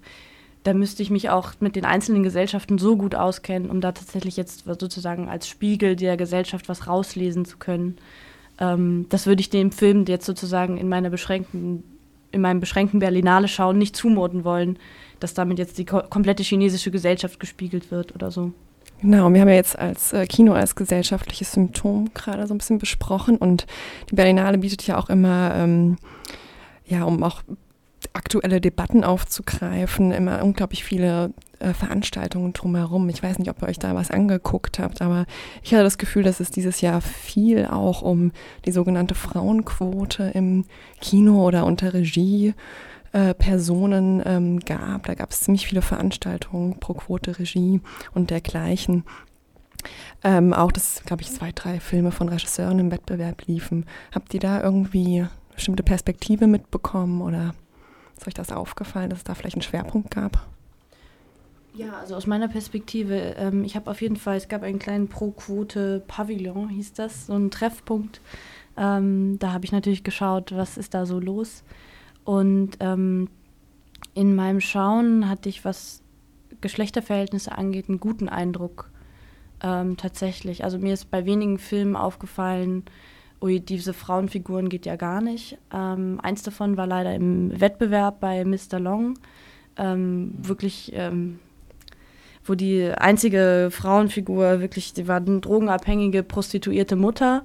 da 0.64 0.74
müsste 0.74 1.02
ich 1.02 1.10
mich 1.10 1.30
auch 1.30 1.54
mit 1.60 1.74
den 1.74 1.84
einzelnen 1.84 2.22
Gesellschaften 2.22 2.78
so 2.78 2.96
gut 2.96 3.14
auskennen, 3.14 3.68
um 3.68 3.80
da 3.80 3.92
tatsächlich 3.92 4.36
jetzt 4.36 4.64
sozusagen 4.64 5.28
als 5.28 5.48
Spiegel 5.48 5.96
der 5.96 6.16
Gesellschaft 6.16 6.68
was 6.68 6.86
rauslesen 6.86 7.44
zu 7.44 7.58
können. 7.58 7.96
Ähm, 8.58 9.06
das 9.08 9.26
würde 9.26 9.40
ich 9.40 9.50
dem 9.50 9.72
Film 9.72 10.04
jetzt 10.06 10.26
sozusagen 10.26 10.76
in 10.76 10.88
meiner 10.88 11.10
beschränkten 11.10 11.84
in 12.32 12.40
meinem 12.40 12.60
beschränkten 12.60 12.98
Berlinale 12.98 13.46
schauen 13.46 13.76
nicht 13.76 13.94
zumuten 13.94 14.42
wollen, 14.44 14.78
dass 15.20 15.34
damit 15.34 15.58
jetzt 15.58 15.76
die 15.76 15.84
ko 15.84 16.00
komplette 16.08 16.42
chinesische 16.42 16.90
Gesellschaft 16.90 17.38
gespiegelt 17.38 17.90
wird 17.90 18.14
oder 18.14 18.30
so. 18.30 18.52
Genau, 19.02 19.32
wir 19.32 19.40
haben 19.40 19.48
ja 19.48 19.54
jetzt 19.54 19.76
als 19.76 20.12
äh, 20.12 20.26
Kino 20.26 20.52
als 20.52 20.76
gesellschaftliches 20.76 21.50
Symptom 21.50 22.14
gerade 22.14 22.46
so 22.46 22.54
ein 22.54 22.58
bisschen 22.58 22.78
besprochen 22.78 23.36
und 23.36 23.66
die 24.08 24.14
Berlinale 24.14 24.58
bietet 24.58 24.86
ja 24.86 24.96
auch 24.96 25.10
immer, 25.10 25.52
ähm, 25.56 25.96
ja, 26.86 27.02
um 27.02 27.20
auch 27.24 27.42
aktuelle 28.12 28.60
Debatten 28.60 29.02
aufzugreifen, 29.02 30.12
immer 30.12 30.44
unglaublich 30.44 30.84
viele 30.84 31.32
äh, 31.58 31.72
Veranstaltungen 31.72 32.52
drumherum. 32.52 33.08
Ich 33.08 33.24
weiß 33.24 33.40
nicht, 33.40 33.50
ob 33.50 33.60
ihr 33.62 33.68
euch 33.68 33.80
da 33.80 33.96
was 33.96 34.12
angeguckt 34.12 34.78
habt, 34.78 35.02
aber 35.02 35.26
ich 35.64 35.74
hatte 35.74 35.82
das 35.82 35.98
Gefühl, 35.98 36.22
dass 36.22 36.38
es 36.38 36.52
dieses 36.52 36.80
Jahr 36.80 37.00
viel 37.00 37.66
auch 37.66 38.02
um 38.02 38.30
die 38.66 38.72
sogenannte 38.72 39.16
Frauenquote 39.16 40.30
im 40.32 40.64
Kino 41.00 41.44
oder 41.44 41.66
unter 41.66 41.92
Regie 41.92 42.50
äh, 42.50 42.52
Personen 43.34 44.22
ähm, 44.24 44.60
gab. 44.60 45.06
Da 45.06 45.14
gab 45.14 45.30
es 45.30 45.40
ziemlich 45.40 45.66
viele 45.66 45.82
Veranstaltungen 45.82 46.80
pro 46.80 46.94
Quote 46.94 47.38
Regie 47.38 47.80
und 48.14 48.30
dergleichen. 48.30 49.04
Ähm, 50.24 50.52
auch, 50.52 50.72
dass, 50.72 51.02
glaube 51.04 51.22
ich, 51.22 51.30
zwei, 51.30 51.52
drei 51.52 51.80
Filme 51.80 52.12
von 52.12 52.28
Regisseuren 52.28 52.78
im 52.78 52.90
Wettbewerb 52.90 53.46
liefen. 53.46 53.86
Habt 54.14 54.32
ihr 54.34 54.40
da 54.40 54.62
irgendwie 54.62 55.26
bestimmte 55.54 55.82
Perspektive 55.82 56.46
mitbekommen 56.46 57.20
oder 57.20 57.54
ist 58.16 58.26
euch 58.26 58.34
das 58.34 58.52
aufgefallen, 58.52 59.10
dass 59.10 59.20
es 59.20 59.24
da 59.24 59.34
vielleicht 59.34 59.56
einen 59.56 59.62
Schwerpunkt 59.62 60.10
gab? 60.10 60.46
Ja, 61.74 61.94
also 62.00 62.16
aus 62.16 62.26
meiner 62.26 62.48
Perspektive, 62.48 63.34
ähm, 63.38 63.64
ich 63.64 63.76
habe 63.76 63.90
auf 63.90 64.02
jeden 64.02 64.16
Fall, 64.16 64.36
es 64.36 64.48
gab 64.48 64.62
einen 64.62 64.78
kleinen 64.78 65.08
Pro-Quote-Pavillon, 65.08 66.68
hieß 66.68 66.92
das, 66.92 67.26
so 67.26 67.34
ein 67.34 67.50
Treffpunkt. 67.50 68.20
Ähm, 68.76 69.38
da 69.38 69.52
habe 69.52 69.64
ich 69.64 69.72
natürlich 69.72 70.04
geschaut, 70.04 70.52
was 70.54 70.76
ist 70.76 70.94
da 70.94 71.06
so 71.06 71.18
los. 71.18 71.64
Und 72.24 72.76
ähm, 72.80 73.28
in 74.14 74.34
meinem 74.34 74.60
Schauen 74.60 75.28
hatte 75.28 75.48
ich, 75.48 75.64
was 75.64 76.02
Geschlechterverhältnisse 76.60 77.56
angeht, 77.56 77.88
einen 77.88 78.00
guten 78.00 78.28
Eindruck 78.28 78.90
ähm, 79.62 79.96
tatsächlich. 79.96 80.64
Also 80.64 80.78
mir 80.78 80.94
ist 80.94 81.10
bei 81.10 81.24
wenigen 81.24 81.58
Filmen 81.58 81.96
aufgefallen, 81.96 82.84
ui, 83.40 83.58
diese 83.60 83.92
Frauenfiguren 83.92 84.68
geht 84.68 84.86
ja 84.86 84.96
gar 84.96 85.20
nicht. 85.20 85.58
Ähm, 85.72 86.20
eins 86.22 86.42
davon 86.42 86.76
war 86.76 86.86
leider 86.86 87.14
im 87.14 87.60
Wettbewerb 87.60 88.20
bei 88.20 88.44
Mr. 88.44 88.78
Long. 88.78 89.18
Ähm, 89.76 90.34
wirklich 90.36 90.92
ähm, 90.94 91.38
wo 92.44 92.54
die 92.54 92.90
einzige 92.90 93.68
Frauenfigur 93.70 94.60
wirklich, 94.60 94.92
die 94.92 95.06
war 95.06 95.16
eine 95.16 95.40
drogenabhängige, 95.40 96.22
prostituierte 96.22 96.96
Mutter. 96.96 97.44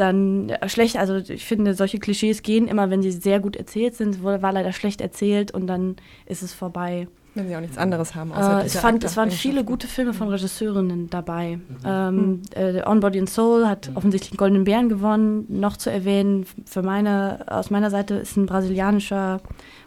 Dann 0.00 0.50
schlecht, 0.66 0.96
also 0.96 1.16
ich 1.16 1.44
finde, 1.44 1.74
solche 1.74 1.98
Klischees 1.98 2.42
gehen 2.42 2.68
immer, 2.68 2.88
wenn 2.88 3.02
sie 3.02 3.10
sehr 3.10 3.38
gut 3.38 3.54
erzählt 3.54 3.94
sind, 3.94 4.24
war 4.24 4.40
leider 4.40 4.72
schlecht 4.72 5.02
erzählt 5.02 5.50
und 5.50 5.66
dann 5.66 5.96
ist 6.24 6.42
es 6.42 6.54
vorbei. 6.54 7.06
Wenn 7.34 7.46
sie 7.46 7.54
auch 7.54 7.60
nichts 7.60 7.76
anderes 7.76 8.14
haben. 8.14 8.32
Äh, 8.32 8.64
es, 8.64 8.76
fand, 8.78 9.04
es 9.04 9.16
waren 9.16 9.30
viele 9.30 9.62
gute 9.62 9.86
Filme 9.86 10.14
von 10.14 10.28
Regisseurinnen 10.28 11.10
dabei. 11.10 11.58
Mhm. 11.58 11.76
Ähm, 11.84 12.42
äh, 12.54 12.82
On 12.88 13.00
Body 13.00 13.20
and 13.20 13.28
Soul 13.28 13.68
hat 13.68 13.90
mhm. 13.90 13.96
offensichtlich 13.98 14.32
einen 14.32 14.38
Goldenen 14.38 14.64
Bären 14.64 14.88
gewonnen. 14.88 15.44
Noch 15.48 15.76
zu 15.76 15.90
erwähnen, 15.90 16.46
für 16.64 16.82
meine, 16.82 17.44
aus 17.46 17.70
meiner 17.70 17.90
Seite 17.90 18.14
ist 18.14 18.36
ein 18.36 18.46
brasilianischer 18.46 19.40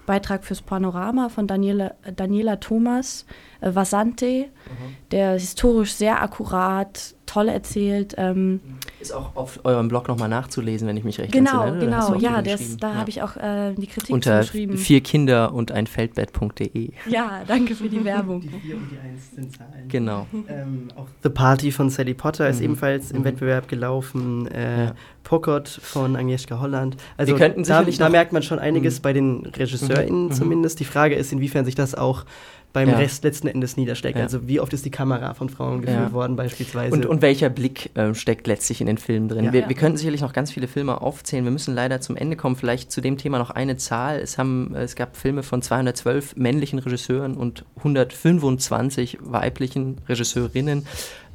Beitrag 0.06 0.46
fürs 0.46 0.62
Panorama 0.62 1.30
von 1.30 1.48
Daniela, 1.48 1.96
Daniela 2.16 2.58
Thomas, 2.58 3.26
äh, 3.62 3.74
Vasante, 3.74 4.46
mhm. 4.46 5.10
der 5.12 5.34
historisch 5.34 5.94
sehr 5.94 6.22
akkurat, 6.22 7.16
toll 7.26 7.50
erzählt. 7.50 8.14
Ähm, 8.18 8.62
ist 9.04 9.12
auch 9.12 9.36
auf 9.36 9.60
eurem 9.64 9.90
Blog 9.90 10.08
nochmal 10.08 10.30
nachzulesen, 10.30 10.88
wenn 10.88 10.98
ich 10.98 11.04
mich 11.04 11.20
recht 11.20 11.32
genau, 11.32 11.64
entsinne. 11.64 11.92
Genau, 11.92 12.14
genau, 12.14 12.20
ja, 12.20 12.42
das, 12.42 12.78
da 12.78 12.92
ja. 12.92 12.96
habe 12.96 13.10
ich 13.10 13.22
auch 13.22 13.36
äh, 13.36 13.74
die 13.74 13.88
Kritik 13.88 14.10
Unter 14.10 14.40
geschrieben. 14.40 14.78
vier 14.78 15.02
Kinder 15.02 15.54
und 15.54 15.72
ein 15.72 15.88
Feldbett.de. 15.88 16.92
Ja, 17.08 17.42
danke 17.46 17.76
für 17.76 17.90
die 17.90 18.04
Werbung. 18.06 18.42
Die 18.42 18.50
vier 18.50 18.78
und 18.78 18.90
die 18.90 18.98
eins 18.98 19.32
sind 19.36 19.56
Zahlen. 19.56 19.88
Genau. 19.90 20.26
Ähm, 20.48 20.88
auch 20.96 21.08
The 21.22 21.30
Party 21.30 21.72
von 21.72 21.90
Sally 21.90 22.14
Potter 22.14 22.48
ist 22.48 22.60
mhm. 22.60 22.66
ebenfalls 22.66 23.12
im 23.12 23.20
mhm. 23.20 23.26
Wettbewerb 23.26 23.68
gelaufen. 23.68 24.48
Äh, 24.48 24.86
ja. 24.86 24.96
Pocket 25.24 25.68
von 25.68 26.16
Agnieszka 26.16 26.60
Holland. 26.60 26.98
Also 27.18 27.38
da, 27.38 27.50
da 27.50 28.10
merkt 28.10 28.34
man 28.34 28.44
schon 28.44 28.60
einiges 28.60 29.00
mhm. 29.00 29.02
bei 29.02 29.14
den 29.14 29.46
RegisseurInnen 29.46 30.26
mhm. 30.26 30.32
zumindest. 30.32 30.80
Die 30.80 30.86
Frage 30.86 31.16
ist, 31.16 31.32
inwiefern 31.32 31.66
sich 31.66 31.76
das 31.76 31.96
auch 31.96 32.26
beim 32.74 32.90
ja. 32.90 32.98
Rest 32.98 33.24
letzten 33.24 33.48
Endes 33.48 33.78
niederschlägt. 33.78 34.18
Ja. 34.18 34.24
Also 34.24 34.48
wie 34.48 34.60
oft 34.60 34.74
ist 34.74 34.84
die 34.84 34.92
Kamera 34.92 35.36
von 35.36 35.48
Frauen 35.48 35.82
geführt 35.82 36.10
ja. 36.10 36.12
worden 36.12 36.36
beispielsweise. 36.36 36.94
Und, 36.94 37.06
und 37.06 37.22
welcher 37.22 37.50
Blick 37.50 37.96
äh, 37.96 38.16
steckt 38.16 38.48
letztlich 38.48 38.82
in 38.82 38.88
den 38.88 38.98
Filmen 38.98 39.30
drin. 39.30 39.54
Wir, 39.54 39.70
wir 39.70 39.76
könnten 39.76 39.98
sicherlich 39.98 40.22
noch 40.22 40.34
ganz 40.34 40.52
viele 40.52 40.68
Filme 40.68 41.00
aufzählen. 41.00 41.46
Wir 41.46 41.52
müssen 41.52 41.76
leider 41.76 42.02
zum 42.02 42.16
Ende 42.16 42.36
kommen. 42.36 42.56
Vielleicht 42.56 42.92
zu 42.92 43.00
dem 43.00 43.18
Thema 43.18 43.38
noch 43.38 43.52
eine 43.52 43.78
Zahl. 43.78 44.20
Es, 44.20 44.40
haben, 44.40 44.74
es 44.76 44.96
gab 44.96 45.16
Filme 45.16 45.44
von 45.44 45.62
212 45.62 46.36
männlichen 46.36 46.80
Regisseuren 46.80 47.36
und 47.36 47.64
125 47.78 49.20
weiblichen 49.22 50.00
Regisseurinnen. 50.10 50.88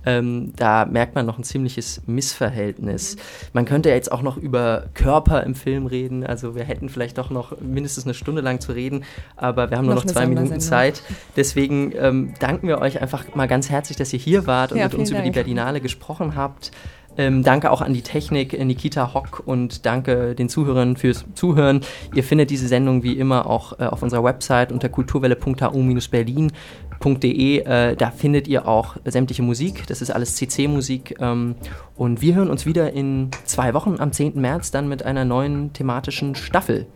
Ähm, 0.09 0.55
da 0.57 0.87
merkt 0.87 1.15
man 1.15 1.27
noch 1.27 1.37
ein 1.37 1.45
ziemliches 1.45 2.01
Missverhältnis. 2.07 3.17
Man 3.53 3.67
könnte 3.67 3.91
jetzt 3.91 4.11
auch 4.11 4.23
noch 4.23 4.39
über 4.39 4.87
Körper 4.95 5.43
im 5.43 5.55
Film 5.55 5.85
reden. 5.85 6.25
Also 6.25 6.55
wir 6.55 6.65
hätten 6.65 6.89
vielleicht 6.89 7.19
doch 7.19 7.29
noch 7.29 7.61
mindestens 7.61 8.05
eine 8.05 8.15
Stunde 8.15 8.41
lang 8.41 8.59
zu 8.59 8.73
reden, 8.73 9.05
aber 9.37 9.69
wir 9.69 9.77
haben 9.77 9.85
nur 9.85 9.97
noch, 9.97 10.07
noch 10.07 10.11
zwei 10.11 10.27
Minuten 10.27 10.61
Zeit. 10.61 11.03
Deswegen 11.37 11.93
ähm, 11.95 12.33
danken 12.41 12.69
wir 12.69 12.79
euch 12.79 13.03
einfach 13.03 13.35
mal 13.35 13.49
ganz 13.49 13.69
herzlich, 13.69 13.99
dass 13.99 14.11
ihr 14.15 14.19
hier 14.19 14.47
wart 14.47 14.73
und 14.73 14.79
ja, 14.79 14.85
mit 14.85 14.95
uns 14.95 15.11
Dank. 15.11 15.21
über 15.21 15.31
die 15.31 15.35
Berlinale 15.35 15.83
gesprochen 15.83 16.35
habt. 16.35 16.71
Ähm, 17.19 17.43
danke 17.43 17.71
auch 17.73 17.83
an 17.83 17.93
die 17.93 18.03
Technik, 18.03 18.57
Nikita 18.65 19.13
Hock 19.13 19.43
und 19.45 19.85
danke 19.85 20.37
den 20.37 20.49
Zuhörern 20.49 20.97
fürs 20.97 21.25
Zuhören. 21.35 21.81
Ihr 22.15 22.23
findet 22.23 22.51
diese 22.51 22.69
Sendung 22.69 23.03
wie 23.03 23.19
immer 23.19 23.51
auch 23.51 23.81
äh, 23.81 23.87
auf 23.87 24.05
unserer 24.05 24.23
Website 24.23 24.71
unter 24.71 24.89
kulturwelle.hu-berlin.de. 24.89 27.59
Äh, 27.59 27.97
da 27.97 28.13
findet 28.13 28.47
ihr 28.47 28.69
auch 28.69 28.95
sämtliche 29.05 29.43
Musik. 29.43 29.85
Das 29.89 30.01
ist 30.01 30.11
alles 30.11 30.37
CC-Musik. 30.37 31.17
Ähm, 31.21 31.57
und 31.97 32.23
wir 32.23 32.37
hören 32.37 32.51
uns 32.51 32.67
wieder 32.67 32.93
in 32.93 33.33
zwei 33.45 33.75
Wochen 33.75 33.97
am 33.99 34.13
10. 34.13 34.41
März 34.41 34.71
dann 34.71 34.89
mit 34.89 35.05
einer 35.05 35.25
neuen 35.25 35.73
thematischen 35.73 36.37
Staffel. 36.37 36.87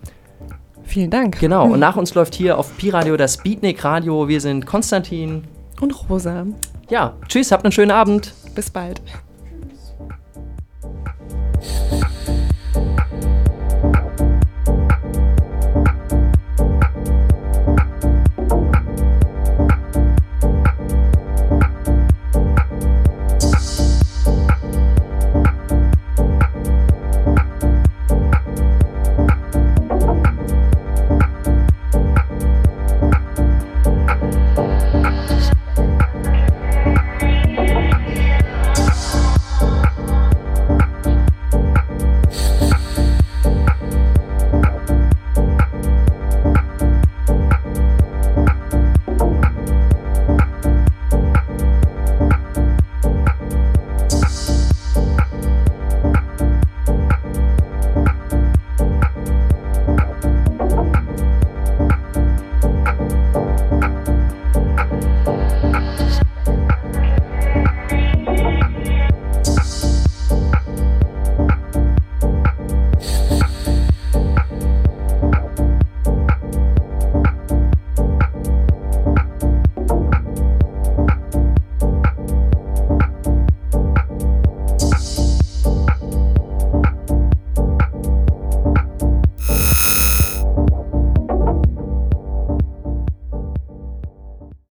Vielen 0.85 1.11
Dank. 1.11 1.41
Genau, 1.41 1.67
und 1.67 1.81
nach 1.89 1.97
uns 1.97 2.15
läuft 2.15 2.37
hier 2.37 2.59
auf 2.59 2.77
Pi-Radio 2.77 3.17
das 3.17 3.39
Beatnik 3.39 3.85
Radio. 3.85 4.29
Wir 4.29 4.41
sind 4.41 4.67
Konstantin 4.67 5.43
und 5.81 6.09
Rosa. 6.09 6.47
Ja, 6.91 7.17
tschüss, 7.27 7.51
habt 7.51 7.65
einen 7.65 7.73
schönen 7.73 7.91
Abend. 7.91 8.33
Bis 8.55 8.71
bald. 8.71 9.03
Yeah. 11.63 12.02